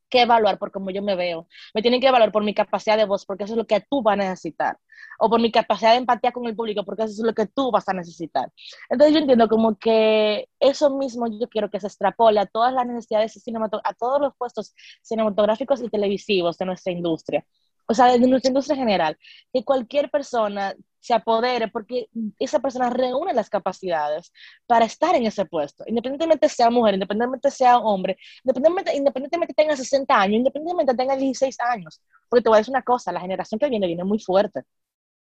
que 0.10 0.22
evaluar 0.22 0.58
por 0.58 0.72
cómo 0.72 0.90
yo 0.92 1.02
me 1.02 1.16
veo, 1.16 1.48
me 1.74 1.82
tienen 1.82 2.02
que 2.02 2.08
evaluar 2.08 2.32
por 2.32 2.44
mi 2.44 2.54
capacidad 2.54 2.98
de 2.98 3.06
voz, 3.06 3.26
porque 3.26 3.44
eso 3.44 3.54
es 3.54 3.58
lo 3.58 3.68
que 3.68 3.82
tú 3.90 4.02
vas 4.02 4.14
a 4.14 4.18
necesitar, 4.18 4.78
o 5.20 5.30
por 5.30 5.40
mi 5.42 5.52
capacidad 5.52 5.92
de 5.92 5.98
empatía 5.98 6.32
con 6.32 6.46
el 6.46 6.56
público, 6.56 6.84
porque 6.84 7.04
eso 7.04 7.14
es 7.14 7.26
lo 7.26 7.34
que 7.34 7.48
tú 7.48 7.72
vas 7.72 7.88
a 7.90 7.94
necesitar. 7.94 8.52
Entonces 8.90 9.14
yo 9.14 9.20
entiendo 9.20 9.48
como 9.48 9.76
que 9.78 10.48
eso 10.60 10.96
mismo 10.96 11.28
yo 11.28 11.48
quiero 11.50 11.70
que 11.70 11.80
se 11.80 11.88
extrapole 11.88 12.40
a 12.40 12.46
todas 12.46 12.74
las 12.74 12.86
necesidades 12.86 13.34
cinematográficas, 13.34 13.94
a 13.94 13.98
todos 13.98 14.22
los 14.22 14.34
puestos 14.38 14.74
cinematográficos 15.02 15.82
y 15.82 15.90
televisivos 15.90 16.58
de 16.58 16.66
nuestra 16.66 16.92
industria, 16.92 17.46
o 17.88 17.94
sea, 17.94 18.08
de 18.08 18.20
nuestra 18.20 18.50
industria 18.50 18.76
general, 18.78 19.18
que 19.54 19.64
cualquier 19.64 20.10
persona 20.10 20.76
se 21.00 21.14
apodere 21.14 21.70
porque 21.70 22.08
esa 22.38 22.60
persona 22.60 22.90
reúne 22.90 23.34
las 23.34 23.50
capacidades 23.50 24.32
para 24.66 24.86
estar 24.86 25.16
en 25.16 25.26
ese 25.26 25.46
puesto, 25.46 25.84
independientemente 25.88 26.50
sea 26.50 26.70
mujer, 26.70 26.96
independientemente 26.96 27.50
sea 27.50 27.78
hombre, 27.80 28.18
independientemente, 28.44 28.96
independientemente 28.96 29.54
tenga 29.54 29.76
60 29.78 30.14
años, 30.20 30.38
independientemente 30.38 30.96
tenga 30.96 31.16
16 31.16 31.58
años, 31.62 32.02
porque 32.30 32.44
te 32.44 32.50
voy 32.50 32.58
a 32.58 32.60
decir 32.60 32.74
una 32.74 32.84
cosa, 32.84 33.12
la 33.12 33.22
generación 33.22 33.60
que 33.60 33.70
viene 33.70 33.88
viene 33.88 34.04
muy 34.04 34.20
fuerte, 34.20 34.64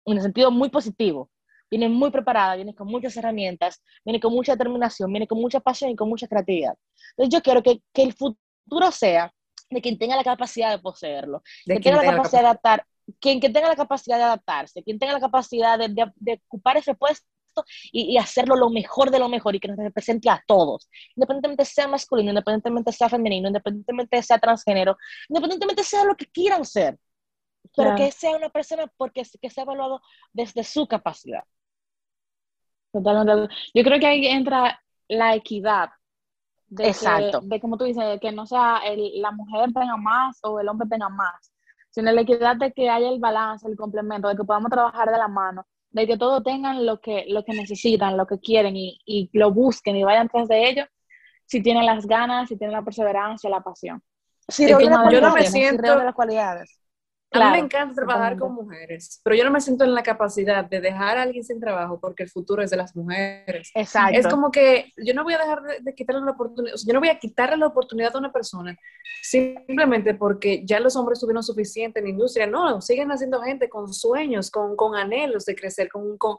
en 0.06 0.16
el 0.16 0.22
sentido 0.22 0.50
muy 0.50 0.70
positivo, 0.70 1.30
viene 1.70 1.88
muy 1.88 2.10
preparada, 2.10 2.56
viene 2.56 2.74
con 2.74 2.88
muchas 2.88 3.16
herramientas, 3.16 3.82
viene 4.04 4.20
con 4.20 4.32
mucha 4.32 4.52
determinación, 4.52 5.12
viene 5.12 5.26
con 5.26 5.38
mucha 5.38 5.60
pasión 5.60 5.90
y 5.90 5.96
con 5.96 6.08
mucha 6.08 6.28
creatividad. 6.28 6.74
Entonces 7.10 7.34
yo 7.34 7.42
quiero 7.42 7.62
que, 7.62 7.82
que 7.92 8.02
el 8.02 8.12
futuro 8.14 8.90
sea 8.92 9.32
de 9.70 9.80
quien 9.80 9.98
tenga 9.98 10.16
la 10.16 10.24
capacidad 10.24 10.70
de 10.70 10.78
poseerlo, 10.78 11.42
de 11.64 11.76
que 11.76 11.80
tenga 11.80 12.02
la 12.02 12.12
capacidad 12.12 12.40
de 12.40 12.46
adaptar, 12.46 12.86
quien, 13.20 13.40
que 13.40 13.50
tenga 13.50 13.68
la 13.68 13.76
capacidad 13.76 14.16
de 14.16 14.24
adaptarse, 14.24 14.82
quien 14.82 14.98
tenga 14.98 15.12
la 15.12 15.20
capacidad 15.20 15.78
de, 15.78 15.88
de, 16.16 16.42
ocupar 16.48 16.76
ese 16.76 16.94
puesto 16.94 17.26
y, 17.90 18.12
y, 18.14 18.18
hacerlo 18.18 18.54
lo 18.56 18.68
mejor 18.70 19.10
de 19.10 19.18
lo 19.18 19.28
mejor 19.28 19.54
y 19.54 19.60
que 19.60 19.68
nos 19.68 19.78
represente 19.78 20.28
a 20.28 20.42
todos, 20.46 20.88
independientemente 21.16 21.64
sea 21.64 21.88
masculino, 21.88 22.30
independientemente 22.30 22.92
sea 22.92 23.08
femenino, 23.08 23.48
independientemente 23.48 24.22
sea 24.22 24.38
transgénero, 24.38 24.96
independientemente 25.28 25.82
sea 25.82 26.04
lo 26.04 26.16
que 26.16 26.26
quieran 26.26 26.64
ser, 26.64 26.98
pero 27.74 27.94
que 27.96 28.10
sea 28.10 28.36
una 28.36 28.50
persona 28.50 28.90
porque 28.96 29.22
que 29.40 29.50
sea 29.50 29.64
evaluado 29.64 30.00
desde 30.32 30.62
su 30.64 30.86
capacidad. 30.86 31.44
Totalmente. 32.92 33.54
Yo 33.74 33.82
creo 33.82 34.00
que 34.00 34.06
ahí 34.06 34.26
entra 34.26 34.80
la 35.08 35.34
equidad. 35.34 35.90
De 36.68 36.88
Exacto. 36.88 37.40
de 37.42 37.60
como 37.60 37.76
tú 37.76 37.84
dices, 37.84 38.18
que 38.20 38.32
no 38.32 38.46
sea 38.46 38.80
el, 38.84 39.20
la 39.20 39.30
mujer 39.30 39.72
tenga 39.72 39.96
más 39.96 40.38
o 40.42 40.58
el 40.58 40.68
hombre 40.68 40.88
tenga 40.88 41.08
más, 41.08 41.52
sino 41.90 42.10
la 42.10 42.22
equidad 42.22 42.56
de 42.56 42.72
que 42.72 42.90
haya 42.90 43.08
el 43.08 43.20
balance, 43.20 43.68
el 43.68 43.76
complemento, 43.76 44.28
de 44.28 44.36
que 44.36 44.44
podamos 44.44 44.70
trabajar 44.70 45.10
de 45.10 45.18
la 45.18 45.28
mano, 45.28 45.64
de 45.90 46.06
que 46.06 46.18
todos 46.18 46.42
tengan 46.42 46.84
lo 46.84 47.00
que, 47.00 47.24
lo 47.28 47.44
que 47.44 47.52
necesitan, 47.52 48.16
lo 48.16 48.26
que 48.26 48.40
quieren 48.40 48.76
y, 48.76 48.98
y 49.04 49.30
lo 49.32 49.52
busquen 49.52 49.96
y 49.96 50.04
vayan 50.04 50.28
tras 50.28 50.48
de 50.48 50.68
ello, 50.68 50.84
si 51.46 51.62
tienen 51.62 51.86
las 51.86 52.06
ganas, 52.06 52.48
si 52.48 52.56
tienen 52.56 52.76
la 52.76 52.82
perseverancia, 52.82 53.48
la 53.48 53.60
pasión. 53.60 54.02
Sí, 54.48 54.68
yo 54.68 54.78
no 54.78 55.32
me 55.32 55.46
siento... 55.46 55.98
de 55.98 56.04
las 56.04 56.14
cualidades. 56.14 56.78
A 57.32 57.46
mí 57.46 57.52
me 57.52 57.58
encanta 57.64 57.94
trabajar 57.94 58.38
con 58.38 58.54
mujeres, 58.54 59.20
pero 59.22 59.36
yo 59.36 59.44
no 59.44 59.50
me 59.50 59.60
siento 59.60 59.84
en 59.84 59.94
la 59.94 60.02
capacidad 60.02 60.64
de 60.64 60.80
dejar 60.80 61.18
a 61.18 61.22
alguien 61.22 61.44
sin 61.44 61.60
trabajo 61.60 61.98
porque 62.00 62.22
el 62.22 62.30
futuro 62.30 62.62
es 62.62 62.70
de 62.70 62.76
las 62.76 62.94
mujeres. 62.94 63.70
Exacto. 63.74 64.18
Es 64.18 64.26
como 64.26 64.50
que 64.50 64.92
yo 64.96 65.12
no 65.14 65.24
voy 65.24 65.34
a 65.34 65.38
dejar 65.38 65.62
de, 65.80 65.94
quitarle 65.94 66.24
la 66.24 66.32
oportunidad, 66.32 66.74
o 66.74 66.78
sea, 66.78 66.86
yo 66.88 66.94
no 66.94 67.00
voy 67.00 67.08
a 67.08 67.18
quitarle 67.18 67.56
la 67.56 67.66
oportunidad 67.66 68.14
a 68.14 68.18
una 68.18 68.32
persona 68.32 68.76
simplemente 69.22 70.14
porque 70.14 70.64
ya 70.64 70.80
los 70.80 70.94
hombres 70.96 71.20
tuvieron 71.20 71.42
suficiente 71.42 71.98
en 71.98 72.04
la 72.06 72.10
industria. 72.10 72.46
No, 72.46 72.80
siguen 72.80 73.10
haciendo 73.10 73.40
gente 73.42 73.68
con 73.68 73.92
sueños, 73.92 74.50
con, 74.50 74.76
con 74.76 74.94
anhelos 74.94 75.44
de 75.44 75.56
crecer, 75.56 75.88
con, 75.88 76.16
con, 76.16 76.38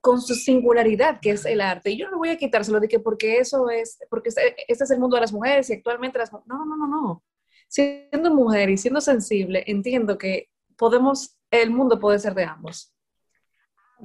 con, 0.00 0.20
su 0.20 0.34
singularidad, 0.34 1.20
que 1.20 1.30
es 1.30 1.44
el 1.44 1.60
arte. 1.60 1.90
Y 1.90 1.98
yo 1.98 2.10
no 2.10 2.18
voy 2.18 2.30
a 2.30 2.36
quitárselo 2.36 2.80
de 2.80 2.88
que 2.88 2.98
porque 2.98 3.38
eso 3.38 3.70
es, 3.70 3.98
porque 4.10 4.30
este, 4.30 4.56
este 4.66 4.84
es 4.84 4.90
el 4.90 4.98
mundo 4.98 5.16
de 5.16 5.22
las 5.22 5.32
mujeres 5.32 5.70
y 5.70 5.74
actualmente 5.74 6.18
las... 6.18 6.32
No, 6.32 6.42
no, 6.46 6.64
no, 6.64 6.76
no, 6.76 6.86
no 6.88 7.22
siendo 7.68 8.34
mujer 8.34 8.70
y 8.70 8.76
siendo 8.76 9.00
sensible, 9.00 9.64
entiendo 9.66 10.18
que 10.18 10.48
podemos, 10.76 11.36
el 11.50 11.70
mundo 11.70 12.00
puede 12.00 12.18
ser 12.18 12.34
de 12.34 12.44
ambos. 12.44 12.94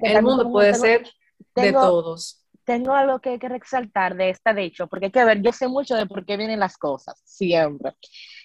El 0.01 0.21
mundo 0.21 0.51
puede 0.51 0.73
ser 0.73 1.07
de 1.55 1.71
todos. 1.71 2.39
Tengo 2.65 2.93
algo 2.93 3.19
que, 3.19 3.39
que 3.39 3.49
resaltar 3.49 4.15
de 4.15 4.29
esta 4.29 4.53
dicho, 4.53 4.87
porque 4.87 5.07
hay 5.07 5.11
que 5.11 5.25
ver, 5.25 5.41
yo 5.41 5.51
sé 5.51 5.67
mucho 5.67 5.95
de 5.95 6.05
por 6.05 6.25
qué 6.25 6.37
vienen 6.37 6.61
las 6.61 6.77
cosas, 6.77 7.21
siempre. 7.25 7.91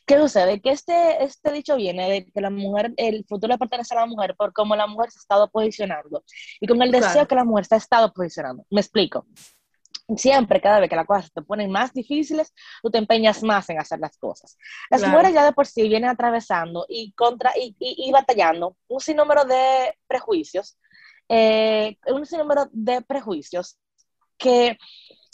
¿Qué 0.04 0.18
sucede? 0.18 0.60
Que 0.60 0.70
este, 0.70 1.22
este 1.22 1.52
dicho 1.52 1.76
viene 1.76 2.10
de 2.10 2.24
que 2.24 2.40
la 2.40 2.50
mujer, 2.50 2.92
el 2.96 3.24
futuro 3.28 3.52
le 3.52 3.58
pertenece 3.58 3.94
a 3.94 4.00
la 4.00 4.06
mujer 4.06 4.34
por 4.36 4.52
cómo 4.52 4.74
la 4.74 4.88
mujer 4.88 5.10
se 5.10 5.18
ha 5.18 5.20
estado 5.20 5.48
posicionando 5.50 6.24
y 6.60 6.66
con 6.66 6.82
el 6.82 6.90
deseo 6.90 7.28
que 7.28 7.34
la 7.36 7.44
mujer 7.44 7.66
se 7.66 7.74
ha 7.76 7.78
estado 7.78 8.12
posicionando. 8.12 8.64
Me 8.70 8.80
explico 8.80 9.26
siempre, 10.16 10.60
cada 10.60 10.80
vez 10.80 10.88
que 10.88 10.96
las 10.96 11.06
cosas 11.06 11.26
se 11.26 11.32
te 11.32 11.42
ponen 11.42 11.70
más 11.70 11.92
difíciles, 11.92 12.54
tú 12.82 12.90
te 12.90 12.98
empeñas 12.98 13.42
más 13.42 13.68
en 13.70 13.78
hacer 13.78 13.98
las 13.98 14.16
cosas. 14.16 14.56
Las 14.90 15.06
mujeres 15.06 15.34
ya 15.34 15.44
de 15.44 15.52
por 15.52 15.66
sí 15.66 15.82
vienen 15.88 16.10
atravesando 16.10 16.86
y, 16.88 17.12
contra, 17.12 17.52
y, 17.56 17.76
y, 17.78 18.10
batallando 18.10 18.76
un 18.88 19.00
sinnúmero 19.00 19.44
de 19.44 19.94
prejuicios, 20.06 20.78
eh, 21.28 21.96
un 22.06 22.24
sinnúmero 22.24 22.68
de 22.72 23.02
prejuicios 23.02 23.78
que, 24.38 24.78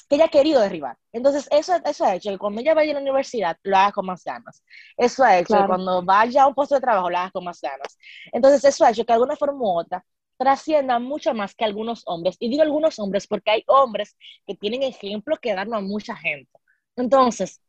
que 0.08 0.16
ella 0.16 0.24
ha 0.24 0.28
querido 0.28 0.60
derribar. 0.60 0.96
Entonces, 1.12 1.46
eso, 1.52 1.74
eso 1.84 2.04
ha 2.04 2.16
hecho 2.16 2.30
que 2.30 2.38
cuando 2.38 2.60
ella 2.60 2.74
vaya 2.74 2.90
a 2.90 2.94
la 2.94 3.00
universidad 3.00 3.56
lo 3.62 3.76
haga 3.76 3.92
con 3.92 4.06
más 4.06 4.24
ganas. 4.24 4.64
Eso 4.96 5.22
ha 5.22 5.38
hecho 5.38 5.56
que 5.56 5.66
cuando 5.66 6.02
vaya 6.02 6.42
a 6.42 6.46
un 6.48 6.54
puesto 6.54 6.74
de 6.74 6.80
trabajo 6.80 7.10
lo 7.10 7.18
haga 7.18 7.30
con 7.30 7.44
más 7.44 7.60
ganas. 7.60 7.96
Entonces, 8.32 8.64
eso 8.64 8.84
ha 8.84 8.90
hecho 8.90 9.04
que 9.04 9.12
de 9.12 9.14
alguna 9.14 9.36
forma 9.36 9.60
u 9.60 9.78
otra 9.78 10.04
trascienda 10.38 10.98
mucho 10.98 11.34
más 11.34 11.54
que 11.54 11.64
algunos 11.64 12.02
hombres. 12.06 12.36
Y 12.38 12.48
digo 12.48 12.62
algunos 12.62 12.98
hombres 12.98 13.26
porque 13.26 13.50
hay 13.50 13.64
hombres 13.66 14.16
que 14.46 14.54
tienen 14.54 14.82
ejemplo 14.82 15.36
que 15.40 15.54
darnos 15.54 15.78
a 15.78 15.82
mucha 15.82 16.16
gente. 16.16 16.50
Entonces, 16.96 17.60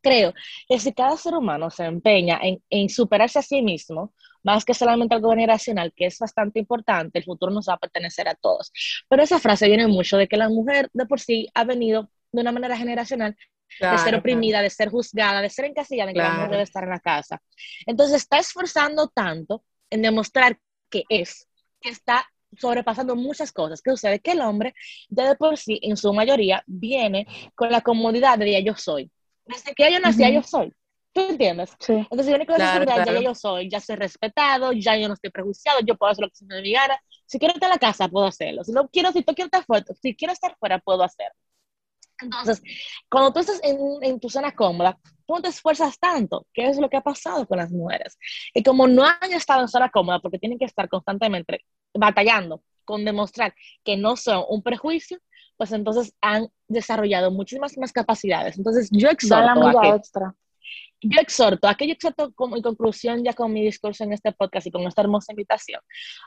creo 0.00 0.34
que 0.68 0.78
si 0.78 0.92
cada 0.92 1.16
ser 1.16 1.34
humano 1.34 1.70
se 1.70 1.84
empeña 1.84 2.38
en, 2.42 2.62
en, 2.70 2.88
superarse 2.88 3.38
a 3.38 3.42
sí 3.42 3.62
mismo, 3.62 4.14
más 4.42 4.64
que 4.64 4.74
solamente 4.74 5.14
algo 5.14 5.30
generacional, 5.30 5.92
que 5.94 6.06
es 6.06 6.18
bastante 6.18 6.58
importante, 6.58 7.18
el 7.18 7.24
futuro 7.24 7.52
nos 7.52 7.68
va 7.68 7.74
a 7.74 7.78
pertenecer 7.78 8.28
a 8.28 8.34
todos. 8.34 8.72
Pero 9.08 9.22
esa 9.22 9.38
frase 9.38 9.68
viene 9.68 9.86
mucho 9.86 10.16
de 10.16 10.28
que 10.28 10.36
la 10.36 10.48
mujer 10.48 10.88
de 10.92 11.06
por 11.06 11.20
sí 11.20 11.48
ha 11.54 11.64
venido 11.64 12.10
de 12.32 12.40
una 12.40 12.52
manera 12.52 12.76
generacional 12.76 13.36
de 13.78 13.98
ser 13.98 14.14
oprimida, 14.14 14.62
de 14.62 14.70
ser 14.70 14.90
juzgada, 14.90 15.40
de 15.40 15.50
ser 15.50 15.66
encasillada 15.66 16.10
en 16.10 16.16
que 16.16 16.22
la 16.22 16.32
mujer 16.32 16.50
debe 16.50 16.62
estar 16.62 16.82
en 16.82 16.90
la 16.90 17.00
casa. 17.00 17.40
Entonces 17.86 18.16
está 18.16 18.38
esforzando 18.38 19.08
tanto 19.08 19.64
en 19.90 20.02
demostrar 20.02 20.58
que 20.88 21.04
es 21.08 21.46
que 21.80 21.90
está 21.90 22.26
sobrepasando 22.56 23.16
muchas 23.16 23.52
cosas. 23.52 23.80
¿Qué 23.82 23.90
sucede? 23.90 24.20
Que 24.20 24.32
el 24.32 24.40
hombre, 24.40 24.74
de 25.08 25.34
por 25.36 25.56
sí, 25.56 25.78
en 25.82 25.96
su 25.96 26.12
mayoría, 26.12 26.62
viene 26.66 27.26
con 27.54 27.70
la 27.70 27.80
comodidad 27.80 28.38
de 28.38 28.52
ya 28.52 28.60
yo 28.60 28.74
soy. 28.74 29.10
Desde 29.46 29.74
que 29.74 29.92
yo 29.92 30.00
nací, 30.00 30.32
yo 30.32 30.42
soy. 30.42 30.72
¿Tú 31.12 31.22
entiendes? 31.22 31.70
Sí. 31.80 31.92
Entonces, 31.92 32.28
viene 32.28 32.46
con 32.46 32.56
la 32.56 32.72
seguridad, 32.72 33.04
ya 33.04 33.20
yo 33.20 33.34
soy, 33.34 33.68
ya 33.68 33.80
soy 33.80 33.96
respetado, 33.96 34.72
ya 34.72 34.96
yo 34.96 35.08
no 35.08 35.14
estoy 35.14 35.30
prejuiciado, 35.30 35.80
yo 35.80 35.96
puedo 35.96 36.12
hacer 36.12 36.22
lo 36.22 36.28
que 36.28 36.36
se 36.36 36.44
me 36.44 36.56
dé. 36.56 36.76
Si 37.26 37.38
quiero 37.38 37.54
estar 37.54 37.68
en 37.68 37.72
la 37.72 37.78
casa, 37.78 38.08
puedo 38.08 38.26
hacerlo. 38.26 38.62
Si 38.62 38.72
no 38.72 38.88
quiero, 38.88 39.10
si 39.10 39.22
tú 39.22 39.34
quieres 39.34 39.48
estar 39.52 39.64
fuera, 39.64 39.84
si 40.00 40.14
quiero 40.14 40.32
estar 40.32 40.56
fuera, 40.58 40.78
puedo 40.78 41.02
hacerlo. 41.02 41.34
Entonces, 42.22 42.62
cuando 43.08 43.32
tú 43.32 43.40
estás 43.40 43.60
en, 43.64 43.78
en, 44.02 44.20
tu 44.20 44.28
zona 44.28 44.54
cómoda, 44.54 44.98
tú 45.30 45.36
no 45.36 45.42
te 45.42 45.48
esfuerzas 45.48 45.96
tanto, 46.00 46.46
que 46.52 46.68
es 46.68 46.78
lo 46.78 46.90
que 46.90 46.96
ha 46.96 47.02
pasado 47.02 47.46
con 47.46 47.58
las 47.58 47.70
mujeres. 47.70 48.18
Y 48.52 48.64
como 48.64 48.88
no 48.88 49.04
han 49.04 49.32
estado 49.32 49.62
en 49.62 49.68
zona 49.68 49.88
cómoda, 49.88 50.18
porque 50.18 50.40
tienen 50.40 50.58
que 50.58 50.64
estar 50.64 50.88
constantemente 50.88 51.64
batallando 51.94 52.64
con 52.84 53.04
demostrar 53.04 53.54
que 53.84 53.96
no 53.96 54.16
son 54.16 54.44
un 54.48 54.60
prejuicio, 54.60 55.18
pues 55.56 55.70
entonces 55.70 56.12
han 56.20 56.48
desarrollado 56.66 57.30
muchísimas 57.30 57.78
más 57.78 57.92
capacidades. 57.92 58.58
Entonces, 58.58 58.88
yo 58.90 59.08
exhorto 59.08 59.68
a 59.68 59.80
que, 59.80 59.88
extra. 59.90 60.34
Yo 61.00 61.20
exhorto, 61.20 61.68
a 61.68 61.76
que 61.76 61.86
yo 61.86 61.92
exhorto 61.92 62.32
como 62.34 62.56
en 62.56 62.62
conclusión 62.62 63.22
ya 63.22 63.32
con 63.32 63.52
mi 63.52 63.64
discurso 63.64 64.02
en 64.02 64.12
este 64.12 64.32
podcast 64.32 64.66
y 64.66 64.72
con 64.72 64.82
esta 64.82 65.02
hermosa 65.02 65.32
invitación, 65.32 65.80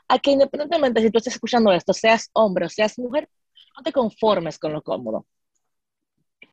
a 0.08 0.18
que 0.18 0.30
independientemente 0.30 1.02
si 1.02 1.10
tú 1.10 1.18
estás 1.18 1.34
escuchando 1.34 1.72
esto, 1.72 1.92
seas 1.92 2.30
hombre 2.32 2.64
o 2.64 2.68
seas 2.70 2.98
mujer, 2.98 3.28
no 3.76 3.82
te 3.82 3.92
conformes 3.92 4.58
con 4.58 4.72
lo 4.72 4.82
cómodo 4.82 5.26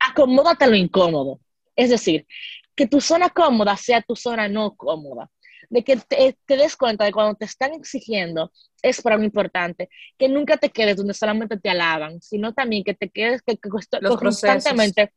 acomódate 0.02 0.68
lo 0.68 0.76
incómodo. 0.76 1.40
Es 1.82 1.90
decir, 1.90 2.28
que 2.76 2.86
tu 2.86 3.02
zona 3.02 3.32
cómoda 3.32 3.76
sea 3.76 4.04
tu 4.04 4.16
zona 4.16 4.48
no 4.48 4.76
cómoda. 4.76 5.32
De 5.72 5.84
que 5.84 5.98
te, 5.98 6.38
des 6.48 6.78
cuenta 6.78 7.06
de 7.06 7.12
cuando 7.12 7.34
te 7.34 7.46
están 7.46 7.74
exigiendo 7.74 8.52
es 8.84 9.02
para 9.02 9.16
algo 9.16 9.26
importante. 9.26 9.90
Que 10.16 10.30
nunca 10.30 10.58
te 10.58 10.70
quedes 10.70 10.98
donde 10.98 11.16
solamente 11.16 11.58
te 11.58 11.72
alaban, 11.72 12.22
sino 12.22 12.54
también 12.54 12.84
que 12.84 12.94
te 12.94 13.10
quedes 13.10 13.42
que, 13.42 13.58
constantemente, 13.58 15.12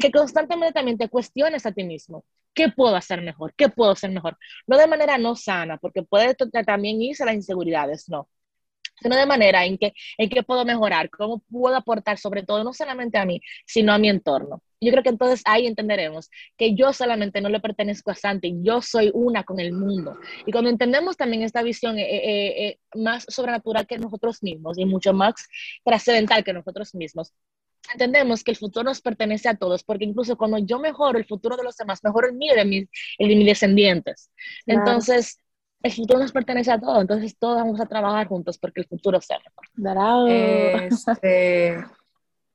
que 0.00 0.10
constantemente 0.10 0.72
también 0.72 0.96
te 0.96 1.10
cuestiones 1.10 1.66
a 1.66 1.72
ti 1.72 1.84
mismo. 1.84 2.24
¿Qué 2.54 2.70
puedo 2.70 2.96
hacer 2.96 3.20
mejor? 3.20 3.52
¿Qué 3.54 3.68
puedo 3.68 3.90
hacer 3.90 4.10
mejor? 4.10 4.38
No 4.66 4.78
de 4.78 4.86
manera 4.86 5.18
no 5.18 5.36
sana, 5.36 5.76
porque 5.76 6.02
puede 6.02 6.34
también 6.64 7.02
irse 7.02 7.22
a 7.22 7.26
las 7.26 7.34
inseguridades, 7.34 8.08
no 8.08 8.30
sino 9.00 9.14
de 9.14 9.26
manera 9.26 9.64
en 9.64 9.78
que, 9.78 9.92
en 10.16 10.28
que 10.28 10.42
puedo 10.42 10.64
mejorar, 10.64 11.08
cómo 11.08 11.38
puedo 11.50 11.76
aportar 11.76 12.18
sobre 12.18 12.42
todo, 12.42 12.64
no 12.64 12.72
solamente 12.72 13.16
a 13.16 13.24
mí, 13.24 13.40
sino 13.64 13.92
a 13.92 13.98
mi 13.98 14.08
entorno. 14.08 14.60
Yo 14.80 14.92
creo 14.92 15.02
que 15.02 15.08
entonces 15.08 15.42
ahí 15.44 15.66
entenderemos 15.66 16.30
que 16.56 16.74
yo 16.74 16.92
solamente 16.92 17.40
no 17.40 17.48
le 17.48 17.60
pertenezco 17.60 18.10
a 18.10 18.14
Santi, 18.14 18.54
yo 18.62 18.80
soy 18.80 19.10
una 19.12 19.44
con 19.44 19.58
el 19.60 19.72
mundo. 19.72 20.16
Y 20.46 20.52
cuando 20.52 20.70
entendemos 20.70 21.16
también 21.16 21.42
esta 21.42 21.62
visión 21.62 21.98
eh, 21.98 22.02
eh, 22.02 22.68
eh, 22.68 22.78
más 22.94 23.24
sobrenatural 23.28 23.86
que 23.86 23.98
nosotros 23.98 24.42
mismos 24.42 24.78
y 24.78 24.84
mucho 24.84 25.12
más 25.12 25.34
trascendental 25.84 26.44
que 26.44 26.52
nosotros 26.52 26.94
mismos, 26.94 27.32
entendemos 27.92 28.44
que 28.44 28.52
el 28.52 28.56
futuro 28.56 28.84
nos 28.84 29.00
pertenece 29.00 29.48
a 29.48 29.56
todos, 29.56 29.82
porque 29.82 30.04
incluso 30.04 30.36
cuando 30.36 30.58
yo 30.58 30.78
mejoro 30.78 31.18
el 31.18 31.26
futuro 31.26 31.56
de 31.56 31.64
los 31.64 31.76
demás, 31.76 32.02
mejoro 32.04 32.28
el 32.28 32.34
mío 32.34 32.52
y 32.54 32.58
de 32.58 32.64
mis, 32.64 32.88
el 33.18 33.28
de 33.28 33.36
mis 33.36 33.46
descendientes. 33.46 34.30
Entonces, 34.66 35.38
el 35.82 35.92
futuro 35.92 36.18
nos 36.18 36.32
pertenece 36.32 36.72
a 36.72 36.80
todos, 36.80 37.00
entonces 37.00 37.36
todos 37.38 37.56
vamos 37.56 37.80
a 37.80 37.86
trabajar 37.86 38.26
juntos 38.26 38.58
porque 38.58 38.80
el 38.80 38.86
futuro 38.86 39.20
sea 39.20 39.38
mejor. 39.38 39.66
Este, 40.28 41.84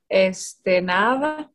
este, 0.09 0.82
nada. 0.82 1.49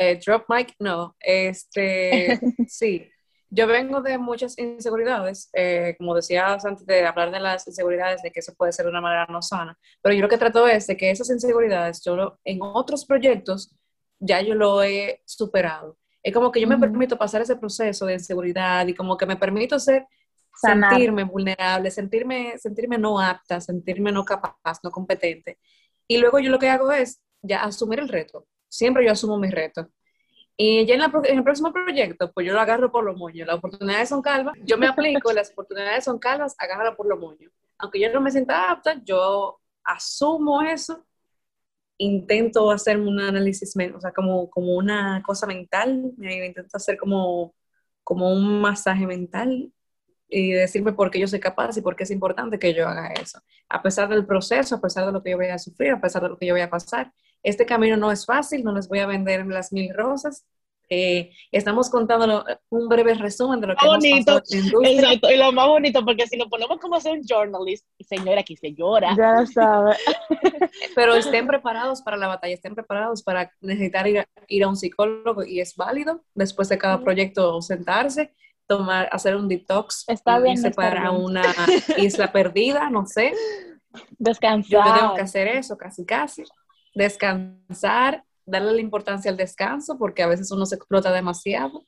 Eh, 0.00 0.20
drop 0.24 0.44
mic, 0.48 0.74
no. 0.78 1.16
Este, 1.18 2.38
sí. 2.68 3.10
Yo 3.50 3.66
vengo 3.66 4.00
de 4.00 4.16
muchas 4.18 4.56
inseguridades, 4.58 5.48
eh, 5.54 5.96
como 5.98 6.14
decías 6.14 6.64
antes 6.64 6.86
de 6.86 7.04
hablar 7.04 7.32
de 7.32 7.40
las 7.40 7.66
inseguridades, 7.66 8.22
de 8.22 8.30
que 8.30 8.40
eso 8.40 8.54
puede 8.54 8.72
ser 8.72 8.84
de 8.84 8.90
una 8.90 9.00
manera 9.00 9.26
no 9.28 9.40
sana, 9.40 9.76
pero 10.02 10.14
yo 10.14 10.20
lo 10.20 10.28
que 10.28 10.36
trato 10.36 10.68
es 10.68 10.86
de 10.86 10.98
que 10.98 11.10
esas 11.10 11.30
inseguridades, 11.30 12.02
yo 12.04 12.38
en 12.44 12.58
otros 12.60 13.06
proyectos, 13.06 13.74
ya 14.20 14.42
yo 14.42 14.54
lo 14.54 14.82
he 14.82 15.22
superado. 15.24 15.96
Es 16.22 16.34
como 16.34 16.52
que 16.52 16.60
yo 16.60 16.68
me 16.68 16.78
permito 16.78 17.16
pasar 17.16 17.40
ese 17.40 17.56
proceso 17.56 18.04
de 18.06 18.14
inseguridad 18.14 18.86
y 18.86 18.94
como 18.94 19.16
que 19.16 19.26
me 19.26 19.36
permito 19.36 19.78
ser 19.78 20.06
sentirme 20.54 21.24
vulnerable, 21.24 21.90
sentirme, 21.90 22.58
sentirme 22.58 22.98
no 22.98 23.18
apta, 23.20 23.60
sentirme 23.60 24.12
no 24.12 24.24
capaz, 24.24 24.78
no 24.82 24.90
competente. 24.90 25.58
Y 26.06 26.18
luego 26.18 26.38
yo 26.38 26.50
lo 26.50 26.58
que 26.58 26.68
hago 26.68 26.92
es 26.92 27.22
ya 27.42 27.62
asumir 27.62 28.00
el 28.00 28.08
reto. 28.08 28.46
Siempre 28.68 29.04
yo 29.04 29.12
asumo 29.12 29.38
mi 29.38 29.50
reto. 29.50 29.88
Y 30.56 30.84
ya 30.86 30.96
en, 30.96 31.02
el 31.36 31.44
próximo 31.44 31.72
proyecto, 31.72 32.32
pues 32.32 32.46
yo 32.46 32.52
lo 32.52 32.60
agarro 32.60 32.90
por 32.90 33.04
los 33.04 33.16
moños. 33.16 33.46
Las 33.46 33.58
oportunidades 33.58 34.08
son 34.08 34.20
calvas, 34.22 34.54
yo 34.64 34.76
me 34.76 34.88
aplico, 34.88 35.32
las 35.32 35.52
oportunidades 35.52 36.04
son 36.04 36.18
calvas, 36.18 36.56
agarro 36.58 36.96
por 36.96 37.06
los 37.06 37.18
moños. 37.18 37.52
Aunque 37.78 38.00
yo 38.00 38.12
no 38.12 38.20
me 38.20 38.32
sienta 38.32 38.70
apta, 38.70 39.00
yo 39.04 39.60
asumo 39.84 40.62
eso, 40.62 41.06
intento 41.96 42.70
hacer 42.72 42.98
un 42.98 43.20
análisis, 43.20 43.72
o 43.94 44.00
sea, 44.00 44.12
como, 44.12 44.50
como 44.50 44.74
una 44.74 45.22
cosa 45.24 45.46
mental, 45.46 46.12
intento 46.18 46.76
hacer 46.76 46.96
como, 46.96 47.54
como 48.02 48.32
un 48.32 48.60
masaje 48.60 49.06
mental 49.06 49.72
y 50.28 50.52
decirme 50.52 50.92
por 50.92 51.10
qué 51.10 51.20
yo 51.20 51.28
soy 51.28 51.40
capaz 51.40 51.76
y 51.76 51.82
por 51.82 51.96
qué 51.96 52.02
es 52.02 52.10
importante 52.10 52.58
que 52.58 52.74
yo 52.74 52.86
haga 52.86 53.12
eso. 53.12 53.40
A 53.68 53.82
pesar 53.82 54.08
del 54.08 54.26
proceso, 54.26 54.74
a 54.74 54.80
pesar 54.80 55.06
de 55.06 55.12
lo 55.12 55.22
que 55.22 55.30
yo 55.30 55.36
voy 55.36 55.46
a 55.46 55.58
sufrir, 55.58 55.92
a 55.92 56.00
pesar 56.00 56.22
de 56.22 56.28
lo 56.30 56.38
que 56.38 56.46
yo 56.46 56.54
voy 56.54 56.62
a 56.62 56.70
pasar. 56.70 57.12
Este 57.42 57.66
camino 57.66 57.96
no 57.96 58.10
es 58.10 58.26
fácil, 58.26 58.64
no 58.64 58.74
les 58.74 58.88
voy 58.88 58.98
a 58.98 59.06
vender 59.06 59.46
las 59.46 59.72
mil 59.72 59.92
rosas, 59.94 60.44
eh, 60.90 61.32
estamos 61.52 61.90
contando 61.90 62.44
un 62.70 62.88
breve 62.88 63.12
resumen 63.14 63.60
de 63.60 63.66
lo 63.66 63.76
que 63.76 63.84
hemos 63.84 64.24
pasado 64.24 64.42
en 64.50 64.86
Exacto, 64.86 65.30
y 65.30 65.36
lo 65.36 65.52
más 65.52 65.66
bonito, 65.66 66.02
porque 66.04 66.26
si 66.26 66.38
lo 66.38 66.48
ponemos 66.48 66.78
como 66.78 66.98
ser 66.98 67.12
un 67.12 67.24
journalist, 67.26 67.86
señora, 68.00 68.40
aquí 68.40 68.56
se 68.56 68.72
llora. 68.72 69.14
Ya 69.16 69.40
lo 69.40 69.46
sabe. 69.46 69.96
Pero 70.94 71.14
estén 71.14 71.46
preparados 71.46 72.00
para 72.00 72.16
la 72.16 72.28
batalla, 72.28 72.54
estén 72.54 72.74
preparados 72.74 73.22
para 73.22 73.52
necesitar 73.60 74.06
ir 74.08 74.20
a, 74.20 74.28
ir 74.48 74.64
a 74.64 74.68
un 74.68 74.76
psicólogo 74.76 75.44
y 75.44 75.60
es 75.60 75.76
válido 75.76 76.22
después 76.34 76.68
de 76.70 76.78
cada 76.78 77.02
proyecto 77.02 77.60
sentarse 77.60 78.32
tomar, 78.66 79.08
hacer 79.12 79.34
un 79.34 79.48
detox, 79.48 80.04
Está 80.08 80.38
bien, 80.38 80.54
irse 80.54 80.68
está 80.68 80.82
para 80.82 81.10
bien. 81.10 81.22
una 81.22 81.42
isla 81.96 82.30
perdida, 82.32 82.88
no 82.90 83.06
sé. 83.06 83.32
Yo 83.92 84.04
Descansar. 84.18 84.84
que 84.84 85.00
tengo 85.00 85.14
que 85.14 85.22
hacer 85.22 85.48
eso, 85.48 85.76
casi 85.76 86.04
casi. 86.04 86.44
Descansar, 86.94 88.24
darle 88.46 88.72
la 88.72 88.80
importancia 88.80 89.30
al 89.30 89.36
descanso, 89.36 89.98
porque 89.98 90.22
a 90.22 90.26
veces 90.26 90.50
uno 90.50 90.66
se 90.66 90.76
explota 90.76 91.12
demasiado. 91.12 91.84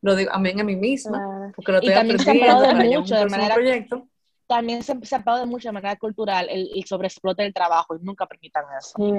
Lo 0.00 0.14
digo 0.16 0.30
también 0.32 0.60
a 0.60 0.64
mí 0.64 0.76
misma, 0.76 1.18
Claro. 1.18 1.52
porque 1.56 1.72
lo 1.72 1.78
estoy 1.78 1.94
se 1.94 2.00
aprendiendo 2.00 2.62
para 2.62 2.84
mucho, 2.84 3.14
de 3.16 3.26
manera- 3.26 3.54
proyecto. 3.54 4.08
También 4.46 4.82
se, 4.82 4.94
se 5.06 5.16
ha 5.16 5.38
de 5.38 5.46
mucho 5.46 5.68
de 5.68 5.72
manera 5.72 5.96
cultural 5.96 6.46
el, 6.50 6.68
el 6.74 6.84
sobreexplote 6.84 7.42
del 7.42 7.54
trabajo 7.54 7.96
y 7.96 8.00
nunca 8.04 8.26
permitan 8.26 8.64
eso. 8.78 8.92
Sí. 8.96 9.12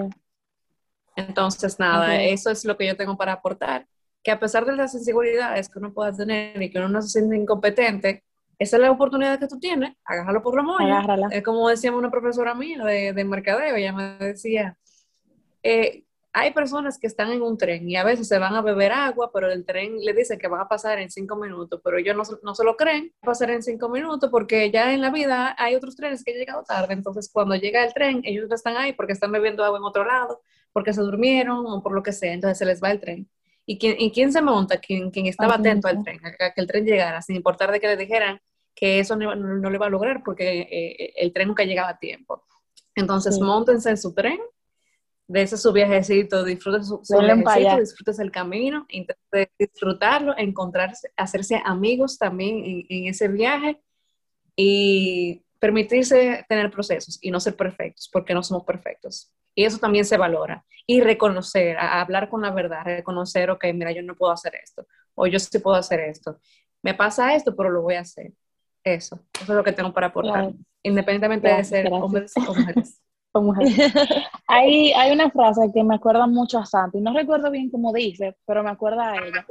Entonces, 1.15 1.79
nada, 1.79 2.13
Ok. 2.13 2.19
eso 2.21 2.51
es 2.51 2.65
lo 2.65 2.77
que 2.77 2.85
yo 2.87 2.95
tengo 2.97 3.17
para 3.17 3.33
aportar, 3.33 3.87
que 4.23 4.31
a 4.31 4.39
pesar 4.39 4.65
de 4.65 4.75
las 4.75 4.93
inseguridades 4.93 5.69
que 5.69 5.79
uno 5.79 5.93
pueda 5.93 6.11
tener 6.13 6.61
y 6.61 6.69
que 6.69 6.77
uno 6.77 6.89
no 6.89 7.01
se 7.01 7.09
siente 7.19 7.35
incompetente, 7.37 8.23
esa 8.59 8.77
es 8.77 8.81
la 8.81 8.91
oportunidad 8.91 9.39
que 9.39 9.47
tú 9.47 9.59
tienes, 9.59 9.93
agárralo 10.05 10.41
por 10.41 10.55
la 10.55 10.63
moña. 10.63 10.97
Agárrala. 10.99 11.27
Es 11.31 11.43
como 11.43 11.67
decía 11.69 11.91
una 11.91 12.09
profesora 12.11 12.53
mía 12.53 12.83
de, 12.83 13.13
de 13.13 13.23
mercadeo, 13.25 13.75
ella 13.75 13.93
me 13.93 14.17
decía, 14.17 14.77
eh, 15.65 16.03
hay 16.37 16.51
personas 16.53 16.99
que 16.99 17.07
están 17.07 17.31
en 17.31 17.41
un 17.41 17.57
tren 17.57 17.89
y 17.89 17.95
a 17.95 18.03
veces 18.03 18.27
se 18.27 18.37
van 18.39 18.53
a 18.55 18.61
beber 18.61 18.91
agua, 18.91 19.31
pero 19.33 19.49
el 19.49 19.65
tren 19.65 19.97
le 20.01 20.13
dice 20.13 20.37
que 20.37 20.49
van 20.49 20.59
a 20.61 20.67
pasar 20.67 20.99
en 20.99 21.09
cinco 21.09 21.37
minutos, 21.37 21.79
pero 21.81 21.97
ellos 21.97 22.13
no, 22.15 22.25
se- 22.25 22.35
no 22.43 22.53
se 22.53 22.65
lo 22.65 22.75
creen, 22.75 23.13
pasar 23.21 23.51
en 23.51 23.63
cinco 23.63 23.87
minutos 23.87 24.29
porque 24.29 24.69
ya 24.69 24.93
en 24.93 24.99
la 24.99 25.11
vida 25.11 25.55
hay 25.57 25.75
otros 25.75 25.95
trenes 25.95 26.23
que 26.25 26.31
han 26.33 26.37
llegado 26.37 26.63
tarde, 26.63 26.93
entonces 26.93 27.29
cuando 27.31 27.55
llega 27.55 27.85
el 27.85 27.93
tren, 27.93 28.19
ellos 28.25 28.49
no 28.49 28.55
están 28.55 28.75
ahí 28.75 28.91
porque 28.91 29.13
están 29.13 29.31
bebiendo 29.31 29.63
agua 29.63 29.77
en 29.77 29.85
otro 29.85 30.03
lado, 30.03 30.41
porque 30.73 30.91
se 30.93 30.99
durmieron 31.01 31.65
o 31.67 31.81
por 31.81 31.93
lo 31.93 32.03
que 32.03 32.11
sea, 32.11 32.33
entonces 32.33 32.57
se 32.57 32.65
les 32.65 32.83
va 32.83 32.91
el 32.91 32.99
tren. 32.99 33.29
¿Y 33.65 33.79
quién, 33.79 33.95
y 33.97 34.11
quién 34.11 34.31
se 34.33 34.41
monta? 34.41 34.77
Quien, 34.77 35.11
quien 35.11 35.25
estaba 35.27 35.55
atento 35.55 35.87
al 35.87 36.03
tren, 36.03 36.19
a, 36.25 36.51
que 36.53 36.61
el 36.61 36.67
tren 36.67 36.85
llegara, 36.85 37.21
sin 37.21 37.37
importar 37.37 37.71
de 37.71 37.79
que 37.79 37.87
le 37.87 37.95
dijeran 37.97 38.39
que 38.75 38.99
eso 38.99 39.15
no, 39.15 39.23
iba- 39.23 39.35
no, 39.35 39.47
no 39.55 39.69
le 39.69 39.77
va 39.77 39.85
a 39.87 39.89
lograr 39.89 40.21
porque 40.23 40.67
eh, 40.69 41.13
el 41.15 41.31
tren 41.33 41.47
nunca 41.47 41.63
llegaba 41.63 41.89
a 41.91 41.97
tiempo. 41.97 42.43
Entonces, 42.93 43.35
Sí. 43.35 43.41
montense 43.41 43.89
en 43.89 43.97
su 43.97 44.13
tren, 44.13 44.37
dése 45.27 45.57
su 45.57 45.71
viajecito, 45.73 46.43
disfruten 46.43 46.83
su, 46.83 46.99
su 47.03 47.17
viajecito, 47.17 47.79
disfrutes 47.79 48.19
el 48.19 48.31
camino, 48.31 48.85
intente 48.89 49.51
disfrutarlo, 49.57 50.33
encontrarse, 50.37 51.09
hacerse 51.17 51.61
amigos 51.65 52.17
también 52.17 52.63
en, 52.63 52.85
en 52.89 53.07
ese 53.07 53.27
viaje 53.27 53.81
y 54.55 55.43
permitirse 55.59 56.45
tener 56.47 56.69
procesos 56.71 57.17
y 57.21 57.31
no 57.31 57.39
ser 57.39 57.55
perfectos, 57.55 58.09
porque 58.11 58.33
no 58.33 58.43
somos 58.43 58.63
perfectos. 58.65 59.31
Y 59.55 59.63
eso 59.63 59.77
también 59.79 60.05
se 60.05 60.17
valora. 60.17 60.65
Y 60.85 61.01
reconocer, 61.01 61.77
a- 61.77 61.93
a 61.97 62.01
hablar 62.01 62.29
con 62.29 62.41
la 62.41 62.51
verdad, 62.51 62.83
reconocer, 62.83 63.49
ok, 63.49 63.65
mira, 63.73 63.91
yo 63.91 64.03
no 64.03 64.15
puedo 64.15 64.31
hacer 64.31 64.53
esto, 64.61 64.85
o 65.15 65.27
yo 65.27 65.39
sí 65.39 65.57
puedo 65.59 65.75
hacer 65.77 66.01
esto. 66.01 66.39
Me 66.83 66.93
pasa 66.93 67.33
esto, 67.35 67.55
pero 67.55 67.69
lo 67.71 67.81
voy 67.81 67.95
a 67.95 68.01
hacer. 68.01 68.33
Eso, 68.83 69.15
eso 69.33 69.43
es 69.43 69.49
lo 69.57 69.63
que 69.63 69.71
tengo 69.71 69.91
para 69.91 70.07
aportar, 70.07 70.43
Claro. 70.43 70.55
independientemente 70.83 71.47
de 71.47 71.63
ser 71.63 71.85
gracias. 71.85 72.03
hombres 72.03 72.33
o 72.47 72.53
mujeres. 72.53 73.01
Hay, 74.47 74.91
hay 74.93 75.11
una 75.11 75.29
frase 75.31 75.71
que 75.73 75.83
me 75.83 75.95
acuerda 75.95 76.27
mucho 76.27 76.59
a 76.59 76.65
Santi, 76.65 76.99
no 77.01 77.13
recuerdo 77.13 77.49
bien 77.51 77.69
cómo 77.69 77.91
dice, 77.91 78.37
pero 78.45 78.63
me 78.63 78.69
acuerda 78.69 79.11
a 79.11 79.15
ella, 79.17 79.45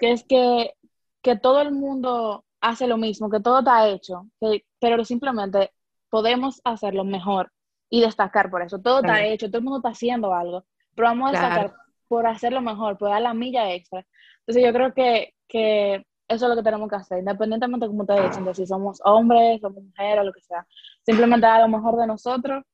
que 0.00 0.12
es 0.12 0.24
que, 0.24 0.74
que 1.22 1.36
todo 1.36 1.60
el 1.60 1.72
mundo 1.72 2.44
hace 2.60 2.86
lo 2.86 2.96
mismo, 2.96 3.30
que 3.30 3.40
todo 3.40 3.60
está 3.60 3.88
hecho, 3.88 4.26
que, 4.40 4.64
pero 4.78 5.04
simplemente 5.04 5.72
podemos 6.10 6.60
hacerlo 6.64 7.04
mejor 7.04 7.50
y 7.88 8.00
destacar 8.00 8.50
por 8.50 8.62
eso. 8.62 8.78
Todo 8.80 8.96
está 9.00 9.14
Claro. 9.14 9.24
hecho, 9.28 9.46
todo 9.48 9.58
el 9.58 9.64
mundo 9.64 9.78
está 9.78 9.90
haciendo 9.90 10.34
algo, 10.34 10.64
pero 10.94 11.08
vamos 11.08 11.28
a 11.28 11.32
destacar 11.32 11.66
Claro. 11.68 11.82
por 12.08 12.26
hacerlo 12.26 12.60
mejor, 12.60 12.98
por 12.98 13.08
dar 13.10 13.22
la 13.22 13.32
milla 13.34 13.72
extra. 13.72 14.04
Entonces 14.40 14.64
yo 14.64 14.72
creo 14.72 14.92
que, 14.92 15.34
que 15.48 16.04
eso 16.28 16.44
es 16.44 16.48
lo 16.50 16.56
que 16.56 16.62
tenemos 16.62 16.88
que 16.88 16.96
hacer, 16.96 17.18
independientemente 17.20 17.86
como 17.86 18.02
ustedes 18.02 18.28
dicen, 18.30 18.44
de 18.44 18.54
si 18.54 18.66
somos 18.66 19.00
hombres, 19.04 19.60
somos 19.60 19.82
mujeres, 19.82 20.24
lo 20.24 20.32
que 20.32 20.42
sea. 20.42 20.66
Simplemente 21.06 21.46
dar 21.46 21.60
lo 21.62 21.68
mejor 21.68 21.96
de 21.96 22.06
nosotros 22.06 22.64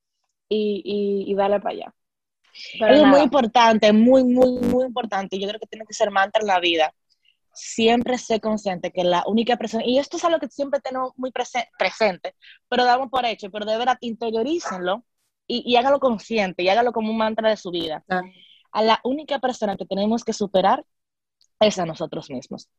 y, 0.49 0.81
y, 0.83 1.31
y 1.31 1.35
darle 1.35 1.59
para 1.59 1.75
allá. 1.75 1.93
Pero 2.79 2.93
es 2.93 3.01
muy 3.01 3.09
nada, 3.09 3.23
importante, 3.23 3.93
muy, 3.93 4.23
muy, 4.23 4.51
muy 4.51 4.85
importante. 4.85 5.39
Yo 5.39 5.47
creo 5.47 5.59
que 5.59 5.67
tiene 5.67 5.85
que 5.85 5.93
ser 5.93 6.09
mantra 6.11 6.41
en 6.41 6.47
la 6.47 6.59
vida. 6.59 6.93
Siempre 7.53 8.17
sé 8.17 8.39
consciente 8.39 8.91
que 8.91 9.03
la 9.03 9.23
única 9.27 9.57
persona, 9.57 9.83
y 9.85 9.97
esto 9.97 10.17
es 10.17 10.23
algo 10.23 10.39
que 10.39 10.47
siempre 10.47 10.79
tenemos 10.79 11.11
muy 11.17 11.31
prese- 11.31 11.67
presente, 11.77 12.35
pero 12.69 12.83
damos 12.85 13.09
por 13.09 13.25
hecho, 13.25 13.49
pero 13.49 13.65
de 13.65 13.77
verdad 13.77 13.97
interiorícenlo 14.01 15.03
y, 15.47 15.63
y 15.65 15.75
hágalo 15.75 15.99
consciente 15.99 16.63
y 16.63 16.69
hágalo 16.69 16.91
como 16.91 17.11
un 17.11 17.17
mantra 17.17 17.49
de 17.49 17.57
su 17.57 17.71
vida. 17.71 18.03
Claro. 18.07 18.27
A 18.71 18.83
la 18.83 18.99
única 19.03 19.39
persona 19.39 19.75
que 19.75 19.85
tenemos 19.85 20.23
que 20.23 20.33
superar 20.33 20.85
es 21.59 21.79
a 21.79 21.85
nosotros 21.85 22.29
mismos. 22.29 22.69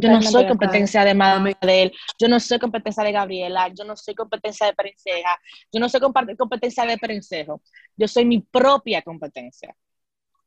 Yo 0.00 0.10
no 0.10 0.22
soy 0.22 0.46
competencia 0.46 1.04
de. 1.04 1.14
Madel, 1.14 1.92
yo 2.18 2.28
no 2.28 2.38
soy 2.40 2.58
competencia 2.58 3.02
de 3.02 3.12
Gabriela, 3.12 3.68
yo 3.68 3.84
no 3.84 3.96
soy 3.96 4.14
competencia 4.14 4.66
de 4.66 4.74
Perenceja, 4.74 5.38
yo 5.72 5.80
no 5.80 5.88
soy 5.88 6.00
competencia 6.00 6.84
de 6.84 6.98
Perencejo, 6.98 7.62
yo 7.96 8.08
soy 8.08 8.24
mi 8.24 8.40
propia 8.40 9.02
competencia. 9.02 9.74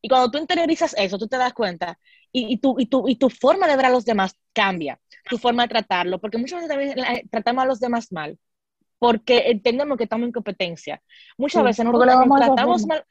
Y 0.01 0.07
cuando 0.07 0.31
tú 0.31 0.37
interiorizas 0.37 0.95
eso, 0.97 1.17
tú 1.17 1.27
te 1.27 1.37
das 1.37 1.53
cuenta 1.53 1.99
y, 2.31 2.53
y, 2.53 2.57
tu, 2.57 2.75
y, 2.79 2.85
tu, 2.85 3.07
y 3.07 3.15
tu 3.15 3.29
forma 3.29 3.67
de 3.67 3.75
ver 3.75 3.87
a 3.87 3.89
los 3.89 4.05
demás 4.05 4.35
cambia, 4.53 4.99
tu 5.29 5.37
forma 5.37 5.63
de 5.63 5.69
tratarlo, 5.69 6.19
porque 6.19 6.37
muchas 6.37 6.61
veces 6.61 6.69
también 6.69 7.27
tratamos 7.29 7.63
a 7.63 7.67
los 7.67 7.79
demás 7.79 8.11
mal, 8.11 8.37
porque 8.97 9.49
entendemos 9.49 9.97
que 9.97 10.05
estamos 10.05 10.25
en 10.25 10.31
competencia. 10.31 11.01
Muchas 11.37 11.61
Sí, 11.61 11.65
veces 11.65 11.85
nosotros 11.85 12.15
nos 12.27 12.39
tratamos 12.39 12.85
mal, 12.85 13.03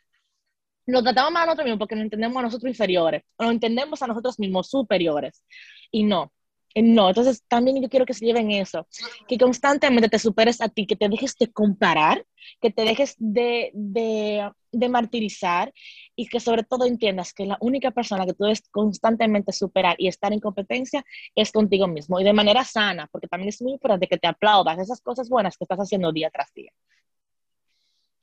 nos 0.87 1.03
tratamos 1.03 1.33
mal 1.33 1.43
a 1.43 1.47
nosotros 1.47 1.65
mismos 1.67 1.79
porque 1.79 1.95
nos 1.95 2.05
entendemos 2.05 2.37
a 2.39 2.43
nosotros 2.43 2.71
inferiores, 2.71 3.23
o 3.37 3.45
nos 3.45 3.53
entendemos 3.53 4.03
a 4.03 4.07
nosotros 4.07 4.39
mismos 4.39 4.71
superiores. 4.71 5.45
Y 5.91 6.05
no, 6.05 6.33
no. 6.75 7.09
Entonces 7.09 7.43
también 7.49 7.81
yo 7.83 7.89
quiero 7.89 8.07
que 8.07 8.15
se 8.15 8.27
lleven 8.27 8.51
eso, 8.51 8.87
que 9.27 9.39
constantemente 9.39 10.09
te 10.09 10.19
superes 10.19 10.61
a 10.61 10.69
ti, 10.69 10.87
que 10.87 10.97
te 10.97 11.09
dejes 11.09 11.37
de 11.39 11.51
comparar, 11.53 12.25
que 12.61 12.71
te 12.71 12.83
dejes 12.83 13.15
de, 13.19 13.71
de, 13.75 14.51
de 14.73 14.89
martirizar 14.89 15.73
y 16.15 16.29
que 16.29 16.41
sobre 16.41 16.63
todo 16.65 16.85
entiendas 16.85 17.33
que 17.33 17.47
la 17.47 17.59
única 17.61 17.91
persona 17.91 18.27
que 18.27 18.35
tú 18.35 18.45
debes 18.45 18.63
constantemente 18.71 19.53
superar 19.53 19.97
y 19.99 20.09
estar 20.09 20.33
en 20.33 20.41
competencia 20.41 21.05
es 21.35 21.53
contigo 21.53 21.87
mismo 21.89 22.21
y 22.21 22.25
de 22.25 22.33
manera 22.33 22.65
sana, 22.65 23.09
porque 23.11 23.29
también 23.29 23.49
es 23.49 23.63
muy 23.63 23.73
importante 23.73 24.07
que 24.07 24.19
te 24.19 24.29
aplaudas 24.29 24.79
esas 24.79 25.01
cosas 25.01 25.29
buenas 25.29 25.57
que 25.57 25.65
estás 25.65 25.79
haciendo 25.79 26.13
día 26.13 26.31
tras 26.31 26.53
día. 26.55 26.73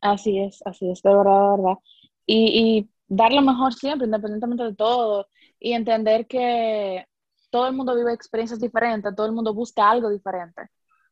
Así 0.02 0.38
es, 0.38 0.62
así 0.66 0.90
es, 0.92 1.02
de 1.02 1.10
verdad, 1.10 1.52
de 1.52 1.58
verdad. 1.58 1.80
Y, 2.28 2.78
y 2.78 2.90
dar 3.08 3.34
lo 3.34 3.42
mejor 3.42 3.74
siempre, 3.74 4.06
independientemente 4.06 4.64
de 4.64 4.76
todo, 4.76 5.28
y 5.60 5.74
entender 5.74 6.28
que 6.28 7.08
todo 7.56 7.68
el 7.68 7.74
mundo 7.74 7.96
vive 7.96 8.12
experiencias 8.12 8.60
diferentes, 8.60 9.16
todo 9.16 9.28
el 9.28 9.32
mundo 9.32 9.54
busca 9.54 9.90
algo 9.90 10.10
diferente. 10.10 10.64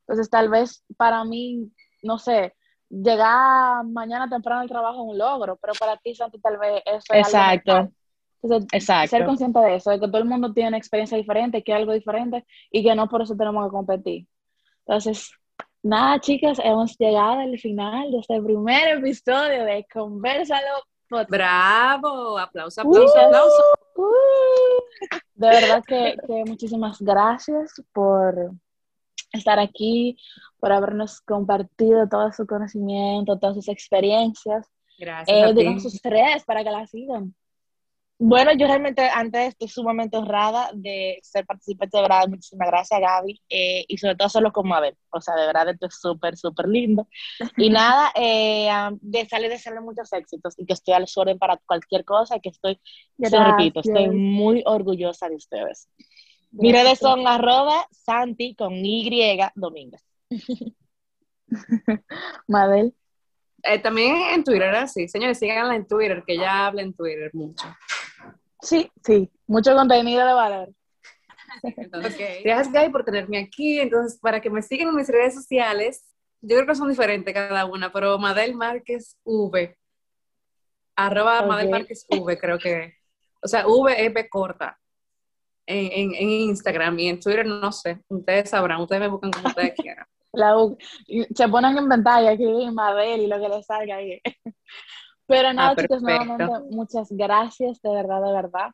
Entonces, 0.02 0.30
tal 0.30 0.50
vez 0.50 0.84
para 0.98 1.24
mí, 1.24 1.72
no 2.02 2.18
sé, 2.18 2.54
llegar 2.89 3.86
mañana 3.86 4.28
temprano 4.28 4.60
al 4.60 4.68
trabajo 4.68 5.06
es 5.06 5.12
un 5.12 5.18
logro, 5.18 5.56
pero 5.56 5.72
para 5.80 5.96
ti, 5.96 6.14
Santi, 6.14 6.41
tal 6.41 6.58
vez 6.58 6.84
eso 6.86 7.14
es 7.14 7.34
algo 7.34 7.56
Exacto. 7.56 7.94
Entonces, 8.41 8.68
Exacto. 8.74 9.08
ser 9.08 9.26
consciente 9.26 9.60
de 9.62 9.76
eso, 9.76 9.89
de 9.89 10.02
que 10.02 10.08
todo 10.08 10.18
el 10.18 10.26
mundo 10.26 10.52
tiene 10.52 10.68
una 10.68 10.78
experiencia 10.78 11.18
diferente, 11.18 11.64
que 11.64 11.72
es 11.72 11.78
algo 11.78 11.94
diferente 11.94 12.46
y 12.70 12.84
que 12.84 12.94
no 12.94 13.08
por 13.08 13.22
eso 13.22 13.38
tenemos 13.38 13.66
que 13.66 13.72
competir. 13.72 14.28
Entonces, 14.86 15.32
nada, 15.82 16.20
chicas, 16.20 16.60
hemos 16.62 16.98
llegado 16.98 17.39
al 17.39 17.58
final 17.58 18.12
de 18.12 18.18
este 18.18 18.41
primer 18.41 18.98
episodio 18.98 19.64
de 19.64 19.86
Conversalo 19.89 20.84
Podcast. 21.10 21.30
Bravo, 21.32 22.38
aplauso, 22.38 22.82
Uh, 22.82 22.89
aplauso, 22.89 23.20
aplauso. 23.20 23.64
Uh, 23.95 25.16
de 25.36 25.47
verdad 25.47 25.84
que, 25.88 26.16
que 26.28 26.43
muchísimas 26.45 26.99
gracias 27.01 27.74
por 27.93 28.51
estar 29.32 29.60
aquí, 29.60 30.18
por 30.60 30.72
habernos 30.72 31.22
compartido 31.22 32.08
todo 32.08 32.32
su 32.32 32.45
conocimiento, 32.45 33.38
todas 33.39 33.56
sus 33.56 33.68
experiencias. 33.68 34.68
Gracias 34.99 35.38
Eh, 35.38 35.43
a 35.43 35.54
ti. 35.56 35.80
sus 35.80 35.99
redes 36.04 36.43
para 36.45 36.64
que 36.64 36.72
la 36.72 36.86
sigan. 36.88 37.34
Bueno, 38.26 38.54
yo 38.54 38.68
realmente 38.68 39.02
antes 39.02 39.50
estoy 39.50 39.68
sumamente 39.68 40.16
honrada 40.16 40.70
de 40.74 41.20
ser 41.22 41.46
participante, 41.46 41.98
de 41.98 42.04
verdad, 42.04 42.26
muchísimas 42.30 42.70
gracias 42.70 43.02
Gaby, 43.02 43.42
eh, 43.50 43.84
y 43.86 43.98
sobre 43.98 44.16
todo 44.16 44.28
hacerlo 44.28 44.54
con 44.54 44.66
Mabel, 44.66 44.96
o 45.10 45.20
sea, 45.20 45.36
de 45.36 45.46
verdad 45.46 45.68
esto 45.68 45.88
es 45.88 46.00
súper, 46.00 46.38
súper 46.38 46.70
lindo. 46.70 47.06
Y 47.58 47.70
nada, 47.70 48.14
eh, 48.16 48.70
um, 48.72 48.98
desearle, 49.02 49.50
desearle 49.50 49.82
muchos 49.82 50.14
éxitos 50.14 50.54
y 50.58 50.66
que 50.66 50.72
estoy 50.72 50.94
al 50.94 51.06
su 51.06 51.20
orden 51.20 51.38
para 51.38 51.58
cualquier 51.66 52.06
cosa, 52.06 52.40
que 52.40 52.48
estoy, 52.48 52.80
se 53.22 53.44
repito, 53.44 53.82
estoy 53.82 54.10
muy 54.10 54.64
orgullosa 54.66 55.28
de 55.28 55.36
ustedes. 55.36 55.90
Mis 56.52 56.72
redes 56.72 57.00
son 57.00 57.28
arroba 57.28 57.86
Santi 57.92 58.56
con 58.56 58.74
Y 58.74 59.38
Domínguez. 59.56 60.02
Mabel. 62.48 62.96
Eh, 63.64 63.80
también 63.80 64.16
en 64.34 64.44
Twitter, 64.44 64.76
así. 64.76 65.08
Señores, 65.08 65.40
síganla 65.40 65.76
en 65.76 65.88
Twitter, 65.88 66.24
que 66.26 66.34
ella 66.34 66.68
habla 66.68 66.82
en 66.82 66.94
Twitter 66.94 67.32
mucho. 67.34 67.66
Sí, 68.64 68.89
sí, 69.05 69.30
mucho 69.45 69.76
contenido 69.76 70.26
de 70.26 70.34
valor. 70.34 70.70
Entonces, 71.61 72.18
Gracias, 72.43 72.72
Gaby, 72.74 72.91
por 72.91 73.03
tenerme 73.03 73.38
aquí. 73.39 73.80
Entonces, 73.80 74.20
para 74.20 74.41
que 74.41 74.49
me 74.49 74.61
sigan 74.61 74.88
en 74.88 74.95
mis 74.95 75.09
redes 75.09 75.36
sociales, 75.36 76.03
yo 76.41 76.55
creo 76.55 76.68
que 76.68 76.76
son 76.76 76.89
diferentes 76.89 77.34
cada 77.34 77.66
una, 77.66 77.91
pero 77.91 78.18
Madel 78.18 78.55
Márquez 78.55 79.18
V. 79.24 79.78
Arroba 80.95 81.41
Ok. 81.41 81.47
Madel 81.47 81.70
Márquez 81.70 82.05
V, 82.09 82.38
creo 82.38 82.57
que. 82.57 82.93
O 83.41 83.47
sea, 83.47 83.68
V 83.68 84.05
es 84.05 84.14
B 84.14 84.30
corta. 84.30 84.80
en, 85.66 85.91
en, 85.91 86.16
en 86.16 86.30
Instagram 86.30 86.97
y 86.99 87.09
en 87.09 87.20
Twitter, 87.20 87.45
no 87.45 87.72
sé. 87.72 88.01
Ustedes 88.07 88.49
sabrán, 88.49 88.82
ustedes 88.82 89.01
me 89.01 89.07
buscan 89.09 89.32
como 89.32 89.47
ustedes 89.49 89.74
quieran. 89.76 90.05
La 90.34 90.55
se 91.36 91.47
ponen 91.47 91.78
en 91.78 91.88
pantalla, 91.88 92.32
escriben 92.32 92.74
Mabel 92.74 93.22
y 93.22 93.28
lo 93.28 93.39
que 93.39 93.49
les 93.49 93.66
salga 93.68 93.97
ahí. 93.97 94.20
Pero 95.34 95.52
nada, 95.52 95.72
Ah, 95.72 95.76
chicos, 95.76 96.02
nuevamente 96.04 96.46
muchas 96.70 97.08
gracias, 97.12 97.82
de 97.82 97.90
verdad, 97.90 98.22
de 98.24 98.32
verdad. 98.34 98.70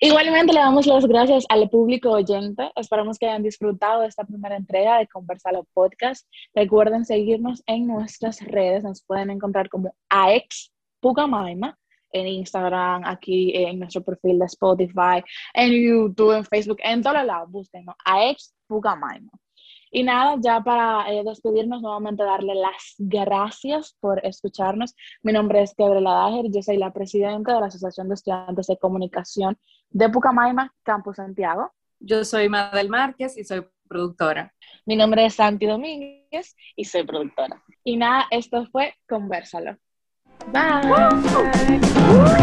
Igualmente 0.00 0.52
le 0.52 0.60
damos 0.60 0.86
las 0.86 1.04
gracias 1.06 1.44
al 1.48 1.68
público 1.70 2.10
oyente. 2.10 2.70
Esperamos 2.76 3.18
que 3.18 3.26
hayan 3.26 3.42
disfrutado 3.42 4.02
de 4.02 4.06
esta 4.06 4.22
primera 4.22 4.56
entrega 4.56 4.98
de 4.98 5.08
Conversalo 5.08 5.66
Podcast. 5.72 6.28
Recuerden 6.54 7.04
seguirnos 7.04 7.64
en 7.66 7.88
nuestras 7.88 8.40
redes. 8.42 8.84
Nos 8.84 9.02
pueden 9.02 9.30
encontrar 9.30 9.68
como 9.68 9.92
AEX 10.08 10.72
Pucamaima 11.00 11.76
en 12.12 12.28
Instagram, 12.28 13.02
aquí 13.04 13.52
en 13.56 13.80
nuestro 13.80 14.04
perfil 14.04 14.38
de 14.38 14.44
Spotify, 14.44 15.24
en 15.54 15.72
YouTube, 15.72 16.36
en 16.36 16.44
Facebook, 16.44 16.78
en 16.84 17.02
todos 17.02 17.24
lados. 17.24 17.50
Búsquenos 17.50 17.96
AEX 18.04 18.54
Pucamaima. 18.68 19.30
Y 19.94 20.04
nada, 20.04 20.36
ya 20.40 20.62
para 20.62 21.12
eh, 21.12 21.22
despedirnos, 21.22 21.82
nuevamente 21.82 22.24
darle 22.24 22.54
las 22.54 22.94
gracias 22.96 23.94
por 24.00 24.24
escucharnos. 24.24 24.96
Mi 25.22 25.32
nombre 25.32 25.62
es 25.62 25.74
Gabriela 25.76 26.12
Dager, 26.12 26.46
yo 26.50 26.62
soy 26.62 26.78
la 26.78 26.94
presidenta 26.94 27.54
de 27.54 27.60
la 27.60 27.66
Asociación 27.66 28.08
de 28.08 28.14
Estudiantes 28.14 28.68
de 28.68 28.78
Comunicación 28.78 29.58
de 29.90 30.08
Pucamaima, 30.08 30.72
Campus 30.82 31.16
Santiago. 31.16 31.72
Yo 32.00 32.24
soy 32.24 32.48
Madel 32.48 32.88
Márquez 32.88 33.36
y 33.36 33.44
soy 33.44 33.66
productora. 33.86 34.54
Mi 34.86 34.96
nombre 34.96 35.26
es 35.26 35.34
Santi 35.34 35.66
Domínguez 35.66 36.56
y 36.74 36.86
soy 36.86 37.04
productora. 37.04 37.62
Y 37.84 37.98
nada, 37.98 38.28
esto 38.30 38.66
fue 38.72 38.94
Conversalo. 39.06 39.76
Bye. 40.50 42.42